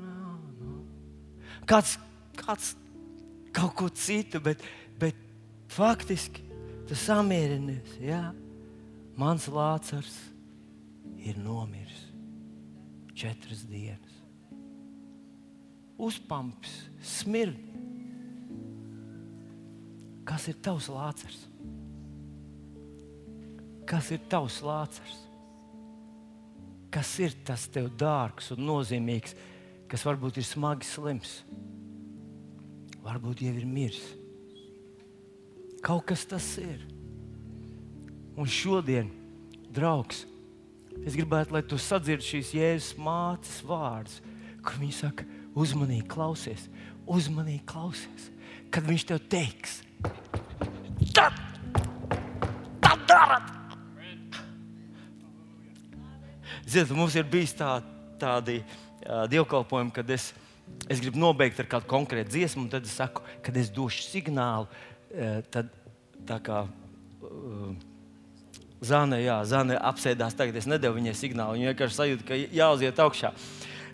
Nav, 0.00 0.34
nav. 0.56 0.80
Kāds, 1.68 1.96
kāds 2.38 2.72
kaut 3.54 3.76
ko 3.76 3.90
citu, 3.92 4.40
bet, 4.42 4.64
bet 4.98 5.18
faktiski 5.72 6.48
tas 6.88 7.06
samierinies. 7.06 7.98
Ja? 8.02 8.30
Mans 9.20 9.46
lācars 9.52 10.32
ir 11.18 11.38
nomiris 11.42 12.12
četras 13.14 13.66
dienas. 13.68 14.14
Uzpamps, 15.98 16.72
smird. 17.02 17.58
Kas 20.26 20.48
ir 20.50 20.56
tavs 20.62 20.88
lācars? 20.90 21.42
Kas 23.86 24.08
ir 24.14 24.22
tavs 24.30 24.60
lācars? 24.64 25.18
Kas 26.92 27.12
ir 27.22 27.34
tas 27.46 27.66
tev 27.72 27.90
dārgs 27.98 28.50
un 28.54 28.64
nozīmīgs, 28.66 29.36
kas 29.90 30.04
varbūt 30.06 30.40
ir 30.40 30.46
smagi 30.46 30.88
slims, 30.88 31.38
varbūt 33.04 33.44
jau 33.44 33.54
ir 33.56 33.68
miris? 33.68 34.02
Kaut 35.82 36.04
kas 36.10 36.26
tas 36.28 36.46
ir. 36.62 36.84
Un 38.38 38.48
šodien, 38.48 39.10
draugs, 39.74 40.22
Es 41.03 41.16
gribētu, 41.18 41.57
lai 41.57 41.62
tu 41.66 41.78
sadzirdi 41.80 42.26
šīs 42.26 42.53
Jēzus 42.55 42.99
mātes 43.01 43.59
vārdus, 43.66 44.20
kur 44.62 44.78
viņa 44.78 44.95
saka, 45.01 45.26
uzmanīgi 45.59 46.07
klausies, 46.11 46.68
uzmanīgi 47.11 47.64
klausies. 47.68 48.28
Kad 48.72 48.86
viņš 48.86 49.07
tev 49.11 49.18
teiks, 49.32 49.80
tad, 51.12 51.36
tad 52.84 53.05
darat! 53.11 53.51
Ziniet, 56.62 56.95
mums 56.97 57.18
ir 57.18 57.26
bijis 57.28 57.53
tā, 57.59 57.74
tādi 58.22 58.61
uh, 58.62 59.26
dievkalpojumi, 59.28 59.93
kad 59.93 60.09
es, 60.14 60.30
es 60.88 61.03
gribu 61.03 61.20
nobeigt 61.20 61.59
ar 61.61 61.68
kādu 61.68 61.90
konkrētu 61.90 62.32
dziesmu, 62.32 62.64
un 62.64 62.72
tad 62.72 62.86
es 62.88 62.95
saku, 62.97 63.24
kad 63.45 63.59
es 63.61 63.68
došu 63.74 64.07
signālu, 64.07 64.70
uh, 64.70 65.40
tad 65.53 65.74
tā 66.28 66.38
kā. 66.47 66.62
Uh, 67.20 67.74
Zāne, 68.83 69.20
jā, 69.22 69.37
Zāne 69.47 69.76
apsēdās 69.78 70.35
tagad. 70.35 70.59
Es 70.59 70.66
nedevu 70.66 70.99
viņai 70.99 71.14
signālu. 71.14 71.59
Viņa 71.59 71.70
vienkārši 71.70 71.99
sajūta, 71.99 72.26
ka 72.26 72.39
jāuziet 72.59 72.99
augšā. 73.05 73.30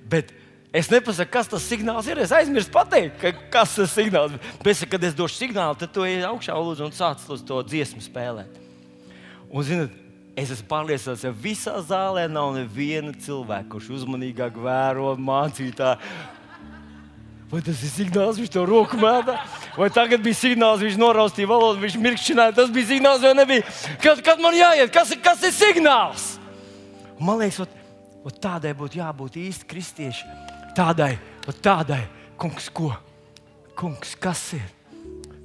Bet 0.08 0.32
es 0.72 0.88
nepasaku, 0.88 1.32
kas 1.34 1.50
tas 1.52 1.66
signāls 1.68 2.08
ir. 2.08 2.22
Es 2.24 2.32
aizmirsu 2.32 2.72
pateikt, 2.72 3.18
ka, 3.20 3.34
kas 3.52 3.76
tas 3.76 3.92
signāls 3.92 4.38
ir. 4.38 4.50
Bet, 4.64 4.80
kad 4.88 5.04
es 5.04 5.16
došu 5.18 5.42
signālu, 5.42 5.76
tad 5.76 5.92
tu 5.92 6.06
ej 6.08 6.24
augšā 6.30 6.56
lūdzu, 6.56 6.88
un 6.88 6.96
sāc 6.96 7.24
to 7.44 7.60
dziesmu 7.68 8.00
spēlēt. 8.04 8.56
Un, 9.48 9.64
zinot, 9.64 9.92
es 10.38 10.54
esmu 10.56 10.70
pārliecināts, 10.72 11.26
ka 11.28 11.34
visā 11.44 11.76
zālē 11.84 12.24
nav 12.32 12.54
neviena 12.56 13.12
cilvēka, 13.12 13.68
kurš 13.74 13.92
uzmanīgāk 14.00 14.56
vēro 14.64 15.12
mācītāju 15.20 16.37
Vai 17.48 17.62
tas 17.64 17.80
ir 17.80 17.88
signāls, 17.88 18.36
viņš 18.36 18.50
to 18.52 18.62
roku 18.68 18.98
mētā? 19.00 19.38
Vai 19.78 19.88
tagad 19.92 20.20
bija 20.20 20.36
signāls, 20.36 20.82
viņš 20.84 20.98
noraustīja 21.00 21.48
valodu, 21.48 21.80
viņš 21.80 21.96
mirkšķināja? 22.04 22.54
Tas 22.58 22.72
bija 22.74 22.90
signāls 22.90 23.24
vai 23.24 23.32
nebija? 23.38 23.64
Kad, 24.02 24.20
kad 24.26 24.42
man 24.44 24.56
jāiet, 24.56 24.92
kas, 24.92 25.14
kas 25.24 25.46
ir 25.48 25.54
signāls? 25.56 26.26
Man 27.16 27.40
liekas, 27.40 27.62
ot, 27.64 27.72
ot 28.28 28.36
tādai 28.44 28.74
būtu 28.76 29.00
jābūt 29.00 29.40
īsti 29.40 29.68
kristieši. 29.70 30.28
Tādai, 30.76 31.14
tādai, 31.64 32.02
kungs, 32.36 32.68
ko? 32.68 32.92
Kungs, 33.78 34.12
kas 34.20 34.44
ir? 34.58 34.68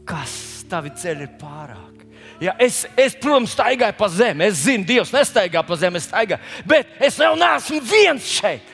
Kas 0.03 0.35
tavi 0.67 0.91
ceļi 0.99 1.29
ir 1.29 1.33
pārāk? 1.39 2.03
Ja 2.43 2.57
es, 2.59 2.83
es, 2.99 3.15
protams, 3.15 3.55
staigāju 3.55 3.95
pa 3.95 4.11
zemi. 4.11 4.49
Es 4.49 4.65
zinu, 4.65 4.83
Dievs 4.89 5.15
nestaigā 5.15 5.63
pa 5.63 5.79
zemi, 5.79 6.03
es 6.03 6.09
staigāju. 6.09 6.43
Bet 6.67 6.99
es 6.99 7.15
jau 7.21 7.31
neesmu 7.39 7.79
viens 7.87 8.27
šeit. 8.27 8.72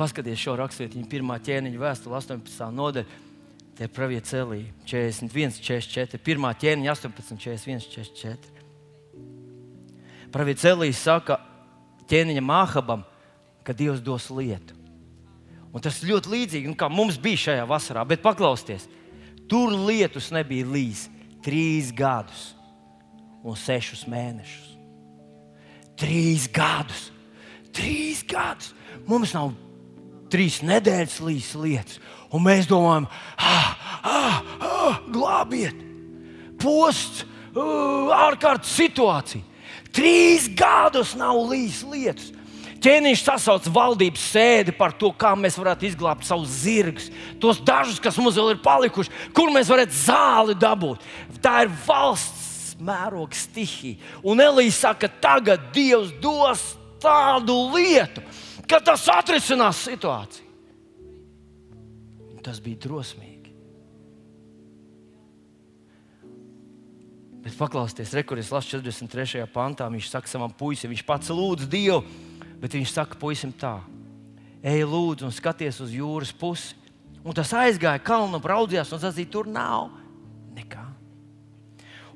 Paskatieties 0.00 0.40
šo 0.40 0.54
raksturību, 0.56 1.04
pirmā 1.12 1.36
ķēniņa 1.44 1.80
vēstule, 1.80 2.16
18. 2.16 2.70
nodaļa. 2.72 3.18
Te 3.76 3.84
ir 3.84 3.92
pravietis 3.92 4.32
Elīja 4.36 4.72
41, 4.88 5.60
44, 5.60 6.20
1 6.24 6.56
ķēniņa 6.62 6.94
18, 6.94 7.36
41, 7.36 7.84
44. 7.92 8.64
Pravietis 10.32 10.64
Elīja 10.72 10.96
saka 10.96 11.36
ķēniņam 12.08 12.48
Māhabam, 12.48 13.04
ka 13.64 13.76
Dievs 13.76 14.00
dos 14.04 14.30
lietu. 14.32 14.76
Un 15.70 15.84
tas 15.84 16.00
ļoti 16.02 16.32
līdzīgi, 16.32 16.74
kā 16.80 16.88
mums 16.90 17.20
bija 17.20 17.44
šajā 17.44 17.68
vasarā, 17.68 18.02
bet 18.08 18.24
paklausieties, 18.24 18.88
tur 19.50 19.72
lietus 19.86 20.32
nebija 20.34 20.66
līdz 20.66 21.06
trīs 21.44 21.92
gadus 21.96 22.50
un 23.44 23.56
sešus 23.56 24.06
mēnešus. 24.10 24.76
Trīs 26.00 26.48
gadus! 26.52 27.10
Trīs 27.76 28.24
gadus! 28.26 28.72
Mums 29.06 29.34
nav 29.36 29.52
trīs 30.30 30.60
nedēļas 30.66 31.20
līdz 31.26 31.50
lietas. 31.60 32.00
Un 32.30 32.44
mēs 32.46 32.68
domājam, 32.70 33.08
ah, 33.42 33.70
ah, 34.06 34.42
ah, 34.62 34.98
glābiet, 35.10 35.78
posts, 36.62 37.24
uh, 37.54 38.12
ārkārtas 38.14 38.70
situācija. 38.78 39.42
Trīs 39.90 40.46
gadus 40.54 41.16
nav 41.18 41.40
līdz 41.50 41.80
lietas. 41.90 42.28
Ķēniņš 42.80 43.22
sasauc 43.26 43.66
valdības 43.74 44.22
sēdi 44.32 44.72
par 44.72 44.94
to, 44.96 45.10
kā 45.12 45.34
mēs 45.36 45.58
varētu 45.60 45.84
izglābt 45.90 46.24
savus 46.24 46.62
zirgus, 46.62 47.10
tos 47.42 47.58
dažus, 47.60 47.98
kas 48.00 48.16
mums 48.16 48.38
vēl 48.38 48.54
ir 48.54 48.62
palikuši, 48.64 49.12
kur 49.36 49.52
mēs 49.52 49.68
varētu 49.68 49.98
zāli 49.98 50.56
dabūt. 50.56 51.04
Tā 51.44 51.66
ir 51.66 51.74
valsts 51.84 52.78
mēroga 52.80 53.36
stihija. 53.36 54.00
Un 54.24 54.40
Elīze 54.40 54.78
saka, 54.78 55.10
tagad 55.20 55.68
Dievs 55.74 56.14
dos 56.22 56.62
tādu 57.02 57.56
lietu, 57.74 58.24
ka 58.70 58.78
tas 58.84 59.08
atrisinās 59.10 59.82
situāciju. 59.88 60.46
Tas 62.40 62.60
bija 62.64 62.80
drosmīgi. 62.86 63.50
Bet 67.44 67.56
paklausieties, 67.56 68.14
rekurors 68.16 68.52
lasu 68.52 68.78
43. 68.78 69.44
pantā. 69.52 69.88
Viņš 69.92 70.08
saka 70.12 70.30
savam 70.30 70.52
puisim, 70.52 70.92
viņš 70.92 71.04
pats 71.08 71.32
lūdz 71.32 71.68
Dievu, 71.72 72.00
bet 72.60 72.76
viņš 72.76 72.94
saka 72.94 73.18
puisim 73.20 73.52
tā: 73.52 73.78
Ej, 74.64 74.86
lūdzu, 74.88 75.28
un 75.28 75.34
skaties 75.36 75.80
uz 75.84 75.92
jūras 75.96 76.32
pusi. 76.36 76.76
Un 77.20 77.36
tas 77.36 77.52
aizgāja 77.52 78.00
kalnu, 78.00 78.40
raudzījās 78.40 78.94
un 78.96 79.02
sacīja, 79.02 79.28
tur 79.28 79.48
nav 79.48 79.90
nekā. 80.56 80.86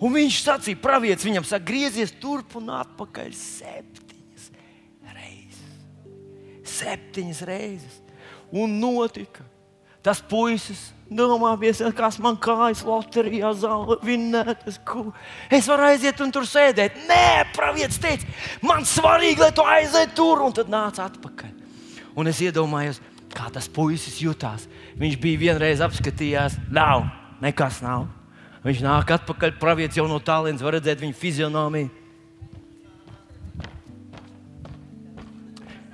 Un 0.01 0.17
viņš 0.17 0.39
sacīja, 0.41 0.81
pravietis 0.81 1.29
viņam 1.29 1.45
saka, 1.45 1.69
griezies 1.69 2.15
turp 2.21 2.57
un 2.57 2.73
atpakaļ 2.79 3.37
septiņas 3.37 4.04
reizes. 4.04 4.04
Septiņas 6.75 7.43
reizes. 7.49 8.01
Un 8.55 8.79
notika. 8.81 9.45
Tas 10.05 10.21
puisis 10.21 10.91
domā, 11.09 11.55
kas 11.97 12.19
man 12.21 12.37
kājas 12.37 12.83
loterijā 12.85 13.55
vinnētas. 14.05 14.77
Es 15.49 15.69
varu 15.71 15.87
aiziet 15.89 16.21
un 16.21 16.33
tur 16.35 16.45
sēdēt. 16.45 16.99
Nē, 17.09 17.55
pravietis 17.57 18.01
teica, 18.03 18.29
man 18.61 18.85
svarīgi, 18.85 19.41
lai 19.41 19.53
tu 19.57 19.65
aiziet 19.65 20.13
tur 20.15 20.45
un 20.45 20.53
tad 20.53 20.69
nāc 20.69 21.01
atpakaļ. 21.01 21.55
Un 22.21 22.29
es 22.29 22.43
iedomājos, 22.45 23.01
kā 23.33 23.49
tas 23.51 23.67
puisis 23.73 24.21
jutās. 24.21 24.69
Viņš 25.01 25.17
bija 25.23 25.41
vienreiz 25.49 25.81
apskatījās, 25.83 26.61
nav, 26.71 27.09
nekas 27.43 27.81
nav. 27.83 28.07
Viņš 28.65 28.85
nāk 28.85 29.11
atpakaļ, 29.19 29.57
pravietis 29.61 29.99
jau 29.99 30.07
no 30.09 30.21
tālienes 30.21 30.63
var 30.65 30.77
redzēt 30.77 31.01
viņa 31.01 31.17
fizionomiju. 31.17 32.04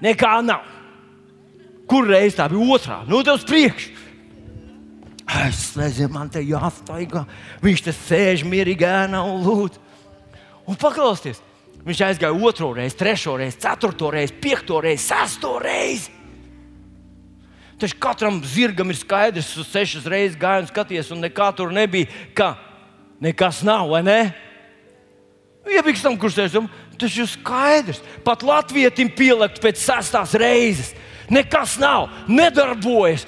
Nekā 0.05 0.35
nav. 0.45 0.65
Kur 1.91 2.07
reiz 2.09 2.37
tā 2.39 2.47
bija 2.51 2.77
otrā? 2.77 3.01
Nu, 3.09 3.23
tevis 3.27 3.47
priekšā. 3.49 3.99
Es 5.47 5.77
nezinu, 5.79 6.11
man 6.15 6.31
te 6.33 6.43
jāstaigā. 6.43 7.23
Viņš 7.63 7.85
te 7.87 7.95
sēž 7.95 8.43
mierīgi 8.49 8.87
ēnā 8.87 9.21
un 9.23 9.45
lūdz. 9.45 9.79
Un 10.71 10.79
paklausieties, 10.79 11.39
viņš 11.87 12.01
aizgāja 12.07 12.47
otro 12.49 12.73
reizi, 12.75 12.99
trešo 12.99 13.37
reizi, 13.39 13.59
ceturto 13.63 14.11
reizi, 14.15 14.35
piekto 14.43 14.81
reizi, 14.83 15.05
sesto 15.07 15.57
reizi. 15.63 16.11
Taču 17.81 17.97
katram 18.03 18.43
zirgam 18.45 18.91
ir 18.93 18.99
skaidrs, 18.99 19.55
ka 19.57 19.65
sešas 19.65 20.09
reizes 20.11 20.37
gāja 20.39 20.67
un 20.67 20.69
skaties, 20.69 21.15
un 21.15 21.23
nekā 21.25 21.49
tur 21.57 21.71
nebija. 21.73 22.11
Ka 22.37 22.53
nekas 23.25 23.63
nav, 23.65 23.87
vai 23.95 24.03
ne? 24.05 24.21
Iebikstam, 25.71 26.19
kurš 26.21 26.37
teica, 26.43 26.65
tas 27.01 27.17
ir 27.17 27.29
skaidrs. 27.31 28.03
Pat 28.27 28.45
latvietim 28.47 29.11
pielikt 29.17 29.63
pēc 29.63 29.81
sestās 29.81 30.37
reizes. 30.39 30.95
Nekas 31.31 31.77
nav, 31.79 32.09
nedarbojas, 32.27 33.23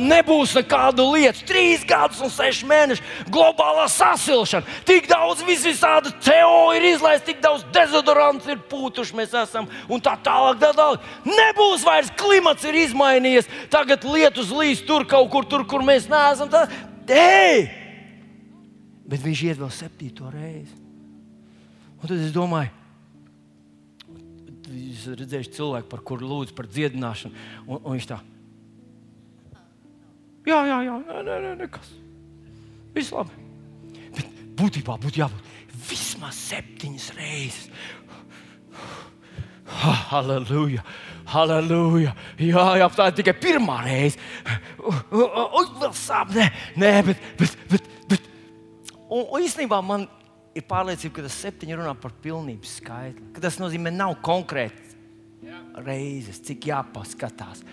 nebūs 0.00 0.54
nekādu 0.56 1.04
lietu. 1.12 1.42
Trīs 1.50 1.82
gadus 1.84 2.22
un 2.24 2.30
seši 2.32 2.64
mēneši 2.64 3.28
globālā 3.28 3.84
sasilšana. 3.92 4.64
Tik 4.88 5.10
daudz 5.10 5.44
visādi 5.44 6.14
teoriju 6.24 6.80
ir 6.80 6.86
izlaists, 6.94 7.26
tik 7.28 7.42
daudz 7.44 7.66
dezodorants 7.74 8.48
ir 8.48 8.62
pūtuši 8.72 9.18
mēs 9.20 9.36
esam 9.42 9.68
un 9.92 10.00
tā 10.00 10.16
tālāk. 10.24 10.62
Tā 10.64 10.72
tālāk. 10.78 11.04
Nebūs 11.28 11.84
vairs 11.84 12.08
klimats 12.16 12.64
ir 12.64 12.80
izmainījies. 12.86 13.50
Tagad 13.72 14.08
lietus 14.08 14.48
līs 14.48 14.80
tur 14.88 15.04
kaut 15.04 15.28
kur, 15.34 15.44
tur, 15.44 15.68
kur 15.68 15.84
mēs 15.84 16.08
neesam. 16.08 16.48
Tā... 16.48 16.64
Ei! 17.12 17.66
Bet 19.04 19.20
viņš 19.20 19.48
iet 19.50 19.60
vēl 19.60 19.74
septīto 19.76 20.32
reizi. 20.32 20.78
Un 22.00 22.08
tad 22.08 22.16
es 22.16 22.32
domāju, 22.32 22.72
esmu 25.02 25.18
redzējis 25.18 25.52
cilvēku, 25.58 25.90
par 25.90 26.04
kuru 26.06 26.28
lūdzu 26.30 26.56
par 26.56 26.68
dziedināšanu. 26.70 27.46
Un, 27.66 27.80
un 27.80 27.96
viņš 27.96 28.08
tā, 28.10 28.18
jā, 30.48 30.58
jā, 30.70 30.78
jā, 30.88 30.98
nē, 31.06 31.22
nē, 31.28 31.38
nē 31.46 31.54
nekas. 31.64 31.94
Viss 32.96 33.14
labi. 33.14 33.34
Bet 34.16 34.30
būtībā 34.58 34.98
būtu 35.02 35.22
jābūt 35.22 35.50
vismaz 35.88 36.38
septiņas 36.50 37.10
reizes. 37.16 37.70
Halleluja! 39.72 40.82
Halleluja! 41.32 42.12
Jā, 42.36 42.64
jā, 42.76 42.88
tā 42.92 43.08
ir 43.08 43.18
tikai 43.22 43.34
pirmā 43.40 43.78
reize. 43.86 44.20
Ui, 44.82 45.64
vēl 45.80 45.94
sāp, 45.96 46.34
nē, 46.36 46.48
nē 46.80 46.90
bet, 47.06 47.22
bet, 47.38 47.54
bet, 47.70 47.88
bet. 48.10 48.26
Un, 49.08 49.24
un 49.24 49.38
īstenībā 49.40 49.80
man 49.84 50.04
ir 50.56 50.66
pārliecība, 50.68 51.16
ka 51.16 51.26
tas 51.28 51.38
septiņi 51.46 51.78
runā 51.78 51.94
par 51.98 52.12
pilnības 52.24 52.76
skaitli. 52.82 53.30
Tas 53.40 53.56
nozīmē, 53.62 53.94
nav 53.94 54.18
konkrēti 54.24 54.91
reizes, 55.80 56.40
cik 56.44 56.68
jāpaskatās. 56.72 57.64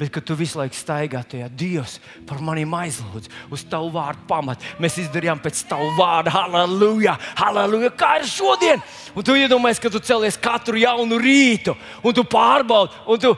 Bet, 0.00 0.08
kad 0.14 0.24
tu 0.24 0.32
visu 0.32 0.56
laiku 0.56 0.78
staigā 0.78 1.20
tajā, 1.28 1.50
Dievs, 1.60 1.98
par 2.24 2.38
maniem 2.40 2.72
aizlūdz, 2.72 3.26
uz 3.52 3.64
tavu 3.68 3.90
vārdu 3.92 4.22
pamat. 4.30 4.62
Mēs 4.80 4.94
izdarījām 5.02 5.42
pēc 5.44 5.58
tavu 5.68 5.90
vārdu, 5.98 6.32
halleluja, 6.32 7.18
halleluja, 7.36 7.90
kā 8.00 8.14
ir 8.22 8.24
šodien. 8.30 8.80
Un 9.12 9.26
tu 9.26 9.34
iedomājies, 9.36 9.82
ka 9.82 9.90
tu 9.92 10.00
celies 10.00 10.38
katru 10.40 10.80
jaunu 10.80 11.18
rītu, 11.20 11.74
un 12.00 12.16
tu 12.16 12.24
pārbaudi, 12.24 12.96
un 13.12 13.20
tu, 13.20 13.34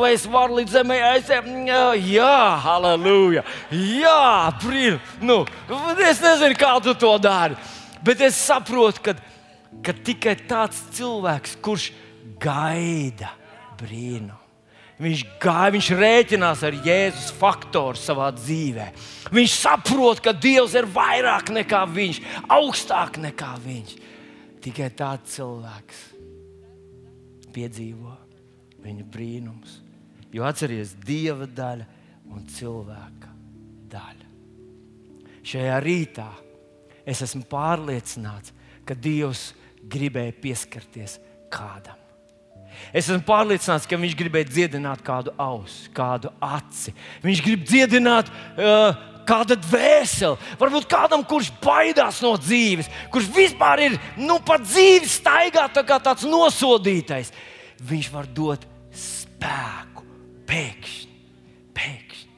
vai 0.00 0.14
es 0.14 0.24
varu 0.32 0.56
līdz 0.62 0.78
zemē 0.78 0.96
aiziet. 1.10 1.50
Jā, 2.08 2.40
halleluja, 2.64 3.42
jā, 3.68 4.22
brīnum. 4.62 5.02
Nu, 5.20 5.42
es 6.08 6.22
nezinu, 6.24 6.56
kā 6.56 6.70
tu 6.86 6.96
to 6.96 7.10
dari, 7.20 7.58
bet 8.06 8.24
es 8.24 8.40
saprotu, 8.48 9.10
ka, 9.10 9.16
ka 9.84 9.96
tikai 10.08 10.38
tāds 10.48 10.80
cilvēks, 10.96 11.58
kurš 11.60 11.90
gaida 12.40 13.34
brīnumu. 13.80 14.44
Viņš 14.98 15.20
gāja, 15.38 15.70
viņš 15.76 15.88
rēķinās 15.94 16.62
ar 16.66 16.76
Jēzus 16.82 17.28
faktoru 17.38 17.98
savā 18.00 18.32
dzīvē. 18.34 18.88
Viņš 19.30 19.52
saprot, 19.54 20.18
ka 20.24 20.32
Dievs 20.34 20.74
ir 20.74 20.88
vairāk 20.90 21.52
nekā 21.54 21.84
viņš, 21.94 22.18
augstāk 22.50 23.20
nekā 23.22 23.52
viņš. 23.62 23.92
Tikai 24.64 24.88
tāds 24.98 25.36
cilvēks 25.36 26.00
piedzīvo 27.54 28.16
viņa 28.82 29.06
brīnums. 29.14 29.78
Jo 30.34 30.48
atcerieties, 30.50 30.96
Dieva 31.06 31.46
daļa 31.46 31.86
un 32.34 32.42
cilvēka 32.50 33.30
daļa. 33.94 34.26
Šajā 35.46 35.78
rītā 35.86 36.26
es 37.08 37.22
esmu 37.24 37.46
pārliecināts, 37.48 38.52
ka 38.82 38.98
Dievs 38.98 39.52
gribēja 39.88 40.34
pieskarties 40.42 41.16
kādam. 41.54 42.07
Es 42.92 43.08
esmu 43.08 43.20
pārliecināts, 43.26 43.86
ka 43.88 43.98
viņš 44.00 44.16
gribēja 44.18 44.48
dziedināt 44.48 45.02
kādu 45.04 45.34
ausu, 45.40 45.90
kādu 45.94 46.32
aci. 46.44 46.94
Viņš 47.24 47.44
grib 47.44 47.66
dziedināt 47.68 48.30
uh, 48.30 48.96
kādu 49.28 49.58
dvēseli. 49.60 50.54
Varbūt 50.60 50.88
kādam, 50.90 51.24
kurš 51.28 51.50
baidās 51.62 52.22
no 52.24 52.34
dzīves, 52.40 52.88
kurš 53.12 53.28
vispār 53.34 53.84
ir 53.88 53.98
nu, 54.20 54.38
pat 54.44 54.64
dzīves 54.66 55.18
staigā 55.20 55.68
tā 55.74 55.84
kā 55.86 56.00
tāds 56.02 56.26
nosodītais. 56.28 57.32
Viņš 57.88 58.10
var 58.14 58.28
dot 58.34 58.64
spēku 58.94 60.06
pēkšņi. 60.48 61.06
Pēkšņi. 61.78 62.30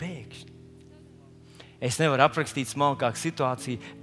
pēkšņi. 0.00 0.48
Es 1.82 1.98
nevaru 1.98 2.24
aprakstīt 2.24 2.70
smalkāku 2.70 3.18
situāciju, 3.18 4.01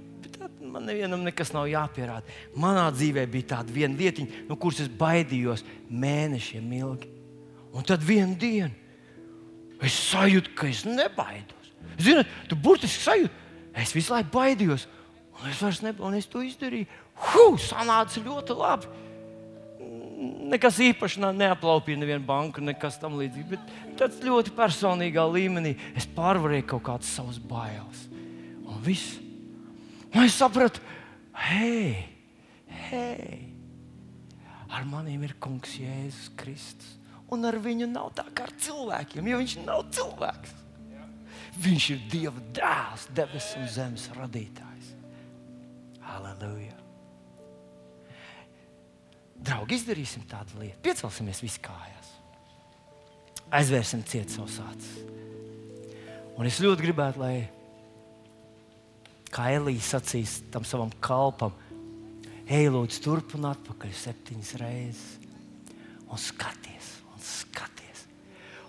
man 0.70 0.86
nevienam 0.86 1.22
nekas 1.26 1.52
nav 1.54 1.68
jāpierāda. 1.70 2.26
Manā 2.58 2.86
dzīvē 2.94 3.26
bija 3.30 3.56
tāda 3.56 3.74
viena 3.74 3.98
lietiņa, 3.98 4.44
no 4.48 4.56
kuras 4.60 4.82
es 4.84 4.90
baidījos 5.00 5.64
mēnešiem 5.90 6.70
ilgi. 6.80 7.10
Un 7.74 7.86
tad 7.86 8.02
vienā 8.06 8.36
dienā 8.38 8.70
es 9.80 9.96
sajūtu, 10.10 10.54
ka 10.58 10.68
es 10.68 10.84
nebaidos. 10.84 11.70
Ziniet, 12.00 12.28
tu 12.48 12.56
burtiski 12.58 13.04
sajūti, 13.04 13.44
es 13.80 13.94
visu 13.96 14.14
laiku 14.14 14.32
baidījos. 14.34 14.88
Un 15.40 15.48
es 15.48 15.60
vairs 15.62 15.80
nebaidos, 15.84 16.08
un 16.10 16.18
es 16.18 16.28
to 16.28 16.42
izdarīju. 16.44 16.88
Huh, 17.20 17.56
sanāca 17.60 18.22
ļoti 18.24 18.56
labi. 18.56 18.90
Nekas 20.50 20.76
īpašs 20.84 21.16
neaplaupīja 21.22 22.00
nevienu 22.02 22.26
banku, 22.28 22.60
nekas 22.64 22.98
tam 23.00 23.16
līdzīgs. 23.16 23.48
Bet 23.54 23.72
tāds 23.96 24.20
ļoti 24.24 24.52
personīgā 24.56 25.24
līmenī 25.32 25.76
es 25.96 26.04
pārvarēju 26.16 26.66
kaut 26.74 26.84
kādas 26.90 27.14
savas 27.16 27.40
bailes. 27.40 28.04
Un 28.68 28.82
viss 28.84 29.16
Un 30.10 30.24
es 30.24 30.34
sapratu, 30.34 30.82
hei, 31.46 31.94
hei, 32.90 33.36
ar 34.70 34.86
maniem 34.88 35.22
ir 35.28 35.36
kungs 35.42 35.76
Jēzus 35.78 36.32
Kristus. 36.38 36.96
Un 37.30 37.46
ar 37.46 37.60
viņu 37.62 37.86
nav 37.86 38.08
tā 38.18 38.24
kā 38.34 38.48
ar 38.48 38.54
cilvēkiem, 38.58 39.28
jo 39.30 39.38
viņš 39.38 39.54
nav 39.62 39.84
cilvēks. 39.94 40.56
Viņš 41.60 41.86
ir 41.94 42.02
Dieva 42.10 42.42
dēls, 42.56 43.06
debesu 43.14 43.60
un 43.60 43.68
zemes 43.70 44.08
radītājs. 44.16 44.90
Halleluja! 46.02 46.74
Draugi, 49.40 49.78
izdarīsim 49.78 50.26
tādu 50.28 50.58
lietu. 50.60 50.80
Piecelsimies 50.84 51.40
visi 51.40 51.62
kājās. 51.64 52.10
Aizvērsim 53.56 54.02
ciet 54.06 54.34
savus 54.34 54.58
acis. 54.66 54.90
Un 56.36 56.48
es 56.48 56.58
ļoti 56.62 56.84
gribētu, 56.84 57.22
lai 57.22 57.34
kā 59.40 59.48
Elīze 59.56 59.94
sacīs 59.96 60.40
tam 60.52 60.66
savam 60.68 60.92
kalpam, 61.00 61.54
ej, 62.44 62.68
lūdzu, 62.74 63.00
turp 63.04 63.36
un 63.38 63.48
atpakaļ 63.54 63.92
septiņas 63.96 64.56
reizes. 64.60 65.06
Un 66.10 66.18
skaties, 66.18 66.96
un 67.14 67.22
skaties. 67.24 68.08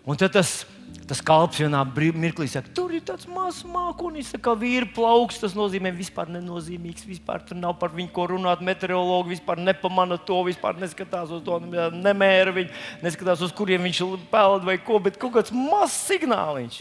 Un 0.05 0.19
tad 0.19 0.37
tas 0.37 0.61
Tas 1.07 1.19
kalps 1.23 1.57
vienā 1.59 1.81
mirklī 2.19 2.45
saka, 2.47 2.69
tur 2.75 2.91
ir 2.95 3.01
tāds 3.03 3.27
mazs 3.27 3.65
mākslinieks, 3.67 4.31
kā 4.43 4.53
vīra 4.59 4.87
plauks. 4.95 5.41
Tas 5.41 5.55
nozīmē, 5.55 5.91
vispār 5.95 6.29
nenozīmīgs. 6.31 7.03
Vispār 7.07 7.43
tur 7.47 7.59
nav 7.59 7.77
par 7.79 7.91
viņu 7.95 8.11
ko 8.15 8.29
runāt. 8.31 8.63
Meteorologi 8.63 9.33
vispār 9.33 9.59
nepamana 9.59 10.15
to, 10.19 10.37
vispār 10.47 10.79
neskatās 10.79 11.31
uz 11.35 11.43
to, 11.47 11.57
nemēra 11.95 12.55
viņu, 12.55 12.75
neskatās 13.03 13.43
uz 13.43 13.55
kuriem 13.55 13.83
viņš 13.87 14.03
peld 14.31 14.67
vai 14.67 14.77
ko, 14.79 15.01
bet 15.03 15.19
kaut 15.19 15.35
kāds 15.35 15.55
mazs 15.55 15.99
signāliņš. 16.11 16.79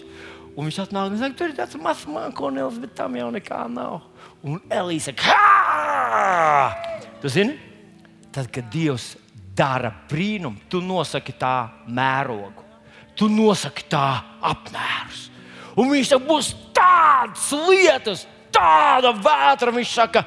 Un 0.56 0.66
viņš 0.66 0.80
atnāk 0.84 1.12
un 1.12 1.20
saka, 1.20 1.36
tur 1.38 1.52
ir 1.52 1.58
tāds 1.58 1.78
mazs 1.80 2.06
mākslinieks, 2.10 2.80
bet 2.82 2.96
tam 2.98 3.18
jau 3.18 3.28
nekā 3.34 3.60
nav. 3.72 4.00
Un 4.42 4.58
Elīze 4.72 5.12
saka, 5.12 5.34
kā! 5.34 7.04
Tu 7.22 7.30
zini, 7.32 7.58
tad, 8.34 8.50
kad 8.52 8.66
Dievs 8.72 9.12
dara 9.56 9.92
brīnumu, 10.10 10.66
tu 10.72 10.82
nosaki 10.84 11.36
tā 11.38 11.54
mērogu 11.86 12.70
tu 13.20 13.28
nosaki 13.28 13.84
tā 13.92 14.06
apmērus. 14.40 15.26
Un 15.76 15.90
viņš 15.92 16.14
saka, 16.14 16.26
būs 16.28 16.54
tādas 16.76 17.50
lietas, 17.68 18.24
tāda 18.54 19.12
vētra. 19.12 19.74
Viņš 19.76 19.92
saka, 19.92 20.24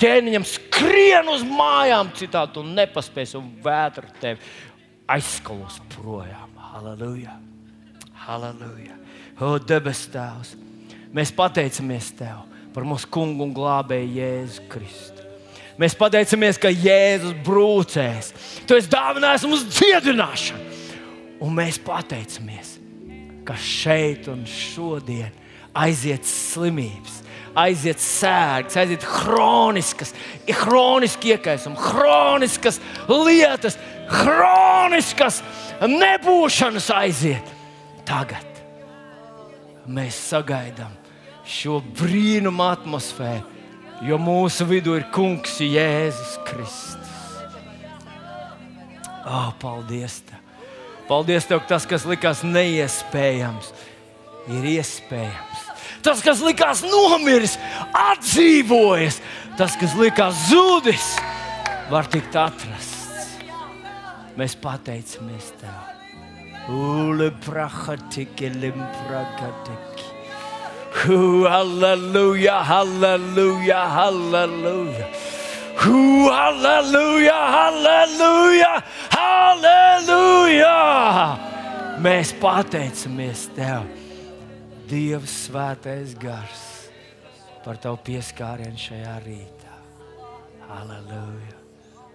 ķēniņam 0.00 0.44
skrien 0.48 1.32
uz 1.32 1.44
mājām, 1.48 2.12
citādi 2.18 2.58
tu 2.58 2.66
nepaspēsi, 2.68 3.38
un 3.40 3.50
vētra 3.64 4.12
tevi 4.20 4.44
aizskalos 5.08 5.80
projām. 5.96 6.52
Halleluja! 6.68 7.38
Halleluja! 8.28 8.97
O, 9.38 9.54
debes 9.62 10.02
Tēvs! 10.10 10.56
Mēs 11.14 11.30
pateicamies 11.34 12.10
Tev 12.18 12.42
par 12.74 12.86
mūsu 12.86 13.08
kungu 13.10 13.46
un 13.46 13.54
glābēju 13.54 14.10
Jēzu 14.18 14.64
Kristu. 14.70 15.26
Mēs 15.78 15.94
pateicamies, 15.98 16.58
ka 16.58 16.72
Jēzus 16.74 17.36
brūcēs. 17.46 18.32
Tu 18.66 18.74
esi 18.78 18.90
dāvinājis 18.90 19.46
mums 19.46 19.62
dziedināšanu. 19.76 20.64
Un 21.46 21.54
mēs 21.54 21.78
pateicamies, 21.78 22.74
ka 23.46 23.54
šeit 23.62 24.26
un 24.30 24.42
šodien 24.50 25.30
aiziet 25.78 26.26
slimības, 26.26 27.20
aiziet 27.62 28.02
sērgas, 28.02 28.74
aiziet 28.82 29.06
chroniskas, 29.06 30.10
chroniski 30.50 31.36
iekaisumi, 31.36 31.78
chroniskas 31.78 32.82
lietas, 33.06 33.78
chroniskas 34.10 35.40
nebūšanas 35.86 36.90
aiziet. 36.98 37.54
Tagad 38.08 38.47
mēs 39.88 40.18
sagaidām 40.30 40.92
šo 41.48 41.78
brīnumu 41.96 42.64
atmosfēru, 42.68 43.44
jo 44.04 44.18
mūsu 44.20 44.66
vidū 44.68 44.98
ir 44.98 45.06
Kungs 45.14 45.58
Jēzus 45.64 46.36
Kristus. 46.48 47.14
Oh, 49.28 49.50
paldies! 49.60 50.20
Tev. 50.28 50.44
Paldies, 51.08 51.46
Tev, 51.48 51.62
tas, 51.68 51.86
kas 51.88 52.04
likās 52.04 52.42
neiespējams, 52.44 53.72
ir 54.52 54.68
iespējams. 54.76 55.64
Tas, 56.04 56.20
kas 56.24 56.42
likās 56.44 56.84
nomiris, 56.84 57.56
atdzīvojas. 57.96 59.20
Tas, 59.58 59.74
kas 59.80 59.96
likās 59.98 60.46
zudis, 60.52 61.14
var 61.90 62.08
tikt 62.12 62.36
atrasts. 62.38 63.38
Mēs 64.38 64.54
pateicamies 64.60 65.54
Tev. 65.58 65.87
Ule 66.68 67.30
prahatiki 67.44 68.50
limpragatiki. 68.60 70.04
Halleluja, 71.48 72.62
halleluja, 72.64 73.82
halleluja. 73.88 75.06
Halleluja, 75.78 77.38
halleluja, 77.54 78.72
halleluja! 79.14 80.76
Mēs 82.02 82.32
pateicamies 82.42 83.46
Tev, 83.54 83.86
Dievs, 84.90 85.36
Svētais 85.46 86.16
Gars, 86.18 86.64
par 87.64 87.78
Tavu 87.82 88.00
pieskārienu 88.10 88.78
šajā 88.80 89.14
rītā. 89.24 89.78
Halleluja! 90.66 91.54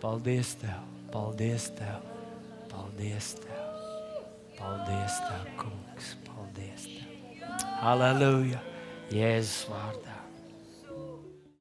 Paldies 0.04 0.58
Tev, 0.60 0.84
paldies 1.14 1.70
Tev, 1.78 2.04
paldies 2.68 3.34
Tev, 3.40 3.53
paldies 4.64 5.20
Tev, 5.28 5.48
Kungs, 5.60 6.16
paldies 6.24 6.88
Tev! 6.88 7.68
Halleluja! 7.84 8.62
Jēzus 9.12 9.68
vārdā! 9.68 10.13